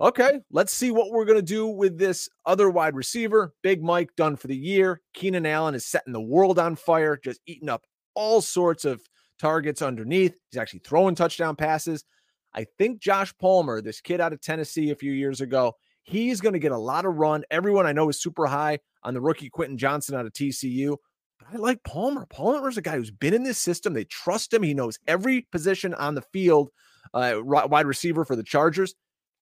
Okay, 0.00 0.40
let's 0.50 0.72
see 0.72 0.90
what 0.90 1.10
we're 1.10 1.24
going 1.24 1.38
to 1.38 1.42
do 1.42 1.66
with 1.66 1.98
this 1.98 2.28
other 2.46 2.70
wide 2.70 2.96
receiver. 2.96 3.52
Big 3.62 3.82
Mike 3.82 4.10
done 4.16 4.36
for 4.36 4.48
the 4.48 4.56
year. 4.56 5.00
Keenan 5.14 5.46
Allen 5.46 5.74
is 5.74 5.86
setting 5.86 6.12
the 6.12 6.20
world 6.20 6.58
on 6.58 6.76
fire, 6.76 7.18
just 7.22 7.40
eating 7.46 7.68
up 7.68 7.84
all 8.14 8.40
sorts 8.40 8.84
of 8.84 9.00
targets 9.38 9.82
underneath. 9.82 10.34
He's 10.50 10.58
actually 10.58 10.80
throwing 10.80 11.14
touchdown 11.14 11.56
passes. 11.56 12.04
I 12.54 12.66
think 12.78 13.00
Josh 13.00 13.34
Palmer, 13.38 13.80
this 13.80 14.00
kid 14.00 14.20
out 14.20 14.32
of 14.32 14.40
Tennessee 14.40 14.90
a 14.90 14.96
few 14.96 15.12
years 15.12 15.40
ago, 15.40 15.74
he's 16.02 16.40
going 16.40 16.52
to 16.54 16.58
get 16.58 16.72
a 16.72 16.78
lot 16.78 17.04
of 17.04 17.16
run. 17.16 17.44
Everyone 17.50 17.86
I 17.86 17.92
know 17.92 18.08
is 18.08 18.20
super 18.20 18.46
high 18.46 18.78
on 19.02 19.14
the 19.14 19.20
rookie 19.20 19.50
Quentin 19.50 19.78
Johnston 19.78 20.14
out 20.14 20.26
of 20.26 20.32
TCU. 20.32 20.96
But 21.38 21.48
I 21.54 21.56
like 21.56 21.82
Palmer. 21.84 22.26
Palmer's 22.26 22.78
a 22.78 22.82
guy 22.82 22.96
who's 22.96 23.10
been 23.10 23.34
in 23.34 23.42
this 23.42 23.58
system. 23.58 23.94
They 23.94 24.04
trust 24.04 24.52
him. 24.52 24.62
He 24.62 24.74
knows 24.74 24.98
every 25.06 25.42
position 25.52 25.94
on 25.94 26.14
the 26.14 26.22
field, 26.32 26.70
uh, 27.14 27.34
wide 27.42 27.86
receiver 27.86 28.24
for 28.24 28.36
the 28.36 28.42
Chargers. 28.42 28.94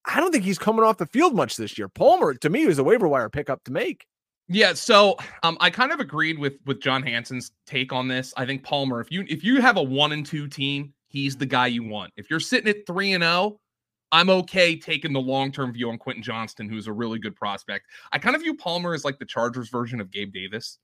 I 0.07 0.21
don't 0.21 0.33
think 0.33 0.45
he's 0.45 0.59
coming 0.59 0.85
off 0.85 0.99
the 0.99 1.07
field 1.07 1.35
much 1.35 1.57
this 1.57 1.77
year. 1.77 1.89
Palmer, 1.89 2.35
to 2.35 2.51
me, 2.51 2.67
was 2.67 2.79
a 2.79 2.85
waiver 2.85 3.09
wire 3.09 3.29
pickup 3.29 3.65
to 3.65 3.73
make. 3.73 4.07
Yeah, 4.49 4.73
so 4.73 5.17
um, 5.45 5.57
I 5.61 5.71
kind 5.71 5.93
of 5.93 6.01
agreed 6.01 6.39
with 6.39 6.55
with 6.67 6.81
John 6.81 7.05
Hansen's 7.05 7.53
take 7.67 7.93
on 7.93 8.09
this. 8.09 8.35
I 8.37 8.45
think 8.45 8.65
Palmer, 8.65 9.01
if 9.01 9.11
you 9.11 9.25
if 9.29 9.45
you 9.45 9.61
have 9.61 9.77
a 9.77 9.83
one 9.83 10.11
and 10.11 10.27
two 10.27 10.49
team, 10.49 10.93
he's 11.09 11.37
the 11.37 11.47
guy 11.47 11.69
you 11.69 11.85
want. 11.85 12.13
If 12.17 12.29
you're 12.29 12.41
sitting 12.41 12.69
at 12.69 12.85
three 12.85 13.13
and 13.13 13.23
zero, 13.23 13.33
oh, 13.33 13.61
I'm 14.11 14.29
okay 14.31 14.77
taking 14.77 15.13
the 15.13 15.21
long 15.21 15.53
term 15.53 15.73
view 15.73 15.91
on 15.91 15.99
Quentin 15.99 16.23
Johnston, 16.23 16.69
who's 16.69 16.89
a 16.89 16.93
really 16.93 17.21
good 17.21 17.37
prospect. 17.37 17.87
I 18.11 18.19
kind 18.19 18.35
of 18.35 18.43
view 18.43 18.57
Palmer 18.57 18.93
as 18.93 19.05
like 19.05 19.21
the 19.21 19.25
Chargers 19.25 19.69
version 19.69 20.01
of 20.01 20.11
Gabe 20.11 20.33
Davis. 20.33 20.79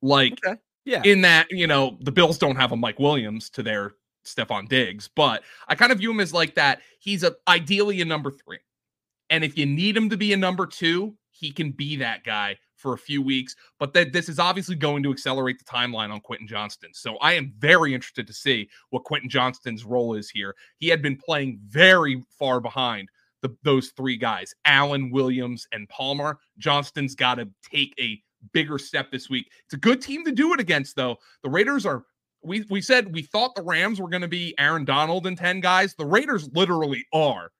Like, 0.00 0.38
okay. 0.44 0.58
yeah, 0.86 1.02
in 1.04 1.20
that 1.22 1.48
you 1.50 1.66
know 1.66 1.98
the 2.00 2.12
Bills 2.12 2.38
don't 2.38 2.56
have 2.56 2.72
a 2.72 2.76
Mike 2.76 2.98
Williams 2.98 3.50
to 3.50 3.62
their 3.62 3.92
Stefon 4.26 4.68
Diggs, 4.68 5.08
but 5.14 5.42
I 5.68 5.74
kind 5.74 5.92
of 5.92 5.98
view 5.98 6.10
him 6.10 6.20
as 6.20 6.32
like 6.32 6.54
that. 6.54 6.80
He's 6.98 7.22
a 7.22 7.34
ideally 7.48 8.00
a 8.00 8.04
number 8.04 8.30
three. 8.30 8.58
And 9.30 9.42
if 9.42 9.58
you 9.58 9.66
need 9.66 9.96
him 9.96 10.08
to 10.10 10.16
be 10.16 10.32
a 10.32 10.36
number 10.36 10.66
two, 10.66 11.16
he 11.30 11.50
can 11.50 11.72
be 11.72 11.96
that 11.96 12.24
guy 12.24 12.56
for 12.76 12.92
a 12.92 12.98
few 12.98 13.22
weeks. 13.22 13.56
But 13.78 13.92
that 13.94 14.12
this 14.12 14.28
is 14.28 14.38
obviously 14.38 14.76
going 14.76 15.02
to 15.02 15.10
accelerate 15.10 15.58
the 15.58 15.64
timeline 15.64 16.12
on 16.12 16.20
Quentin 16.20 16.46
Johnston. 16.46 16.90
So 16.92 17.16
I 17.16 17.32
am 17.32 17.52
very 17.58 17.94
interested 17.94 18.26
to 18.26 18.32
see 18.32 18.68
what 18.90 19.04
Quentin 19.04 19.30
Johnston's 19.30 19.84
role 19.84 20.14
is 20.14 20.30
here. 20.30 20.54
He 20.78 20.88
had 20.88 21.02
been 21.02 21.16
playing 21.16 21.58
very 21.66 22.22
far 22.38 22.60
behind 22.60 23.08
the, 23.42 23.54
those 23.62 23.90
three 23.96 24.16
guys, 24.16 24.54
Allen, 24.64 25.10
Williams, 25.10 25.66
and 25.72 25.88
Palmer. 25.88 26.38
Johnston's 26.58 27.14
got 27.14 27.36
to 27.36 27.48
take 27.70 27.94
a 28.00 28.22
bigger 28.52 28.78
step 28.78 29.10
this 29.10 29.28
week. 29.28 29.50
It's 29.64 29.74
a 29.74 29.78
good 29.78 30.00
team 30.00 30.24
to 30.24 30.32
do 30.32 30.52
it 30.54 30.60
against, 30.60 30.96
though. 30.96 31.16
The 31.42 31.50
Raiders 31.50 31.84
are 31.86 32.04
we 32.46 32.64
we 32.70 32.80
said 32.80 33.12
we 33.12 33.22
thought 33.22 33.54
the 33.54 33.62
Rams 33.62 34.00
were 34.00 34.08
going 34.08 34.22
to 34.22 34.28
be 34.28 34.54
Aaron 34.58 34.84
Donald 34.84 35.26
and 35.26 35.36
10 35.36 35.60
guys. 35.60 35.94
The 35.94 36.06
Raiders 36.06 36.48
literally 36.54 37.04
are 37.12 37.50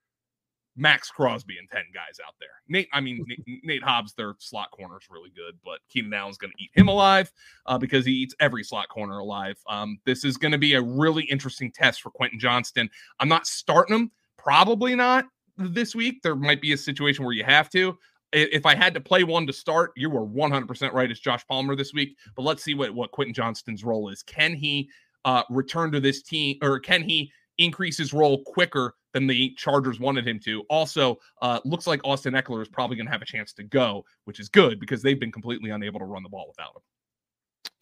Maxx 0.77 1.11
Crosby 1.11 1.59
and 1.59 1.69
10 1.69 1.83
guys 1.93 2.21
out 2.27 2.35
there. 2.39 2.49
Nate, 2.69 2.89
I 2.93 3.01
mean, 3.01 3.25
Nate, 3.27 3.43
Nate 3.65 3.83
Hobbs, 3.83 4.13
their 4.15 4.35
slot 4.39 4.71
corner 4.71 4.97
is 4.99 5.09
really 5.11 5.31
good, 5.31 5.55
but 5.65 5.81
Keenan 5.89 6.13
Allen's 6.15 6.39
going 6.39 6.53
to 6.57 6.63
eat 6.63 6.71
him 6.75 6.89
alive 6.89 7.33
uh, 7.67 7.79
because 7.79 8.05
he 8.05 8.13
eats 8.13 8.35
every 8.41 8.63
slot 8.63 8.89
corner 8.89 9.19
alive. 9.19 9.57
Um, 9.69 9.99
this 10.05 10.25
is 10.25 10.37
going 10.37 10.53
to 10.53 10.59
be 10.59 10.75
a 10.75 10.83
really 10.83 11.25
interesting 11.25 11.73
test 11.73 12.03
for 12.03 12.11
Quentin 12.11 12.39
Johnston. 12.39 12.91
I'm 13.21 13.29
not 13.29 13.47
starting 13.47 13.97
him, 13.97 14.11
probably 14.37 14.95
not 14.95 15.27
this 15.57 15.95
week. 15.95 16.23
There 16.23 16.37
might 16.37 16.61
be 16.61 16.73
a 16.73 16.79
situation 16.79 17.25
where 17.25 17.35
you 17.35 17.45
have 17.45 17.71
to 17.71 17.97
if 18.33 18.67
I 18.67 18.75
had 18.75 18.95
to 18.95 19.01
play 19.01 19.25
one 19.25 19.47
to 19.47 19.53
start, 19.53 19.93
you 19.97 20.11
were 20.11 20.27
100% 20.27 20.93
right. 20.93 21.11
It's 21.11 21.21
Josh 21.21 21.47
Palmer 21.47 21.77
this 21.77 21.93
week. 21.93 22.17
But 22.35 22.43
let's 22.43 22.63
see 22.63 22.75
what, 22.75 22.95
what 22.95 23.13
Quentin 23.13 23.35
Johnston's 23.35 23.85
role 23.85 24.09
is. 24.09 24.23
Can 24.23 24.55
he 24.55 24.91
uh, 25.25 25.43
return 25.51 25.93
to 25.93 26.01
this 26.01 26.23
team 26.23 26.59
or 26.63 26.79
can 26.79 27.03
he 27.03 27.31
increase 27.59 27.97
his 27.97 28.13
role 28.13 28.43
quicker 28.45 28.95
than 29.13 29.27
the 29.27 29.55
Chargers 29.57 30.01
wanted 30.01 30.27
him 30.27 30.39
to? 30.41 30.63
Also, 30.69 31.19
uh, 31.43 31.61
looks 31.65 31.87
like 31.87 32.01
Austin 32.05 32.35
Ekeler 32.35 32.63
is 32.63 32.69
probably 32.69 32.97
going 32.97 33.07
to 33.07 33.13
have 33.13 33.23
a 33.23 33.27
chance 33.27 33.53
to 33.55 33.63
go, 33.63 34.05
which 34.25 34.41
is 34.41 34.49
good 34.49 34.81
because 34.81 35.03
they've 35.03 35.21
been 35.21 35.33
completely 35.33 35.71
unable 35.71 36.01
to 36.01 36.07
run 36.07 36.23
the 36.23 36.29
ball 36.29 36.47
without 36.49 36.75
him. 36.77 36.83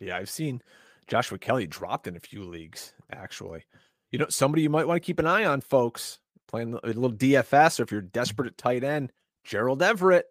Yeah, 0.00 0.16
I've 0.16 0.30
seen 0.30 0.62
Joshua 1.06 1.38
Kelley 1.38 1.66
dropped 1.66 2.06
in 2.06 2.16
a 2.16 2.20
few 2.20 2.44
leagues, 2.44 2.92
actually. 3.12 3.64
You 4.10 4.18
know, 4.18 4.26
somebody 4.28 4.62
you 4.62 4.70
might 4.70 4.86
want 4.86 5.02
to 5.02 5.06
keep 5.06 5.18
an 5.18 5.26
eye 5.26 5.44
on, 5.44 5.60
folks, 5.60 6.20
playing 6.46 6.78
a 6.82 6.86
little 6.86 7.12
DFS, 7.12 7.80
or 7.80 7.82
if 7.82 7.90
you're 7.90 8.00
desperate 8.00 8.46
at 8.46 8.58
tight 8.58 8.84
end, 8.84 9.12
Gerald 9.44 9.82
Everett 9.82 10.26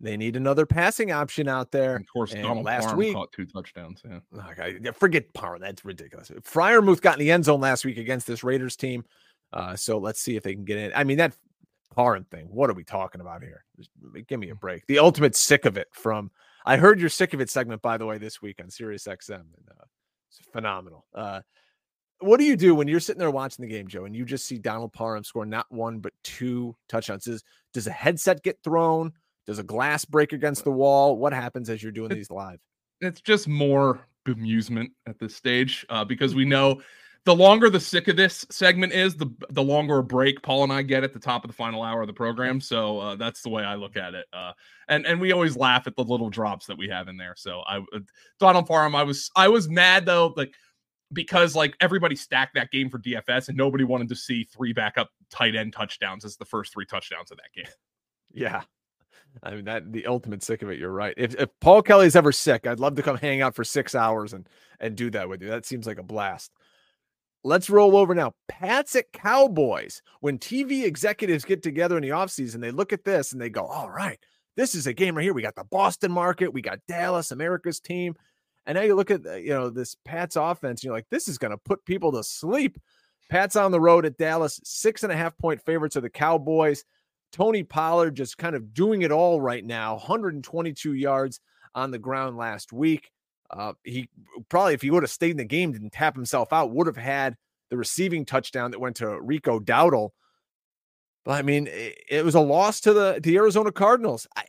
They 0.00 0.16
need 0.16 0.36
another 0.36 0.64
passing 0.64 1.10
option 1.10 1.48
out 1.48 1.72
there. 1.72 1.96
And 1.96 2.04
of 2.04 2.12
course, 2.12 2.32
and 2.32 2.42
Donald 2.42 2.64
last 2.64 2.84
Parham 2.84 2.98
week 2.98 3.14
caught 3.14 3.32
two 3.32 3.46
touchdowns. 3.46 4.02
Yeah, 4.08 4.20
okay, 4.50 4.78
forget 4.92 5.32
Parham. 5.34 5.60
That's 5.60 5.84
ridiculous. 5.84 6.30
Freiermuth 6.42 7.00
got 7.00 7.14
in 7.14 7.20
the 7.20 7.32
end 7.32 7.44
zone 7.44 7.60
last 7.60 7.84
week 7.84 7.98
against 7.98 8.26
this 8.26 8.44
Raiders 8.44 8.76
team. 8.76 9.04
Uh, 9.52 9.74
so 9.74 9.98
let's 9.98 10.20
see 10.20 10.36
if 10.36 10.42
they 10.42 10.54
can 10.54 10.64
get 10.64 10.78
in. 10.78 10.92
I 10.94 11.04
mean, 11.04 11.18
that 11.18 11.34
Parham 11.94 12.24
thing. 12.24 12.46
What 12.50 12.70
are 12.70 12.74
we 12.74 12.84
talking 12.84 13.20
about 13.20 13.42
here? 13.42 13.64
Just 13.76 13.90
give 14.28 14.38
me 14.38 14.50
a 14.50 14.54
break. 14.54 14.86
The 14.86 14.98
ultimate 15.00 15.34
sick 15.34 15.64
of 15.64 15.76
it 15.76 15.88
from. 15.92 16.30
I 16.64 16.76
heard 16.76 17.00
your 17.00 17.08
sick 17.08 17.34
of 17.34 17.40
it 17.40 17.50
segment 17.50 17.82
by 17.82 17.96
the 17.96 18.06
way 18.06 18.18
this 18.18 18.42
week 18.42 18.60
on 18.62 18.70
Sirius 18.70 19.04
XM. 19.04 19.34
And, 19.34 19.68
uh, 19.70 19.84
it's 20.28 20.40
phenomenal. 20.52 21.06
Uh, 21.14 21.40
what 22.20 22.38
do 22.38 22.44
you 22.44 22.56
do 22.56 22.74
when 22.74 22.88
you're 22.88 23.00
sitting 23.00 23.18
there 23.20 23.30
watching 23.30 23.62
the 23.62 23.68
game, 23.70 23.88
Joe, 23.88 24.04
and 24.04 24.14
you 24.14 24.24
just 24.24 24.46
see 24.46 24.58
Donald 24.58 24.92
Parham 24.92 25.24
score 25.24 25.46
not 25.46 25.66
one 25.70 26.00
but 26.00 26.12
two 26.24 26.76
touchdowns? 26.88 27.24
Does, 27.24 27.42
does 27.72 27.86
a 27.86 27.92
headset 27.92 28.42
get 28.42 28.58
thrown? 28.62 29.12
Does 29.48 29.58
a 29.58 29.62
glass 29.62 30.04
break 30.04 30.34
against 30.34 30.64
the 30.64 30.70
wall? 30.70 31.16
What 31.16 31.32
happens 31.32 31.70
as 31.70 31.82
you're 31.82 31.90
doing 31.90 32.10
these 32.10 32.30
live? 32.30 32.60
It's 33.00 33.22
just 33.22 33.48
more 33.48 34.06
bemusement 34.26 34.88
at 35.06 35.18
this 35.18 35.34
stage 35.34 35.86
uh, 35.88 36.04
because 36.04 36.34
we 36.34 36.44
know 36.44 36.82
the 37.24 37.34
longer 37.34 37.70
the 37.70 37.80
sick 37.80 38.08
of 38.08 38.16
this 38.16 38.44
segment 38.50 38.92
is, 38.92 39.16
the 39.16 39.30
the 39.48 39.62
longer 39.62 40.00
a 40.00 40.02
break 40.02 40.42
Paul 40.42 40.64
and 40.64 40.72
I 40.72 40.82
get 40.82 41.02
at 41.02 41.14
the 41.14 41.18
top 41.18 41.44
of 41.44 41.48
the 41.48 41.54
final 41.54 41.82
hour 41.82 42.02
of 42.02 42.08
the 42.08 42.12
program. 42.12 42.60
So 42.60 42.98
uh, 42.98 43.16
that's 43.16 43.40
the 43.40 43.48
way 43.48 43.64
I 43.64 43.74
look 43.74 43.96
at 43.96 44.12
it. 44.12 44.26
Uh, 44.34 44.52
and 44.88 45.06
and 45.06 45.18
we 45.18 45.32
always 45.32 45.56
laugh 45.56 45.86
at 45.86 45.96
the 45.96 46.04
little 46.04 46.28
drops 46.28 46.66
that 46.66 46.76
we 46.76 46.86
have 46.90 47.08
in 47.08 47.16
there. 47.16 47.32
So 47.34 47.60
I 47.66 47.78
uh, 47.78 48.00
Donald 48.38 48.66
Parham, 48.66 48.94
I 48.94 49.02
was 49.02 49.30
I 49.34 49.48
was 49.48 49.66
mad 49.66 50.04
though, 50.04 50.34
like 50.36 50.52
because 51.10 51.56
like 51.56 51.74
everybody 51.80 52.16
stacked 52.16 52.54
that 52.56 52.70
game 52.70 52.90
for 52.90 52.98
DFS 52.98 53.48
and 53.48 53.56
nobody 53.56 53.84
wanted 53.84 54.10
to 54.10 54.14
see 54.14 54.44
three 54.44 54.74
backup 54.74 55.08
tight 55.30 55.56
end 55.56 55.72
touchdowns 55.72 56.26
as 56.26 56.36
the 56.36 56.44
first 56.44 56.74
three 56.74 56.84
touchdowns 56.84 57.30
of 57.30 57.38
that 57.38 57.50
game. 57.54 57.72
Yeah. 58.30 58.62
I 59.42 59.54
mean 59.54 59.64
that 59.66 59.92
the 59.92 60.06
ultimate 60.06 60.42
sick 60.42 60.62
of 60.62 60.70
it. 60.70 60.78
You're 60.78 60.90
right. 60.90 61.14
If 61.16 61.34
if 61.34 61.48
Paul 61.60 61.82
Kelly's 61.82 62.16
ever 62.16 62.32
sick, 62.32 62.66
I'd 62.66 62.80
love 62.80 62.96
to 62.96 63.02
come 63.02 63.16
hang 63.16 63.40
out 63.40 63.54
for 63.54 63.64
six 63.64 63.94
hours 63.94 64.32
and 64.32 64.48
and 64.80 64.96
do 64.96 65.10
that 65.10 65.28
with 65.28 65.42
you. 65.42 65.48
That 65.48 65.66
seems 65.66 65.86
like 65.86 65.98
a 65.98 66.02
blast. 66.02 66.50
Let's 67.44 67.70
roll 67.70 67.96
over 67.96 68.14
now. 68.14 68.34
Pats 68.48 68.96
at 68.96 69.12
Cowboys. 69.12 70.02
When 70.20 70.38
TV 70.38 70.84
executives 70.84 71.44
get 71.44 71.62
together 71.62 71.96
in 71.96 72.02
the 72.02 72.08
offseason, 72.08 72.60
they 72.60 72.72
look 72.72 72.92
at 72.92 73.04
this 73.04 73.32
and 73.32 73.40
they 73.40 73.48
go, 73.48 73.64
all 73.64 73.88
right, 73.88 74.18
this 74.56 74.74
is 74.74 74.88
a 74.88 74.92
game 74.92 75.16
right 75.16 75.22
here. 75.22 75.34
We 75.34 75.42
got 75.42 75.54
the 75.54 75.64
Boston 75.64 76.10
market, 76.10 76.52
we 76.52 76.62
got 76.62 76.80
Dallas, 76.88 77.30
America's 77.30 77.80
team. 77.80 78.16
And 78.66 78.76
now 78.76 78.82
you 78.82 78.96
look 78.96 79.10
at 79.10 79.22
you 79.42 79.50
know 79.50 79.70
this 79.70 79.96
Pats 80.04 80.36
offense, 80.36 80.82
you're 80.84 80.92
like, 80.92 81.06
this 81.10 81.28
is 81.28 81.38
to 81.38 81.56
put 81.56 81.84
people 81.84 82.12
to 82.12 82.24
sleep. 82.24 82.76
Pats 83.30 83.56
on 83.56 83.70
the 83.70 83.80
road 83.80 84.04
at 84.04 84.16
Dallas, 84.16 84.60
six 84.64 85.02
and 85.02 85.12
a 85.12 85.16
half 85.16 85.36
point 85.38 85.64
favorites 85.64 85.96
of 85.96 86.02
the 86.02 86.10
Cowboys. 86.10 86.84
Tony 87.32 87.62
Pollard 87.62 88.14
just 88.14 88.38
kind 88.38 88.54
of 88.56 88.72
doing 88.72 89.02
it 89.02 89.12
all 89.12 89.40
right 89.40 89.64
now, 89.64 89.94
122 89.94 90.94
yards 90.94 91.40
on 91.74 91.90
the 91.90 91.98
ground 91.98 92.36
last 92.36 92.72
week. 92.72 93.10
Uh, 93.50 93.72
he 93.84 94.08
probably, 94.48 94.74
if 94.74 94.82
he 94.82 94.90
would 94.90 95.02
have 95.02 95.10
stayed 95.10 95.32
in 95.32 95.36
the 95.38 95.44
game, 95.44 95.72
didn't 95.72 95.92
tap 95.92 96.14
himself 96.14 96.52
out, 96.52 96.70
would 96.70 96.86
have 96.86 96.96
had 96.96 97.36
the 97.70 97.76
receiving 97.76 98.24
touchdown 98.24 98.70
that 98.70 98.80
went 98.80 98.96
to 98.96 99.20
Rico 99.20 99.58
Dowdle. 99.58 100.10
But 101.24 101.32
I 101.32 101.42
mean, 101.42 101.66
it, 101.66 101.98
it 102.10 102.24
was 102.24 102.34
a 102.34 102.40
loss 102.40 102.80
to 102.80 102.92
the 102.92 103.20
the 103.22 103.36
Arizona 103.36 103.72
Cardinals. 103.72 104.26
I, 104.36 104.44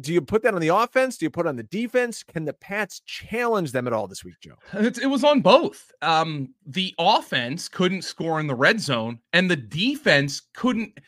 do 0.00 0.12
you 0.12 0.20
put 0.20 0.42
that 0.42 0.54
on 0.54 0.60
the 0.60 0.68
offense? 0.68 1.16
Do 1.16 1.26
you 1.26 1.30
put 1.30 1.46
on 1.46 1.56
the 1.56 1.62
defense? 1.62 2.22
Can 2.24 2.44
the 2.44 2.52
Pats 2.52 3.00
challenge 3.06 3.72
them 3.72 3.86
at 3.86 3.92
all 3.92 4.08
this 4.08 4.24
week, 4.24 4.34
Joe? 4.40 4.56
It, 4.72 4.98
it 4.98 5.06
was 5.06 5.22
on 5.22 5.40
both. 5.40 5.92
Um, 6.02 6.54
the 6.66 6.94
offense 6.98 7.68
couldn't 7.68 8.02
score 8.02 8.40
in 8.40 8.46
the 8.46 8.54
red 8.54 8.80
zone, 8.80 9.20
and 9.32 9.48
the 9.48 9.56
defense 9.56 10.42
couldn't 10.54 10.98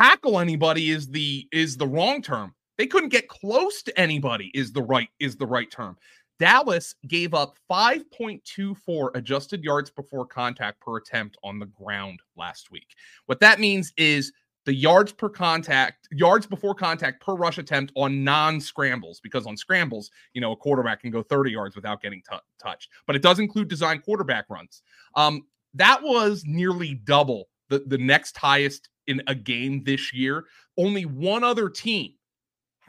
tackle 0.00 0.38
anybody. 0.38 0.90
Is 0.90 1.08
the 1.08 1.46
is 1.52 1.76
the 1.76 1.86
wrong 1.86 2.22
term? 2.22 2.54
They 2.78 2.86
couldn't 2.86 3.10
get 3.10 3.28
close 3.28 3.82
to 3.82 4.00
anybody. 4.00 4.50
Is 4.54 4.72
the 4.72 4.82
right 4.82 5.08
is 5.18 5.36
the 5.36 5.46
right 5.46 5.70
term? 5.70 5.96
Dallas 6.38 6.94
gave 7.06 7.34
up 7.34 7.58
5.24 7.70 9.10
adjusted 9.14 9.62
yards 9.62 9.90
before 9.90 10.24
contact 10.24 10.80
per 10.80 10.96
attempt 10.96 11.36
on 11.44 11.58
the 11.58 11.66
ground 11.66 12.20
last 12.34 12.70
week. 12.70 12.94
What 13.26 13.40
that 13.40 13.60
means 13.60 13.92
is 13.98 14.32
the 14.64 14.72
yards 14.72 15.12
per 15.12 15.28
contact, 15.28 16.08
yards 16.10 16.46
before 16.46 16.74
contact 16.74 17.22
per 17.22 17.34
rush 17.34 17.58
attempt 17.58 17.92
on 17.94 18.24
non 18.24 18.58
scrambles, 18.58 19.20
because 19.20 19.46
on 19.46 19.54
scrambles, 19.54 20.10
you 20.32 20.40
know, 20.40 20.52
a 20.52 20.56
quarterback 20.56 21.02
can 21.02 21.10
go 21.10 21.22
30 21.22 21.50
yards 21.50 21.76
without 21.76 22.00
getting 22.00 22.22
t- 22.22 22.38
touched, 22.58 22.88
but 23.06 23.14
it 23.14 23.20
does 23.20 23.38
include 23.38 23.68
design 23.68 24.00
quarterback 24.00 24.46
runs. 24.48 24.80
Um, 25.16 25.42
that 25.74 26.02
was 26.02 26.44
nearly 26.46 26.94
double 26.94 27.48
the, 27.68 27.80
the 27.86 27.98
next 27.98 28.38
highest 28.38 28.88
in 29.10 29.20
a 29.26 29.34
game 29.34 29.82
this 29.84 30.14
year. 30.14 30.44
Only 30.78 31.04
one 31.04 31.44
other 31.44 31.68
team 31.68 32.12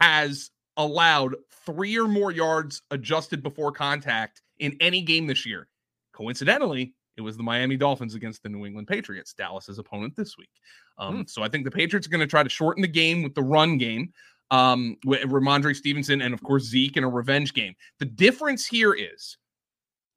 has 0.00 0.50
allowed 0.76 1.34
three 1.66 1.98
or 1.98 2.08
more 2.08 2.30
yards 2.30 2.80
adjusted 2.90 3.42
before 3.42 3.72
contact 3.72 4.40
in 4.58 4.76
any 4.80 5.02
game 5.02 5.26
this 5.26 5.44
year. 5.44 5.68
Coincidentally, 6.14 6.94
it 7.16 7.20
was 7.20 7.36
the 7.36 7.42
Miami 7.42 7.76
Dolphins 7.76 8.14
against 8.14 8.42
the 8.42 8.48
New 8.48 8.64
England 8.64 8.88
Patriots, 8.88 9.34
Dallas's 9.34 9.78
opponent 9.78 10.14
this 10.16 10.38
week. 10.38 10.48
Um, 10.96 11.16
hmm. 11.16 11.22
So 11.26 11.42
I 11.42 11.48
think 11.48 11.64
the 11.64 11.70
Patriots 11.70 12.06
are 12.06 12.10
going 12.10 12.20
to 12.20 12.26
try 12.26 12.42
to 12.42 12.48
shorten 12.48 12.80
the 12.82 12.88
game 12.88 13.22
with 13.22 13.34
the 13.34 13.42
run 13.42 13.76
game 13.76 14.12
um, 14.50 14.96
with 15.04 15.22
Rhamondre 15.22 15.74
Stevenson 15.74 16.22
and, 16.22 16.32
of 16.32 16.42
course, 16.42 16.64
Zeke 16.64 16.96
in 16.96 17.04
a 17.04 17.08
revenge 17.08 17.52
game. 17.52 17.74
The 17.98 18.06
difference 18.06 18.66
here 18.66 18.94
is 18.94 19.36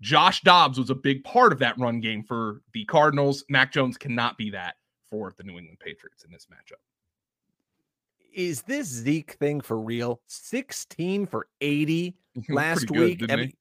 Josh 0.01 0.41
Dobbs 0.41 0.77
was 0.77 0.89
a 0.89 0.95
big 0.95 1.23
part 1.23 1.51
of 1.51 1.59
that 1.59 1.77
run 1.77 1.99
game 1.99 2.23
for 2.23 2.61
the 2.73 2.85
Cardinals. 2.85 3.43
Mac 3.49 3.73
Jones 3.73 3.97
cannot 3.97 4.37
be 4.37 4.51
that 4.51 4.75
for 5.15 5.33
the 5.37 5.43
New 5.43 5.57
England 5.57 5.79
Patriots 5.79 6.23
in 6.23 6.31
this 6.31 6.47
matchup 6.51 6.81
is 8.35 8.61
this 8.63 8.87
Zeke 8.87 9.31
thing 9.33 9.61
for 9.61 9.79
real? 9.79 10.21
16 10.27 11.25
for 11.25 11.47
80 11.61 12.15
last 12.49 12.87
good, 12.87 12.99
week. 12.99 13.31
I 13.31 13.35
mean, 13.37 13.53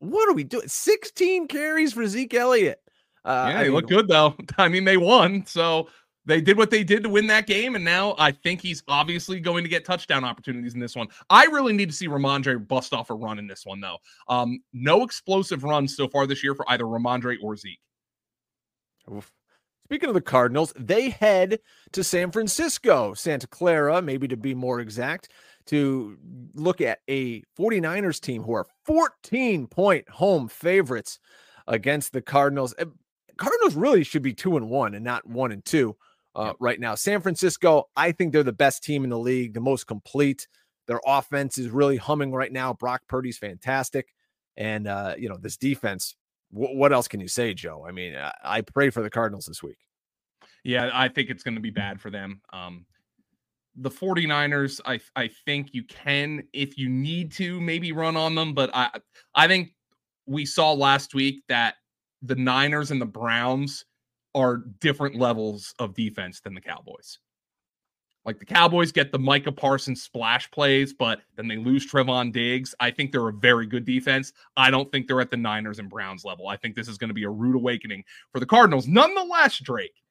what 0.00 0.28
are 0.28 0.32
we 0.32 0.42
doing? 0.42 0.66
16 0.66 1.46
carries 1.46 1.92
for 1.92 2.06
Zeke 2.06 2.34
Elliott. 2.34 2.80
Uh, 3.24 3.48
yeah, 3.50 3.62
they 3.64 3.70
look 3.70 3.88
good 3.88 4.08
though. 4.08 4.34
I 4.58 4.68
mean, 4.68 4.84
they 4.84 4.96
won, 4.96 5.44
so 5.46 5.88
they 6.24 6.40
did 6.40 6.56
what 6.56 6.70
they 6.70 6.82
did 6.82 7.02
to 7.02 7.08
win 7.08 7.26
that 7.26 7.46
game, 7.46 7.74
and 7.74 7.84
now 7.84 8.14
I 8.18 8.32
think 8.32 8.60
he's 8.60 8.82
obviously 8.88 9.38
going 9.40 9.64
to 9.64 9.70
get 9.70 9.84
touchdown 9.84 10.24
opportunities 10.24 10.74
in 10.74 10.80
this 10.80 10.96
one. 10.96 11.08
I 11.28 11.44
really 11.44 11.72
need 11.72 11.88
to 11.90 11.94
see 11.94 12.08
Rhamondre 12.08 12.66
bust 12.66 12.92
off 12.92 13.10
a 13.10 13.14
run 13.14 13.38
in 13.38 13.46
this 13.46 13.66
one, 13.66 13.80
though. 13.80 13.98
Um, 14.28 14.60
no 14.72 15.02
explosive 15.02 15.64
runs 15.64 15.96
so 15.96 16.08
far 16.08 16.26
this 16.26 16.42
year 16.42 16.54
for 16.54 16.68
either 16.70 16.84
Rhamondre 16.84 17.36
or 17.42 17.56
Zeke. 17.56 17.80
Oof. 19.12 19.32
Speaking 19.86 20.08
of 20.08 20.16
the 20.16 20.20
Cardinals, 20.20 20.72
they 20.76 21.10
head 21.10 21.60
to 21.92 22.02
San 22.02 22.32
Francisco, 22.32 23.14
Santa 23.14 23.46
Clara, 23.46 24.02
maybe 24.02 24.26
to 24.26 24.36
be 24.36 24.52
more 24.52 24.80
exact, 24.80 25.28
to 25.66 26.18
look 26.54 26.80
at 26.80 26.98
a 27.08 27.42
49ers 27.56 28.20
team 28.20 28.42
who 28.42 28.52
are 28.54 28.66
14 28.84 29.68
point 29.68 30.08
home 30.08 30.48
favorites 30.48 31.20
against 31.68 32.12
the 32.12 32.20
Cardinals. 32.20 32.74
Cardinals 33.36 33.76
really 33.76 34.02
should 34.02 34.22
be 34.22 34.34
two 34.34 34.56
and 34.56 34.68
one 34.68 34.96
and 34.96 35.04
not 35.04 35.24
one 35.24 35.52
and 35.52 35.64
two 35.64 35.96
uh, 36.34 36.54
right 36.58 36.80
now. 36.80 36.96
San 36.96 37.20
Francisco, 37.20 37.84
I 37.96 38.10
think 38.10 38.32
they're 38.32 38.42
the 38.42 38.52
best 38.52 38.82
team 38.82 39.04
in 39.04 39.10
the 39.10 39.18
league, 39.20 39.54
the 39.54 39.60
most 39.60 39.86
complete. 39.86 40.48
Their 40.88 41.00
offense 41.06 41.58
is 41.58 41.70
really 41.70 41.96
humming 41.96 42.32
right 42.32 42.52
now. 42.52 42.72
Brock 42.72 43.02
Purdy's 43.06 43.38
fantastic. 43.38 44.12
And, 44.56 44.88
uh, 44.88 45.14
you 45.16 45.28
know, 45.28 45.36
this 45.36 45.56
defense 45.56 46.16
what 46.50 46.92
else 46.92 47.08
can 47.08 47.20
you 47.20 47.28
say, 47.28 47.54
Joe? 47.54 47.84
I 47.86 47.92
mean, 47.92 48.14
I, 48.14 48.32
I 48.42 48.60
pray 48.60 48.90
for 48.90 49.02
the 49.02 49.10
Cardinals 49.10 49.46
this 49.46 49.62
week. 49.62 49.78
Yeah, 50.64 50.90
I 50.92 51.08
think 51.08 51.30
it's 51.30 51.42
going 51.42 51.54
to 51.54 51.60
be 51.60 51.70
bad 51.70 52.00
for 52.00 52.10
them. 52.10 52.40
Um, 52.52 52.86
the 53.76 53.90
49ers, 53.90 54.80
I 54.84 55.00
I 55.14 55.28
think 55.44 55.74
you 55.74 55.84
can 55.84 56.42
if 56.52 56.78
you 56.78 56.88
need 56.88 57.32
to 57.32 57.60
maybe 57.60 57.92
run 57.92 58.16
on 58.16 58.34
them, 58.34 58.54
but 58.54 58.70
I 58.74 58.90
I 59.34 59.46
think 59.48 59.74
we 60.26 60.46
saw 60.46 60.72
last 60.72 61.14
week 61.14 61.42
that 61.48 61.74
the 62.22 62.34
Niners 62.34 62.90
and 62.90 63.00
the 63.00 63.06
Browns 63.06 63.84
are 64.34 64.64
different 64.80 65.16
levels 65.16 65.74
of 65.78 65.94
defense 65.94 66.40
than 66.40 66.54
the 66.54 66.60
Cowboys. 66.60 67.18
Like 68.26 68.40
the 68.40 68.44
Cowboys 68.44 68.90
get 68.90 69.12
the 69.12 69.20
Micah 69.20 69.52
Parsons 69.52 70.02
splash 70.02 70.50
plays, 70.50 70.92
but 70.92 71.20
then 71.36 71.46
they 71.46 71.56
lose 71.56 71.88
Trevon 71.88 72.32
Diggs. 72.32 72.74
I 72.80 72.90
think 72.90 73.12
they're 73.12 73.28
a 73.28 73.32
very 73.32 73.66
good 73.66 73.84
defense. 73.84 74.32
I 74.56 74.68
don't 74.68 74.90
think 74.90 75.06
they're 75.06 75.20
at 75.20 75.30
the 75.30 75.36
Niners 75.36 75.78
and 75.78 75.88
Browns 75.88 76.24
level. 76.24 76.48
I 76.48 76.56
think 76.56 76.74
this 76.74 76.88
is 76.88 76.98
going 76.98 77.08
to 77.08 77.14
be 77.14 77.22
a 77.22 77.30
rude 77.30 77.54
awakening 77.54 78.02
for 78.32 78.40
the 78.40 78.46
Cardinals. 78.46 78.88
Nonetheless, 78.88 79.58
Drake, 79.58 80.02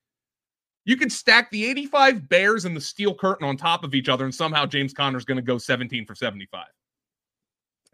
you 0.86 0.95
could 0.95 1.11
stack 1.11 1.51
the 1.51 1.66
85 1.66 2.30
Bears 2.30 2.63
and 2.63 2.76
the 2.76 2.82
Steel 2.82 3.13
Curtain 3.13 3.45
on 3.45 3.57
top 3.57 3.84
of 3.84 3.93
each 3.93 4.07
other, 4.07 4.24
and 4.24 4.34
somehow 4.34 4.66
James 4.66 4.93
Conner 4.93 5.18
is 5.18 5.26
going 5.26 5.38
to 5.38 5.43
go 5.43 5.57
17 5.57 6.05
for 6.05 6.16
75. 6.16 6.68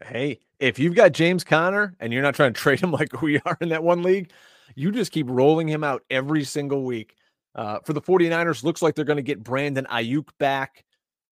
Hey, 0.04 0.38
if 0.60 0.78
you've 0.78 0.94
got 0.94 1.12
James 1.12 1.42
Conner 1.42 1.96
and 1.98 2.12
you're 2.12 2.22
not 2.22 2.36
trying 2.36 2.52
to 2.52 2.60
trade 2.60 2.78
him 2.78 2.92
like 2.92 3.22
we 3.22 3.40
are 3.40 3.58
in 3.60 3.70
that 3.70 3.82
one 3.82 4.04
league, 4.04 4.30
you 4.76 4.92
just 4.92 5.10
keep 5.10 5.26
rolling 5.28 5.66
him 5.66 5.82
out 5.82 6.04
every 6.10 6.44
single 6.44 6.84
week. 6.84 7.16
Uh, 7.54 7.78
for 7.84 7.92
the 7.92 8.00
49ers, 8.00 8.64
looks 8.64 8.82
like 8.82 8.94
they're 8.94 9.04
going 9.04 9.16
to 9.16 9.22
get 9.22 9.42
Brandon 9.42 9.86
Aiyuk 9.90 10.28
back. 10.38 10.84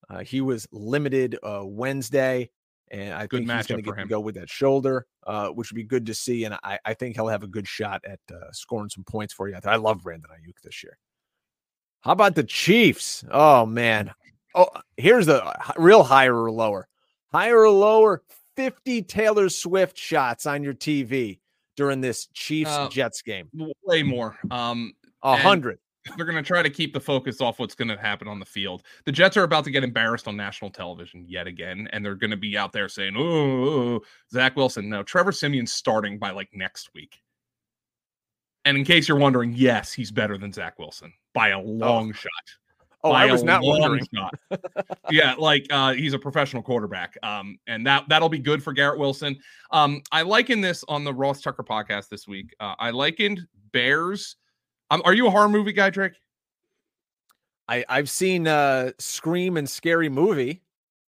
Uh, 0.08 0.20
he 0.20 0.40
was 0.40 0.66
limited 0.72 1.38
uh, 1.42 1.62
Wednesday, 1.64 2.50
and 2.90 3.14
I 3.14 3.26
good 3.26 3.46
think 3.46 3.50
he's 3.52 3.66
going 3.66 3.82
to 3.82 3.90
get 3.90 3.96
to 3.96 4.06
go 4.06 4.20
with 4.20 4.34
that 4.34 4.50
shoulder, 4.50 5.06
uh, 5.26 5.48
which 5.48 5.70
would 5.70 5.76
be 5.76 5.84
good 5.84 6.06
to 6.06 6.14
see. 6.14 6.44
And 6.44 6.54
I, 6.62 6.78
I 6.84 6.94
think 6.94 7.14
he'll 7.16 7.28
have 7.28 7.42
a 7.42 7.48
good 7.48 7.66
shot 7.68 8.02
at 8.04 8.20
uh, 8.30 8.50
scoring 8.52 8.90
some 8.90 9.04
points 9.04 9.32
for 9.32 9.48
you. 9.48 9.56
I 9.64 9.76
love 9.76 10.02
Brandon 10.02 10.30
Aiyuk 10.30 10.60
this 10.62 10.82
year. 10.82 10.98
How 12.00 12.12
about 12.12 12.34
the 12.34 12.44
Chiefs? 12.44 13.24
Oh 13.30 13.66
man, 13.66 14.10
Oh, 14.54 14.66
here's 14.96 15.26
the 15.26 15.54
real 15.76 16.02
higher 16.02 16.36
or 16.36 16.50
lower. 16.50 16.88
Higher 17.32 17.60
or 17.60 17.70
lower, 17.70 18.22
50 18.56 19.02
Taylor 19.02 19.48
Swift 19.48 19.96
shots 19.96 20.46
on 20.46 20.64
your 20.64 20.74
TV 20.74 21.38
during 21.76 22.00
this 22.00 22.26
Chiefs 22.34 22.76
Jets 22.88 23.22
game. 23.22 23.48
Way 23.84 24.02
more. 24.02 24.36
Um, 24.50 24.92
a 25.22 25.36
hundred. 25.36 25.78
They're 26.16 26.24
going 26.24 26.36
to 26.36 26.42
try 26.42 26.62
to 26.62 26.70
keep 26.70 26.94
the 26.94 27.00
focus 27.00 27.40
off 27.40 27.58
what's 27.58 27.74
going 27.74 27.88
to 27.88 27.96
happen 27.96 28.26
on 28.26 28.38
the 28.38 28.46
field. 28.46 28.82
The 29.04 29.12
Jets 29.12 29.36
are 29.36 29.42
about 29.42 29.64
to 29.64 29.70
get 29.70 29.84
embarrassed 29.84 30.26
on 30.26 30.36
national 30.36 30.70
television 30.70 31.26
yet 31.28 31.46
again, 31.46 31.88
and 31.92 32.04
they're 32.04 32.14
going 32.14 32.30
to 32.30 32.36
be 32.36 32.56
out 32.56 32.72
there 32.72 32.88
saying, 32.88 33.14
"Oh, 33.18 34.00
Zach 34.32 34.56
Wilson." 34.56 34.88
No, 34.88 35.02
Trevor 35.02 35.32
Siemian's 35.32 35.72
starting 35.72 36.18
by 36.18 36.30
like 36.30 36.48
next 36.54 36.90
week. 36.94 37.20
And 38.64 38.76
in 38.76 38.84
case 38.84 39.08
you're 39.08 39.18
wondering, 39.18 39.54
yes, 39.54 39.92
he's 39.92 40.10
better 40.10 40.36
than 40.36 40.52
Zach 40.52 40.78
Wilson 40.78 41.12
by 41.34 41.48
a 41.48 41.58
oh. 41.58 41.62
long 41.62 42.10
oh. 42.10 42.12
shot. 42.12 42.30
Oh, 43.02 43.12
I 43.12 43.32
was 43.32 43.42
not 43.42 43.62
wondering. 43.62 44.06
yeah, 45.10 45.34
like 45.38 45.66
uh, 45.70 45.94
he's 45.94 46.12
a 46.12 46.18
professional 46.18 46.62
quarterback, 46.62 47.16
um, 47.22 47.58
and 47.66 47.86
that 47.86 48.04
that'll 48.10 48.28
be 48.28 48.38
good 48.38 48.62
for 48.62 48.74
Garrett 48.74 48.98
Wilson. 48.98 49.38
Um, 49.70 50.02
I 50.12 50.20
likened 50.20 50.62
this 50.62 50.84
on 50.86 51.04
the 51.04 51.14
Ross 51.14 51.40
Tucker 51.40 51.62
podcast 51.62 52.10
this 52.10 52.28
week. 52.28 52.54
Uh, 52.60 52.74
I 52.78 52.90
likened 52.90 53.46
Bears. 53.72 54.36
Um, 54.90 55.02
are 55.04 55.14
you 55.14 55.26
a 55.26 55.30
horror 55.30 55.48
movie 55.48 55.72
guy, 55.72 55.90
Drake? 55.90 56.14
I 57.68 57.84
I've 57.88 58.10
seen 58.10 58.46
uh, 58.46 58.92
Scream 58.98 59.56
and 59.56 59.68
Scary 59.68 60.08
Movie. 60.08 60.62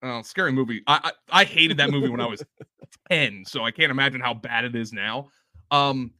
Oh, 0.03 0.21
scary 0.21 0.51
movie. 0.51 0.83
I, 0.85 0.99
I, 1.31 1.41
I 1.41 1.43
hated 1.45 1.77
that 1.77 1.89
movie 1.89 2.09
when 2.09 2.19
I 2.19 2.25
was 2.25 2.43
ten, 3.09 3.45
so 3.45 3.63
I 3.63 3.71
can't 3.71 3.89
imagine 3.89 4.19
how 4.19 4.33
bad 4.33 4.65
it 4.65 4.75
is 4.75 4.91
now. 4.91 5.29
Um, 5.71 6.11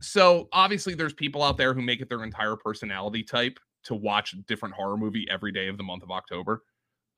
so 0.00 0.48
obviously 0.52 0.94
there's 0.94 1.12
people 1.12 1.42
out 1.42 1.56
there 1.56 1.74
who 1.74 1.82
make 1.82 2.00
it 2.00 2.08
their 2.08 2.22
entire 2.22 2.54
personality 2.54 3.24
type 3.24 3.58
to 3.84 3.96
watch 3.96 4.32
a 4.34 4.36
different 4.36 4.74
horror 4.74 4.96
movie 4.96 5.26
every 5.28 5.50
day 5.50 5.66
of 5.66 5.76
the 5.76 5.82
month 5.82 6.04
of 6.04 6.12
October. 6.12 6.62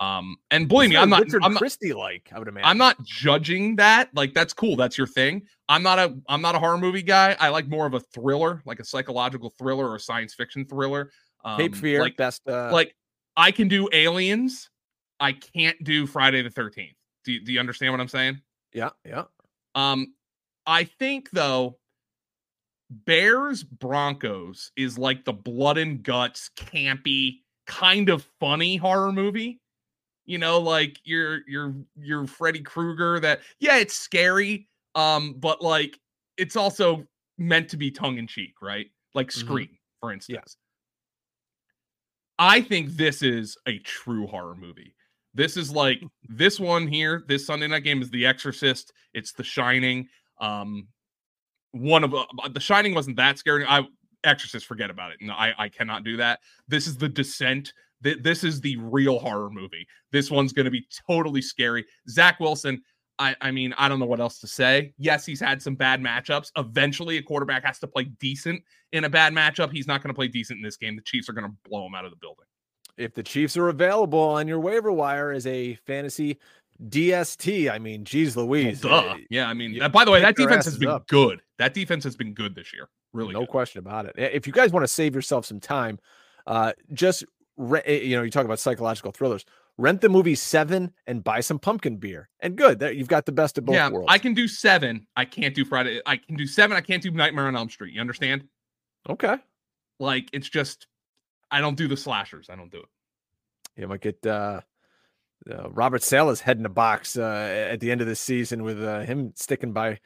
Um, 0.00 0.36
and 0.50 0.66
believe 0.66 0.90
me, 0.90 0.96
I'm 0.96 1.10
not 1.10 1.20
Richard 1.20 1.44
I'm 1.44 1.54
Christie 1.56 1.92
like. 1.92 2.30
I 2.34 2.38
would 2.38 2.48
imagine. 2.48 2.66
I'm 2.68 2.78
not 2.78 3.02
judging 3.04 3.76
that. 3.76 4.08
Like 4.14 4.32
that's 4.32 4.54
cool. 4.54 4.74
That's 4.74 4.96
your 4.96 5.06
thing. 5.06 5.42
I'm 5.68 5.82
not 5.82 5.98
a 5.98 6.16
I'm 6.26 6.40
not 6.40 6.54
a 6.54 6.58
horror 6.58 6.78
movie 6.78 7.02
guy. 7.02 7.36
I 7.38 7.50
like 7.50 7.68
more 7.68 7.86
of 7.86 7.92
a 7.92 8.00
thriller, 8.00 8.62
like 8.64 8.80
a 8.80 8.84
psychological 8.84 9.50
thriller 9.58 9.88
or 9.88 9.96
a 9.96 10.00
science 10.00 10.34
fiction 10.34 10.64
thriller. 10.64 11.10
Um, 11.44 11.58
Cape 11.58 11.74
Fear, 11.74 12.00
like, 12.00 12.16
best. 12.16 12.40
Uh... 12.48 12.70
Like 12.72 12.94
I 13.36 13.50
can 13.50 13.68
do 13.68 13.88
Aliens. 13.92 14.70
I 15.20 15.32
can't 15.32 15.76
do 15.84 16.06
Friday 16.06 16.40
the 16.40 16.48
13th. 16.48 16.94
Do 17.24 17.32
you, 17.32 17.44
do 17.44 17.52
you 17.52 17.60
understand 17.60 17.92
what 17.92 18.00
I'm 18.00 18.08
saying? 18.08 18.40
Yeah, 18.72 18.90
yeah. 19.04 19.24
Um, 19.74 20.14
I 20.66 20.84
think 20.84 21.30
though 21.30 21.78
Bears 22.90 23.62
Broncos 23.62 24.72
is 24.76 24.98
like 24.98 25.24
the 25.24 25.32
blood 25.32 25.76
and 25.76 26.02
guts, 26.02 26.50
campy, 26.56 27.40
kind 27.66 28.08
of 28.08 28.26
funny 28.40 28.76
horror 28.76 29.12
movie. 29.12 29.60
You 30.30 30.38
know, 30.38 30.60
like 30.60 31.00
you're 31.02 31.40
you're 31.48 31.74
you're 31.96 32.24
Freddy 32.24 32.60
Krueger 32.60 33.18
that 33.18 33.40
yeah, 33.58 33.78
it's 33.78 33.94
scary. 33.94 34.68
Um, 34.94 35.34
but 35.40 35.60
like 35.60 35.98
it's 36.36 36.54
also 36.54 37.04
meant 37.36 37.68
to 37.70 37.76
be 37.76 37.90
tongue 37.90 38.16
in 38.16 38.28
cheek, 38.28 38.54
right? 38.62 38.86
Like 39.12 39.26
mm-hmm. 39.26 39.40
Scream, 39.40 39.66
mm-hmm. 39.66 39.74
for 39.98 40.12
instance. 40.12 40.56
Yeah. 42.38 42.46
I 42.46 42.60
think 42.60 42.90
this 42.90 43.22
is 43.22 43.56
a 43.66 43.80
true 43.80 44.28
horror 44.28 44.54
movie. 44.54 44.94
This 45.34 45.56
is 45.56 45.72
like 45.72 46.00
this 46.28 46.60
one 46.60 46.86
here, 46.86 47.24
this 47.26 47.44
Sunday 47.44 47.66
night 47.66 47.82
game 47.82 48.00
is 48.00 48.08
The 48.10 48.24
Exorcist, 48.24 48.92
it's 49.12 49.32
The 49.32 49.42
Shining. 49.42 50.06
Um, 50.40 50.86
one 51.72 52.04
of 52.04 52.14
uh, 52.14 52.24
the 52.52 52.60
Shining 52.60 52.94
wasn't 52.94 53.16
that 53.16 53.36
scary. 53.36 53.66
I 53.66 53.82
Exorcist, 54.22 54.66
forget 54.66 54.90
about 54.90 55.10
it. 55.10 55.18
No, 55.20 55.32
I 55.32 55.54
I 55.58 55.68
cannot 55.68 56.04
do 56.04 56.18
that. 56.18 56.38
This 56.68 56.86
is 56.86 56.96
the 56.96 57.08
Descent. 57.08 57.72
This 58.02 58.44
is 58.44 58.60
the 58.60 58.76
real 58.78 59.18
horror 59.18 59.50
movie. 59.50 59.86
This 60.10 60.30
one's 60.30 60.52
going 60.52 60.64
to 60.64 60.70
be 60.70 60.86
totally 61.08 61.42
scary. 61.42 61.84
Zach 62.08 62.40
Wilson. 62.40 62.82
I, 63.18 63.36
I 63.42 63.50
mean, 63.50 63.74
I 63.76 63.86
don't 63.90 63.98
know 63.98 64.06
what 64.06 64.20
else 64.20 64.38
to 64.40 64.46
say. 64.46 64.94
Yes, 64.96 65.26
he's 65.26 65.40
had 65.40 65.60
some 65.60 65.74
bad 65.74 66.00
matchups. 66.00 66.52
Eventually, 66.56 67.18
a 67.18 67.22
quarterback 67.22 67.66
has 67.66 67.78
to 67.80 67.86
play 67.86 68.04
decent 68.04 68.62
in 68.92 69.04
a 69.04 69.10
bad 69.10 69.34
matchup. 69.34 69.70
He's 69.70 69.86
not 69.86 70.02
going 70.02 70.08
to 70.08 70.14
play 70.14 70.28
decent 70.28 70.56
in 70.56 70.62
this 70.62 70.78
game. 70.78 70.96
The 70.96 71.02
Chiefs 71.02 71.28
are 71.28 71.34
going 71.34 71.46
to 71.46 71.54
blow 71.68 71.86
him 71.86 71.94
out 71.94 72.06
of 72.06 72.12
the 72.12 72.16
building. 72.16 72.46
If 72.96 73.12
the 73.12 73.22
Chiefs 73.22 73.58
are 73.58 73.68
available 73.68 74.18
on 74.18 74.48
your 74.48 74.58
waiver 74.58 74.90
wire 74.90 75.32
as 75.32 75.46
a 75.46 75.74
fantasy 75.86 76.38
DST. 76.88 77.70
I 77.70 77.78
mean, 77.78 78.04
geez, 78.04 78.36
Louise. 78.36 78.82
Well, 78.82 79.10
eh, 79.10 79.18
yeah, 79.28 79.48
I 79.48 79.54
mean, 79.54 79.80
uh, 79.80 79.88
by 79.88 80.04
the 80.04 80.10
way, 80.10 80.20
that 80.20 80.36
defense 80.36 80.64
has 80.64 80.78
been 80.78 80.88
up. 80.88 81.06
good. 81.08 81.40
That 81.58 81.74
defense 81.74 82.04
has 82.04 82.16
been 82.16 82.32
good 82.32 82.54
this 82.54 82.72
year. 82.72 82.88
Really, 83.12 83.34
no 83.34 83.40
good. 83.40 83.48
question 83.48 83.78
about 83.80 84.06
it. 84.06 84.14
Eh, 84.16 84.30
if 84.32 84.46
you 84.46 84.52
guys 84.52 84.72
want 84.72 84.84
to 84.84 84.88
save 84.88 85.14
yourself 85.14 85.44
some 85.44 85.60
time, 85.60 85.98
uh, 86.46 86.72
just 86.92 87.24
re- 87.60 87.82
eh, 87.84 88.00
you 88.00 88.16
know, 88.16 88.22
you 88.22 88.30
talk 88.30 88.44
about 88.44 88.58
psychological 88.58 89.12
thrillers. 89.12 89.44
Rent 89.78 90.00
the 90.00 90.08
movie 90.08 90.34
Seven 90.34 90.92
and 91.06 91.24
buy 91.24 91.40
some 91.40 91.58
pumpkin 91.58 91.96
beer, 91.96 92.28
and 92.40 92.56
good. 92.56 92.78
There, 92.80 92.92
you've 92.92 93.08
got 93.08 93.24
the 93.24 93.32
best 93.32 93.56
of 93.56 93.64
both 93.64 93.74
yeah, 93.74 93.88
worlds. 93.88 94.08
I 94.10 94.18
can 94.18 94.34
do 94.34 94.46
Seven. 94.46 95.06
I 95.16 95.24
can't 95.24 95.54
do 95.54 95.64
Friday. 95.64 96.00
I 96.04 96.16
can 96.16 96.36
do 96.36 96.46
Seven. 96.46 96.76
I 96.76 96.80
can't 96.80 97.02
do 97.02 97.10
Nightmare 97.10 97.46
on 97.46 97.56
Elm 97.56 97.70
Street. 97.70 97.94
You 97.94 98.00
understand? 98.00 98.44
Okay. 99.08 99.36
Like 99.98 100.28
it's 100.32 100.48
just, 100.48 100.86
I 101.50 101.60
don't 101.60 101.76
do 101.76 101.88
the 101.88 101.96
slashers. 101.96 102.48
I 102.50 102.56
don't 102.56 102.70
do 102.70 102.78
it. 102.78 103.80
You 103.80 103.88
might 103.88 104.00
get 104.02 104.26
uh 104.26 104.60
uh, 105.50 105.70
Robert 105.70 106.02
Saleh's 106.02 106.40
head 106.40 106.56
in 106.56 106.62
the 106.62 106.68
box 106.68 107.16
uh, 107.16 107.68
at 107.70 107.80
the 107.80 107.90
end 107.90 108.00
of 108.00 108.06
the 108.06 108.16
season 108.16 108.62
with 108.62 108.82
uh, 108.82 109.00
him 109.00 109.32
sticking 109.36 109.72
by 109.72 109.98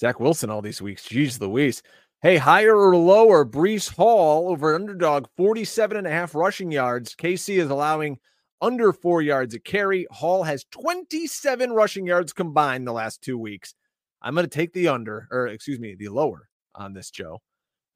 Zach 0.00 0.18
Wilson 0.18 0.50
all 0.50 0.62
these 0.62 0.82
weeks. 0.82 1.06
Jeez 1.06 1.40
Louise. 1.40 1.82
Hey, 2.22 2.36
higher 2.36 2.76
or 2.76 2.94
lower, 2.96 3.46
Breece 3.46 3.94
Hall 3.94 4.50
over 4.50 4.74
underdog 4.74 5.26
47 5.38 5.96
and 5.96 6.06
a 6.06 6.10
half 6.10 6.34
rushing 6.34 6.70
yards. 6.70 7.14
KC 7.14 7.56
is 7.56 7.70
allowing 7.70 8.18
under 8.60 8.92
four 8.92 9.22
yards 9.22 9.54
a 9.54 9.58
carry. 9.58 10.06
Hall 10.10 10.42
has 10.42 10.66
27 10.70 11.72
rushing 11.72 12.06
yards 12.06 12.34
combined 12.34 12.86
the 12.86 12.92
last 12.92 13.22
two 13.22 13.38
weeks. 13.38 13.74
I'm 14.20 14.34
going 14.34 14.44
to 14.44 14.50
take 14.50 14.74
the 14.74 14.88
under, 14.88 15.28
or 15.30 15.46
excuse 15.46 15.80
me, 15.80 15.94
the 15.94 16.10
lower 16.10 16.50
on 16.74 16.92
this, 16.92 17.10
Joe. 17.10 17.40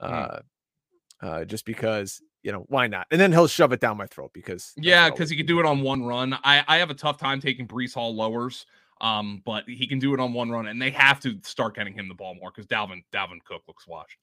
Hmm. 0.01 0.13
Uh, 0.13 0.39
uh, 1.21 1.45
just 1.45 1.67
because 1.67 2.23
you 2.43 2.53
know, 2.53 2.65
why 2.69 2.87
not? 2.87 3.07
And 3.11 3.21
then 3.21 3.33
he'll 3.33 3.47
shove 3.47 3.73
it 3.73 3.81
down 3.81 3.97
my 3.97 4.07
throat 4.07 4.31
because 4.33 4.73
yeah, 4.77 5.11
because 5.11 5.31
he 5.31 5.37
can 5.37 5.47
do 5.47 5.61
it 5.61 5.67
on 5.67 5.81
one 5.81 6.03
run. 6.05 6.35
I 6.45 6.63
I 6.67 6.77
have 6.79 6.91
a 6.91 6.95
tough 6.95 7.19
time 7.19 7.41
taking 7.41 7.67
Breece 7.67 7.95
Hall 7.95 8.15
lowers, 8.15 8.67
um, 9.01 9.43
but 9.45 9.65
he 9.69 9.87
can 9.87 9.99
do 9.99 10.15
it 10.15 10.21
on 10.21 10.33
one 10.33 10.51
run, 10.51 10.67
and 10.67 10.81
they 10.81 10.91
have 10.91 11.21
to 11.21 11.39
start 11.43 11.77
getting 11.77 11.95
him 11.95 12.09
the 12.09 12.15
ball 12.15 12.35
more 12.35 12.51
because 12.51 12.67
Dalvin 12.67 13.05
Dalvin 13.13 13.43
Cook 13.45 13.63
looks 13.67 13.87
washed. 13.87 14.19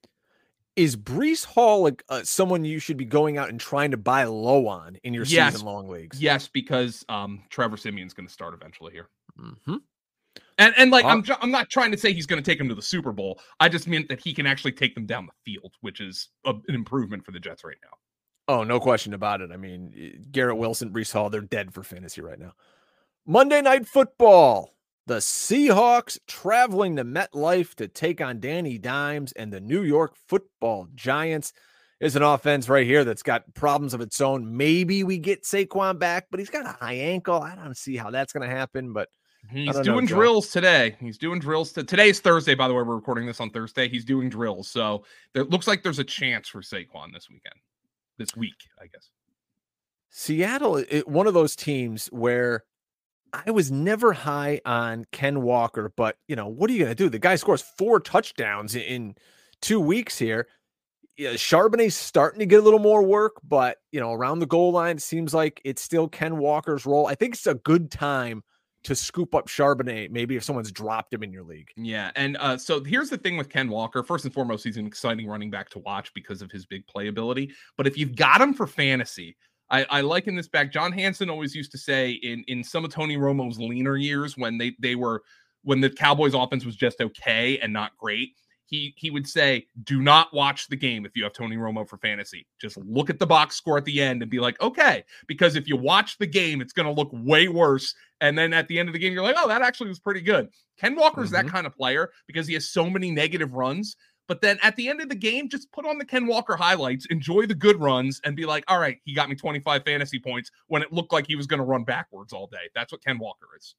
Is 0.77 0.95
Breece 0.95 1.45
Hall 1.45 1.83
like 1.83 2.03
uh, 2.07 2.23
someone 2.23 2.63
you 2.63 2.79
should 2.79 2.95
be 2.95 3.05
going 3.05 3.37
out 3.37 3.49
and 3.49 3.59
trying 3.59 3.91
to 3.91 3.97
buy 3.97 4.23
low 4.23 4.67
on 4.67 4.95
in 5.03 5.13
your 5.13 5.25
yes. 5.25 5.53
season 5.53 5.67
long 5.67 5.89
leagues? 5.89 6.21
Yes, 6.21 6.47
because 6.47 7.03
um, 7.09 7.43
Trevor 7.49 7.75
Siemian's 7.75 8.13
going 8.13 8.27
to 8.27 8.31
start 8.31 8.53
eventually 8.53 8.93
here. 8.93 9.09
Mm-hmm. 9.37 9.75
And 10.57 10.73
and 10.77 10.91
like 10.91 11.03
uh, 11.03 11.09
I'm 11.09 11.25
I'm 11.41 11.51
not 11.51 11.69
trying 11.69 11.91
to 11.91 11.97
say 11.97 12.13
he's 12.13 12.25
going 12.25 12.41
to 12.41 12.49
take 12.49 12.57
them 12.57 12.69
to 12.69 12.75
the 12.75 12.81
Super 12.81 13.11
Bowl. 13.11 13.39
I 13.59 13.67
just 13.67 13.87
meant 13.87 14.07
that 14.09 14.21
he 14.21 14.33
can 14.33 14.45
actually 14.45 14.71
take 14.71 14.95
them 14.95 15.05
down 15.05 15.25
the 15.25 15.51
field, 15.51 15.73
which 15.81 15.99
is 15.99 16.29
a, 16.45 16.51
an 16.51 16.75
improvement 16.75 17.25
for 17.25 17.31
the 17.31 17.39
Jets 17.39 17.63
right 17.63 17.77
now. 17.83 17.97
Oh, 18.47 18.63
no 18.63 18.79
question 18.79 19.13
about 19.13 19.41
it. 19.41 19.51
I 19.51 19.57
mean, 19.57 20.25
Garrett 20.31 20.57
Wilson, 20.57 20.91
Breece 20.91 21.13
Hall, 21.13 21.29
they're 21.29 21.41
dead 21.41 21.73
for 21.73 21.83
fantasy 21.83 22.21
right 22.21 22.39
now. 22.39 22.53
Monday 23.31 23.61
Night 23.61 23.87
Football. 23.87 24.75
The 25.07 25.19
Seahawks 25.19 26.19
traveling 26.27 26.97
to 26.97 27.05
MetLife 27.05 27.75
to 27.75 27.87
take 27.87 28.19
on 28.19 28.41
Danny 28.41 28.77
Dimes 28.77 29.31
and 29.31 29.53
the 29.53 29.61
New 29.61 29.83
York 29.83 30.17
Football 30.27 30.89
Giants. 30.95 31.53
Is 32.01 32.17
an 32.17 32.23
offense 32.23 32.67
right 32.67 32.85
here 32.85 33.05
that's 33.05 33.23
got 33.23 33.53
problems 33.53 33.93
of 33.93 34.01
its 34.01 34.19
own. 34.19 34.57
Maybe 34.57 35.05
we 35.05 35.17
get 35.17 35.43
Saquon 35.43 35.97
back, 35.97 36.27
but 36.29 36.41
he's 36.41 36.49
got 36.49 36.65
a 36.65 36.75
high 36.83 36.95
ankle. 36.95 37.41
I 37.41 37.55
don't 37.55 37.77
see 37.77 37.95
how 37.95 38.11
that's 38.11 38.33
going 38.33 38.49
to 38.49 38.53
happen, 38.53 38.91
but 38.91 39.07
he's 39.49 39.79
doing 39.79 40.03
know, 40.03 40.07
drills 40.07 40.51
today. 40.51 40.97
He's 40.99 41.17
doing 41.17 41.39
drills. 41.39 41.71
To, 41.73 41.85
today's 41.85 42.19
Thursday, 42.19 42.53
by 42.53 42.67
the 42.67 42.73
way. 42.73 42.83
We're 42.83 42.95
recording 42.95 43.27
this 43.27 43.39
on 43.39 43.49
Thursday. 43.51 43.87
He's 43.87 44.03
doing 44.03 44.27
drills. 44.27 44.67
So 44.67 45.05
it 45.35 45.49
looks 45.49 45.69
like 45.69 45.83
there's 45.83 45.99
a 45.99 46.03
chance 46.03 46.49
for 46.49 46.61
Saquon 46.61 47.13
this 47.13 47.29
weekend 47.29 47.55
this 48.17 48.35
week, 48.35 48.67
I 48.77 48.87
guess. 48.87 49.09
Seattle, 50.09 50.75
it, 50.75 51.07
one 51.07 51.27
of 51.27 51.33
those 51.33 51.55
teams 51.55 52.07
where 52.07 52.65
I 53.33 53.51
was 53.51 53.71
never 53.71 54.13
high 54.13 54.61
on 54.65 55.05
Ken 55.11 55.41
Walker, 55.41 55.93
but 55.95 56.17
you 56.27 56.35
know, 56.35 56.47
what 56.47 56.69
are 56.69 56.73
you 56.73 56.79
going 56.79 56.91
to 56.91 56.95
do? 56.95 57.09
The 57.09 57.19
guy 57.19 57.35
scores 57.35 57.61
four 57.61 57.99
touchdowns 57.99 58.75
in 58.75 59.15
two 59.61 59.79
weeks 59.79 60.17
here. 60.17 60.47
Yeah, 61.17 61.31
Charbonnet's 61.31 61.95
starting 61.95 62.39
to 62.39 62.45
get 62.45 62.59
a 62.59 62.63
little 62.63 62.79
more 62.79 63.03
work, 63.03 63.33
but 63.43 63.77
you 63.91 63.99
know, 63.99 64.11
around 64.11 64.39
the 64.39 64.45
goal 64.45 64.71
line, 64.71 64.97
it 64.97 65.01
seems 65.01 65.33
like 65.33 65.61
it's 65.63 65.81
still 65.81 66.07
Ken 66.07 66.37
Walker's 66.37 66.85
role. 66.85 67.07
I 67.07 67.15
think 67.15 67.35
it's 67.35 67.47
a 67.47 67.55
good 67.55 67.91
time 67.91 68.43
to 68.83 68.95
scoop 68.95 69.35
up 69.35 69.47
Charbonnet, 69.47 70.09
maybe 70.09 70.35
if 70.35 70.43
someone's 70.43 70.71
dropped 70.71 71.13
him 71.13 71.21
in 71.23 71.31
your 71.31 71.43
league. 71.43 71.69
Yeah. 71.77 72.11
And 72.15 72.35
uh, 72.37 72.57
so 72.57 72.83
here's 72.83 73.09
the 73.09 73.17
thing 73.17 73.37
with 73.37 73.49
Ken 73.49 73.69
Walker. 73.69 74.01
First 74.03 74.25
and 74.25 74.33
foremost, 74.33 74.63
he's 74.63 74.77
an 74.77 74.87
exciting 74.87 75.27
running 75.27 75.51
back 75.51 75.69
to 75.71 75.79
watch 75.79 76.11
because 76.13 76.41
of 76.41 76.51
his 76.51 76.65
big 76.65 76.83
playability. 76.87 77.51
But 77.77 77.85
if 77.85 77.97
you've 77.97 78.15
got 78.15 78.41
him 78.41 78.53
for 78.53 78.65
fantasy, 78.65 79.37
I, 79.71 79.85
I 79.89 80.01
liken 80.01 80.35
this 80.35 80.49
back. 80.49 80.71
John 80.71 80.91
Hansen 80.91 81.29
always 81.29 81.55
used 81.55 81.71
to 81.71 81.77
say 81.77 82.11
in, 82.11 82.43
in 82.47 82.63
some 82.63 82.85
of 82.85 82.93
Tony 82.93 83.17
Romo's 83.17 83.57
leaner 83.57 83.95
years 83.95 84.37
when 84.37 84.57
they, 84.57 84.75
they 84.79 84.95
were 84.95 85.23
when 85.63 85.79
the 85.79 85.89
Cowboys 85.89 86.33
offense 86.33 86.65
was 86.65 86.75
just 86.75 86.99
okay 87.01 87.57
and 87.59 87.71
not 87.71 87.95
great, 87.97 88.33
he 88.71 88.93
he 88.97 89.11
would 89.11 89.27
say, 89.27 89.67
"Do 89.83 90.01
not 90.01 90.33
watch 90.33 90.67
the 90.67 90.77
game 90.77 91.05
if 91.05 91.11
you 91.15 91.23
have 91.23 91.33
Tony 91.33 91.57
Romo 91.57 91.87
for 91.87 91.97
fantasy. 91.97 92.47
Just 92.59 92.77
look 92.77 93.09
at 93.09 93.19
the 93.19 93.27
box 93.27 93.55
score 93.55 93.77
at 93.77 93.85
the 93.85 94.01
end 94.01 94.21
and 94.21 94.31
be 94.31 94.39
like, 94.39 94.59
okay, 94.61 95.03
because 95.27 95.55
if 95.55 95.67
you 95.67 95.75
watch 95.75 96.17
the 96.17 96.25
game, 96.25 96.61
it's 96.61 96.73
going 96.73 96.87
to 96.87 96.93
look 96.93 97.09
way 97.11 97.49
worse. 97.49 97.93
And 98.21 98.37
then 98.37 98.53
at 98.53 98.67
the 98.69 98.79
end 98.79 98.87
of 98.87 98.93
the 98.93 98.99
game, 98.99 99.13
you're 99.13 99.23
like, 99.23 99.35
oh, 99.37 99.49
that 99.49 99.61
actually 99.61 99.89
was 99.89 99.99
pretty 99.99 100.21
good. 100.21 100.47
Ken 100.79 100.95
Walker's 100.95 101.31
mm-hmm. 101.31 101.47
that 101.47 101.51
kind 101.53 101.67
of 101.67 101.75
player 101.75 102.11
because 102.27 102.47
he 102.47 102.53
has 102.53 102.69
so 102.69 102.89
many 102.89 103.11
negative 103.11 103.53
runs. 103.53 103.97
But 104.27 104.41
then 104.41 104.59
at 104.61 104.75
the 104.75 104.87
end 104.87 105.01
of 105.01 105.09
the 105.09 105.15
game, 105.15 105.49
just 105.49 105.71
put 105.71 105.85
on 105.85 105.97
the 105.97 106.05
Ken 106.05 106.25
Walker 106.25 106.55
highlights, 106.55 107.05
enjoy 107.07 107.45
the 107.45 107.55
good 107.55 107.79
runs, 107.81 108.21
and 108.23 108.35
be 108.35 108.45
like, 108.45 108.63
all 108.67 108.79
right, 108.79 108.97
he 109.03 109.13
got 109.13 109.29
me 109.29 109.35
25 109.35 109.83
fantasy 109.83 110.19
points 110.19 110.51
when 110.67 110.81
it 110.81 110.93
looked 110.93 111.11
like 111.11 111.27
he 111.27 111.35
was 111.35 111.47
going 111.47 111.59
to 111.59 111.65
run 111.65 111.83
backwards 111.83 112.31
all 112.31 112.47
day. 112.47 112.69
That's 112.73 112.91
what 112.91 113.03
Ken 113.03 113.19
Walker 113.19 113.47
is. 113.57 113.75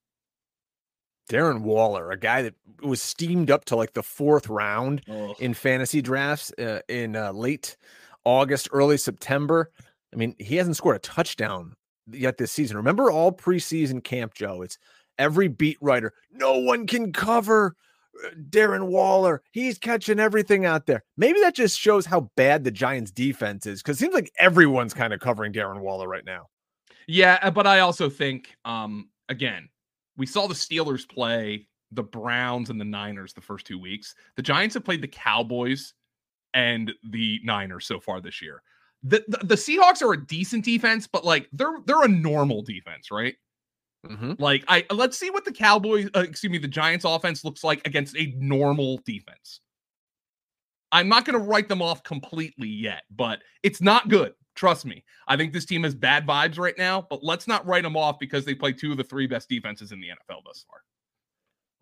Darren 1.30 1.62
Waller, 1.62 2.10
a 2.10 2.18
guy 2.18 2.42
that 2.42 2.54
was 2.82 3.00
steamed 3.00 3.50
up 3.50 3.64
to 3.66 3.76
like 3.76 3.94
the 3.94 4.02
fourth 4.02 4.48
round 4.48 5.02
oh. 5.08 5.34
in 5.38 5.54
fantasy 5.54 6.02
drafts 6.02 6.52
uh, 6.58 6.80
in 6.88 7.16
uh, 7.16 7.32
late 7.32 7.76
August, 8.24 8.68
early 8.72 8.98
September. 8.98 9.70
I 10.12 10.16
mean, 10.16 10.34
he 10.38 10.56
hasn't 10.56 10.76
scored 10.76 10.96
a 10.96 11.00
touchdown 11.00 11.74
yet 12.10 12.36
this 12.36 12.52
season. 12.52 12.76
Remember 12.76 13.10
all 13.10 13.32
preseason 13.32 14.02
camp, 14.02 14.34
Joe? 14.34 14.62
It's 14.62 14.78
every 15.18 15.48
beat 15.48 15.78
writer. 15.80 16.12
No 16.30 16.58
one 16.58 16.86
can 16.86 17.12
cover 17.12 17.76
Darren 18.50 18.86
Waller. 18.86 19.42
He's 19.52 19.78
catching 19.78 20.20
everything 20.20 20.64
out 20.64 20.86
there. 20.86 21.04
Maybe 21.16 21.40
that 21.40 21.54
just 21.54 21.78
shows 21.78 22.06
how 22.06 22.30
bad 22.36 22.64
the 22.64 22.70
Giants 22.70 23.10
defense 23.10 23.66
is 23.66 23.82
because 23.82 23.96
it 23.96 24.00
seems 24.00 24.14
like 24.14 24.30
everyone's 24.38 24.94
kind 24.94 25.12
of 25.12 25.20
covering 25.20 25.52
Darren 25.52 25.80
Waller 25.80 26.08
right 26.08 26.24
now. 26.24 26.46
Yeah, 27.08 27.38
uh, 27.42 27.50
but 27.50 27.66
I 27.66 27.80
also 27.80 28.08
think, 28.08 28.54
um, 28.64 29.08
again, 29.28 29.68
we 30.16 30.26
saw 30.26 30.46
the 30.46 30.54
Steelers 30.54 31.08
play 31.08 31.66
the 31.90 32.02
Browns 32.02 32.70
and 32.70 32.80
the 32.80 32.84
Niners 32.84 33.32
the 33.32 33.40
first 33.40 33.66
two 33.66 33.78
weeks. 33.78 34.14
The 34.36 34.42
Giants 34.42 34.74
have 34.74 34.84
played 34.84 35.02
the 35.02 35.08
Cowboys 35.08 35.94
and 36.54 36.92
the 37.10 37.40
Niners 37.44 37.86
so 37.86 38.00
far 38.00 38.20
this 38.20 38.40
year. 38.40 38.62
The, 39.02 39.24
the, 39.26 39.38
the 39.38 39.54
Seahawks 39.56 40.02
are 40.02 40.12
a 40.12 40.26
decent 40.26 40.64
defense, 40.64 41.08
but 41.08 41.24
like 41.24 41.48
they're 41.52 41.78
they're 41.86 42.04
a 42.04 42.08
normal 42.08 42.62
defense, 42.62 43.10
right? 43.10 43.34
Mm-hmm. 44.06 44.32
Like 44.38 44.64
I 44.68 44.84
let's 44.90 45.16
see 45.16 45.30
what 45.30 45.44
the 45.44 45.52
Cowboys, 45.52 46.08
uh, 46.16 46.20
excuse 46.20 46.50
me, 46.50 46.58
the 46.58 46.68
Giants 46.68 47.04
offense 47.04 47.44
looks 47.44 47.62
like 47.62 47.86
against 47.86 48.16
a 48.16 48.34
normal 48.36 49.00
defense. 49.04 49.60
I'm 50.90 51.08
not 51.08 51.24
going 51.24 51.38
to 51.38 51.44
write 51.44 51.68
them 51.68 51.80
off 51.80 52.02
completely 52.02 52.68
yet, 52.68 53.04
but 53.10 53.40
it's 53.62 53.80
not 53.80 54.08
good. 54.08 54.34
Trust 54.54 54.84
me. 54.84 55.02
I 55.26 55.36
think 55.36 55.54
this 55.54 55.64
team 55.64 55.84
has 55.84 55.94
bad 55.94 56.26
vibes 56.26 56.58
right 56.58 56.76
now, 56.76 57.06
but 57.08 57.24
let's 57.24 57.48
not 57.48 57.66
write 57.66 57.84
them 57.84 57.96
off 57.96 58.18
because 58.18 58.44
they 58.44 58.54
play 58.54 58.72
two 58.72 58.90
of 58.90 58.98
the 58.98 59.04
three 59.04 59.26
best 59.26 59.48
defenses 59.48 59.92
in 59.92 60.00
the 60.00 60.08
NFL 60.08 60.42
thus 60.44 60.66
far. 60.68 60.80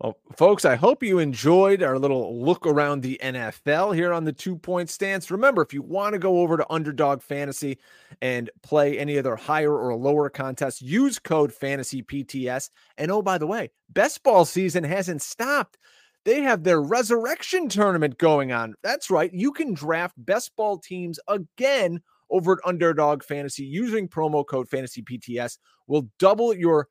Well, 0.01 0.17
folks, 0.35 0.65
I 0.65 0.77
hope 0.77 1.03
you 1.03 1.19
enjoyed 1.19 1.83
our 1.83 1.99
little 1.99 2.43
look 2.43 2.65
around 2.65 3.01
the 3.01 3.19
NFL 3.21 3.93
here 3.93 4.11
on 4.11 4.23
the 4.23 4.33
two 4.33 4.57
point 4.57 4.89
stance. 4.89 5.29
Remember, 5.29 5.61
if 5.61 5.75
you 5.75 5.83
want 5.83 6.13
to 6.13 6.19
go 6.19 6.39
over 6.39 6.57
to 6.57 6.65
Underdog 6.73 7.21
Fantasy 7.21 7.77
and 8.19 8.49
play 8.63 8.97
any 8.97 9.17
of 9.17 9.23
their 9.23 9.35
higher 9.35 9.77
or 9.77 9.95
lower 9.95 10.27
contests, 10.27 10.81
use 10.81 11.19
code 11.19 11.53
FANTASYPTS. 11.53 12.71
And 12.97 13.11
oh, 13.11 13.21
by 13.21 13.37
the 13.37 13.45
way, 13.45 13.69
best 13.91 14.23
ball 14.23 14.43
season 14.43 14.83
hasn't 14.83 15.21
stopped. 15.21 15.77
They 16.25 16.41
have 16.41 16.63
their 16.63 16.81
resurrection 16.81 17.69
tournament 17.69 18.17
going 18.17 18.51
on. 18.51 18.73
That's 18.81 19.11
right. 19.11 19.31
You 19.31 19.51
can 19.51 19.75
draft 19.75 20.15
best 20.17 20.55
ball 20.55 20.79
teams 20.79 21.19
again 21.27 22.01
over 22.31 22.53
at 22.53 22.59
Underdog 22.65 23.21
Fantasy 23.21 23.65
using 23.65 24.07
promo 24.07 24.43
code 24.47 24.67
FANTASYPTS 24.67 25.59
will 25.85 26.09
double 26.17 26.55
your 26.55 26.87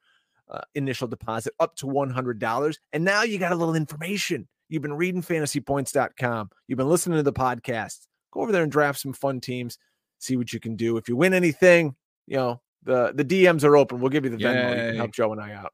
uh, 0.50 0.60
initial 0.74 1.08
deposit 1.08 1.54
up 1.60 1.76
to 1.76 1.86
$100. 1.86 2.76
And 2.92 3.04
now 3.04 3.22
you 3.22 3.38
got 3.38 3.52
a 3.52 3.56
little 3.56 3.74
information. 3.74 4.48
You've 4.68 4.82
been 4.82 4.94
reading 4.94 5.22
fantasypoints.com, 5.22 6.50
you've 6.68 6.76
been 6.76 6.88
listening 6.88 7.16
to 7.18 7.22
the 7.22 7.32
podcast. 7.32 8.06
Go 8.32 8.42
over 8.42 8.52
there 8.52 8.62
and 8.62 8.70
draft 8.70 9.00
some 9.00 9.12
fun 9.12 9.40
teams, 9.40 9.78
see 10.18 10.36
what 10.36 10.52
you 10.52 10.60
can 10.60 10.76
do. 10.76 10.96
If 10.96 11.08
you 11.08 11.16
win 11.16 11.34
anything, 11.34 11.96
you 12.26 12.36
know, 12.36 12.60
the, 12.84 13.12
the 13.14 13.24
DMs 13.24 13.64
are 13.64 13.76
open. 13.76 14.00
We'll 14.00 14.10
give 14.10 14.24
you 14.24 14.30
the 14.30 14.36
Venmo. 14.36 14.70
You 14.70 14.90
can 14.90 14.96
help 14.96 15.12
Joe 15.12 15.32
and 15.32 15.40
I 15.40 15.52
out. 15.52 15.72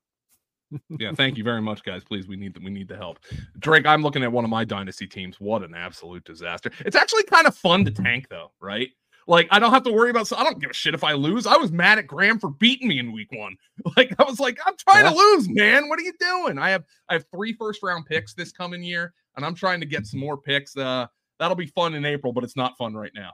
yeah, 0.98 1.12
thank 1.12 1.36
you 1.36 1.44
very 1.44 1.62
much, 1.62 1.84
guys. 1.84 2.02
Please, 2.02 2.26
we 2.26 2.36
need 2.36 2.54
the, 2.54 2.60
we 2.60 2.70
need 2.70 2.88
the 2.88 2.96
help. 2.96 3.20
Drake, 3.58 3.86
I'm 3.86 4.02
looking 4.02 4.22
at 4.24 4.32
one 4.32 4.44
of 4.44 4.50
my 4.50 4.64
dynasty 4.64 5.06
teams. 5.06 5.38
What 5.38 5.62
an 5.62 5.74
absolute 5.74 6.24
disaster! 6.24 6.70
It's 6.80 6.96
actually 6.96 7.22
kind 7.24 7.46
of 7.46 7.54
fun 7.54 7.84
to 7.84 7.90
tank, 7.92 8.26
though, 8.30 8.50
right? 8.60 8.88
Like 9.26 9.48
I 9.50 9.58
don't 9.58 9.72
have 9.72 9.82
to 9.84 9.92
worry 9.92 10.10
about. 10.10 10.28
So 10.28 10.36
I 10.36 10.44
don't 10.44 10.60
give 10.60 10.70
a 10.70 10.74
shit 10.74 10.94
if 10.94 11.02
I 11.02 11.12
lose. 11.12 11.46
I 11.46 11.56
was 11.56 11.72
mad 11.72 11.98
at 11.98 12.06
Graham 12.06 12.38
for 12.38 12.50
beating 12.50 12.88
me 12.88 12.98
in 12.98 13.12
week 13.12 13.32
one. 13.32 13.56
Like 13.96 14.14
I 14.18 14.24
was 14.24 14.40
like, 14.40 14.58
I'm 14.66 14.74
trying 14.76 15.04
yeah. 15.04 15.10
to 15.10 15.16
lose, 15.16 15.48
man. 15.48 15.88
What 15.88 15.98
are 15.98 16.02
you 16.02 16.12
doing? 16.18 16.58
I 16.58 16.70
have 16.70 16.84
I 17.08 17.14
have 17.14 17.24
three 17.32 17.52
first 17.52 17.82
round 17.82 18.06
picks 18.06 18.34
this 18.34 18.52
coming 18.52 18.82
year, 18.82 19.14
and 19.36 19.44
I'm 19.44 19.54
trying 19.54 19.80
to 19.80 19.86
get 19.86 20.06
some 20.06 20.20
more 20.20 20.36
picks. 20.36 20.76
Uh, 20.76 21.06
that'll 21.38 21.56
be 21.56 21.66
fun 21.66 21.94
in 21.94 22.04
April, 22.04 22.32
but 22.32 22.44
it's 22.44 22.56
not 22.56 22.76
fun 22.76 22.94
right 22.94 23.12
now. 23.14 23.32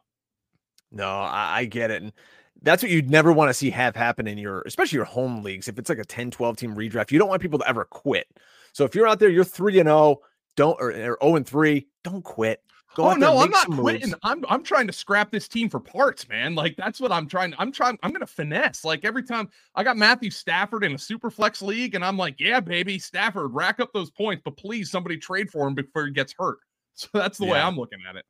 No, 0.91 1.09
I, 1.09 1.59
I 1.59 1.65
get 1.65 1.91
it, 1.91 2.03
and 2.03 2.13
that's 2.61 2.83
what 2.83 2.93
you'd 2.93 3.11
never 3.11 3.33
want 3.33 3.49
to 3.49 3.55
see 3.55 3.71
have 3.71 3.97
happen 3.97 4.27
in 4.27 4.39
your, 4.39 4.63
especially 4.63 4.97
your 4.97 5.05
home 5.05 5.43
leagues. 5.43 5.69
If 5.69 5.79
it's 5.79 5.89
like 5.89 5.99
a 5.99 6.05
10, 6.05 6.31
12 6.31 6.57
team 6.57 6.75
redraft, 6.75 7.11
you 7.11 7.19
don't 7.19 7.29
want 7.29 7.43
people 7.43 7.59
to 7.59 7.69
ever 7.69 7.85
quit. 7.85 8.27
So 8.73 8.85
if 8.85 8.95
you're 8.95 9.09
out 9.09 9.19
there, 9.19 9.29
you're 9.29 9.45
three 9.45 9.79
and 9.79 9.87
zero, 9.87 9.97
oh, 9.97 10.23
don't 10.57 10.81
or, 10.81 10.91
or 10.91 10.95
zero 10.95 11.17
oh 11.21 11.37
and 11.37 11.47
three, 11.47 11.89
don't 12.05 12.23
quit. 12.23 12.63
Go 12.95 13.11
oh 13.11 13.15
no, 13.15 13.39
I'm 13.39 13.51
not 13.51 13.71
quitting. 13.71 14.11
Moves. 14.11 14.21
I'm 14.23 14.45
I'm 14.49 14.63
trying 14.63 14.87
to 14.87 14.93
scrap 14.93 15.31
this 15.31 15.49
team 15.49 15.71
for 15.71 15.81
parts, 15.81 16.29
man. 16.29 16.55
Like 16.55 16.77
that's 16.77 17.01
what 17.01 17.11
I'm 17.11 17.27
trying. 17.27 17.55
I'm 17.59 17.73
trying. 17.73 17.99
I'm 18.03 18.13
gonna 18.13 18.27
finesse. 18.27 18.85
Like 18.85 19.05
every 19.05 19.23
time 19.23 19.49
I 19.75 19.83
got 19.83 19.97
Matthew 19.97 20.31
Stafford 20.31 20.85
in 20.85 20.95
a 20.95 20.99
super 20.99 21.31
flex 21.31 21.63
league, 21.63 21.95
and 21.95 22.05
I'm 22.05 22.19
like, 22.19 22.39
yeah, 22.39 22.61
baby, 22.61 22.99
Stafford, 22.99 23.55
rack 23.55 23.81
up 23.81 23.93
those 23.95 24.11
points, 24.11 24.43
but 24.45 24.57
please 24.57 24.91
somebody 24.91 25.17
trade 25.17 25.51
for 25.51 25.67
him 25.67 25.75
before 25.75 26.07
he 26.07 26.13
gets 26.13 26.35
hurt. 26.39 26.59
So 26.95 27.09
that's 27.15 27.39
the 27.39 27.47
yeah. 27.47 27.53
way 27.53 27.59
I'm 27.59 27.75
looking 27.75 28.01
at 28.07 28.17
it. 28.17 28.27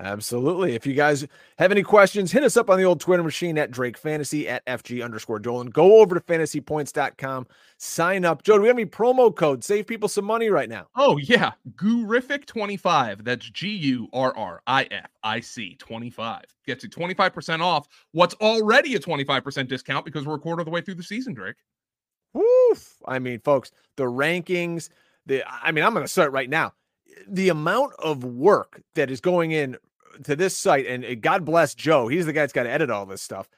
Absolutely. 0.00 0.74
If 0.74 0.86
you 0.86 0.94
guys 0.94 1.26
have 1.58 1.70
any 1.70 1.84
questions, 1.84 2.32
hit 2.32 2.42
us 2.42 2.56
up 2.56 2.68
on 2.68 2.78
the 2.78 2.84
old 2.84 2.98
Twitter 2.98 3.22
machine 3.22 3.56
at 3.58 3.70
Drake 3.70 3.96
Fantasy 3.96 4.48
at 4.48 4.66
FG 4.66 5.04
underscore 5.04 5.38
Dolan. 5.38 5.68
Go 5.68 6.00
over 6.00 6.16
to 6.16 6.20
fantasypoints.com, 6.20 7.46
sign 7.78 8.24
up. 8.24 8.42
Joe, 8.42 8.56
do 8.56 8.62
we 8.62 8.68
have 8.68 8.76
any 8.76 8.86
promo 8.86 9.34
code? 9.34 9.62
Save 9.62 9.86
people 9.86 10.08
some 10.08 10.24
money 10.24 10.50
right 10.50 10.68
now. 10.68 10.88
Oh, 10.96 11.16
yeah. 11.18 11.52
Gurrific25. 11.76 13.22
That's 13.24 13.48
G 13.48 13.68
U 13.68 14.08
R 14.12 14.36
R 14.36 14.62
I 14.66 14.84
F 14.90 15.10
I 15.22 15.38
C 15.38 15.76
25. 15.76 16.42
Gets 16.66 16.82
you 16.82 16.90
25% 16.90 17.60
off 17.60 17.86
what's 18.10 18.34
already 18.34 18.96
a 18.96 18.98
25% 18.98 19.68
discount 19.68 20.04
because 20.04 20.26
we're 20.26 20.34
a 20.34 20.40
quarter 20.40 20.60
of 20.60 20.64
the 20.64 20.72
way 20.72 20.80
through 20.80 20.96
the 20.96 21.04
season, 21.04 21.34
Drake. 21.34 21.56
Woof. 22.32 22.96
I 23.06 23.20
mean, 23.20 23.38
folks, 23.38 23.70
the 23.96 24.04
rankings, 24.04 24.88
the 25.26 25.44
I 25.48 25.70
mean, 25.70 25.84
I'm 25.84 25.92
going 25.92 26.04
to 26.04 26.10
start 26.10 26.32
right 26.32 26.50
now 26.50 26.72
the 27.28 27.48
amount 27.48 27.92
of 27.98 28.24
work 28.24 28.82
that 28.94 29.10
is 29.10 29.20
going 29.20 29.52
in 29.52 29.76
to 30.24 30.36
this 30.36 30.56
site, 30.56 30.86
and 30.86 31.04
eh, 31.04 31.14
God 31.14 31.44
bless 31.44 31.74
Joe, 31.74 32.08
he's 32.08 32.26
the 32.26 32.32
guy 32.32 32.42
that's 32.42 32.52
got 32.52 32.64
to 32.64 32.70
edit 32.70 32.90
all 32.90 33.06
this 33.06 33.22
stuff, 33.22 33.48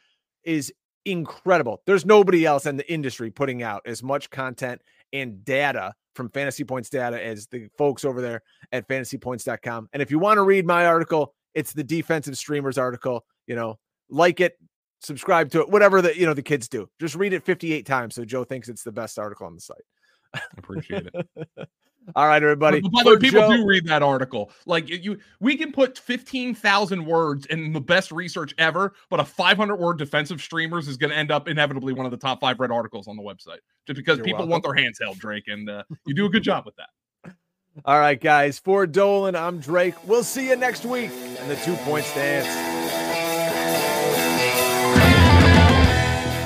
is 0.45 0.73
incredible. 1.05 1.83
There's 1.87 2.07
nobody 2.07 2.45
else 2.45 2.67
in 2.67 2.77
the 2.77 2.91
industry 2.93 3.31
putting 3.31 3.63
out 3.63 3.83
as 3.87 4.03
much 4.03 4.31
content 4.31 4.83
and 5.13 5.45
data 5.45 5.95
from 6.15 6.31
Fantasy 6.31 6.65
Points 6.65 6.89
data 6.89 7.23
as 7.23 7.47
the 7.47 7.69
folks 7.77 8.05
over 8.05 8.21
there 8.21 8.43
at 8.73 8.89
fantasypoints.com. 8.89 9.89
And 9.93 10.03
if 10.03 10.11
you 10.11 10.19
want 10.19 10.39
to 10.39 10.43
read 10.43 10.67
my 10.67 10.87
article, 10.87 11.35
it's 11.55 11.73
the 11.73 11.85
defensive 11.85 12.37
streamers 12.37 12.79
article. 12.79 13.25
You 13.47 13.55
know, 13.55 13.79
like 14.09 14.41
it, 14.41 14.59
subscribe 15.01 15.51
to 15.51 15.61
it, 15.61 15.71
whatever 15.71 16.03
the 16.03 16.19
you 16.19 16.27
know 16.27 16.35
the 16.35 16.43
kids 16.43 16.69
do. 16.69 16.89
Just 17.01 17.15
read 17.15 17.33
it 17.33 17.45
58 17.45 17.87
times 17.87 18.15
so 18.15 18.25
Joe 18.25 18.45
thinks 18.45 18.69
it's 18.69 18.83
the 18.83 18.93
best 18.93 19.19
article 19.19 19.47
on 19.47 19.55
the 19.55 19.61
site. 19.61 19.85
Appreciate 20.59 21.09
it. 21.13 21.49
All 22.15 22.27
right, 22.27 22.43
everybody. 22.43 22.81
By 22.81 23.03
the 23.03 23.11
way, 23.11 23.17
people 23.17 23.41
Joe, 23.41 23.57
do 23.57 23.67
read 23.67 23.87
that 23.87 24.03
article. 24.03 24.53
Like 24.65 24.89
you, 24.89 25.19
we 25.41 25.57
can 25.57 25.73
put 25.73 25.99
fifteen 25.99 26.55
thousand 26.55 27.05
words 27.05 27.47
in 27.47 27.73
the 27.73 27.81
best 27.81 28.13
research 28.13 28.55
ever, 28.59 28.95
but 29.11 29.19
a 29.19 29.25
five 29.25 29.57
hundred 29.57 29.77
word 29.77 29.99
defensive 29.99 30.41
streamers 30.41 30.87
is 30.87 30.97
going 30.97 31.11
to 31.11 31.17
end 31.17 31.31
up 31.31 31.49
inevitably 31.49 31.93
one 31.93 32.07
of 32.07 32.13
the 32.13 32.19
top 32.19 32.41
five 32.41 32.61
read 32.61 32.71
articles 32.71 33.09
on 33.09 33.17
the 33.17 33.23
website, 33.23 33.59
just 33.87 33.97
because 33.97 34.19
people 34.19 34.47
welcome. 34.47 34.51
want 34.51 34.65
their 34.65 34.75
hands 34.75 34.99
held, 35.01 35.19
Drake, 35.19 35.45
and 35.49 35.69
uh, 35.69 35.83
you 36.07 36.15
do 36.15 36.27
a 36.27 36.31
good 36.31 36.45
job 36.45 36.65
with 36.65 36.77
that. 36.77 37.35
All 37.85 37.99
right, 37.99 38.21
guys. 38.21 38.59
For 38.59 38.87
Dolan, 38.87 39.35
I'm 39.35 39.59
Drake. 39.59 39.95
We'll 40.07 40.25
see 40.25 40.49
you 40.49 40.57
next 40.57 40.85
week 40.85 41.11
in 41.11 41.49
the 41.49 41.57
two 41.57 41.75
point 41.77 42.05
stance. 42.05 42.47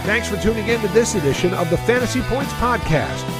Thanks 0.07 0.29
for 0.29 0.39
tuning 0.39 0.67
in 0.67 0.81
to 0.81 0.89
this 0.89 1.15
edition 1.15 1.53
of 1.55 1.71
the 1.71 1.77
Fantasy 1.77 2.23
Points 2.23 2.53
Podcast. 2.55 3.40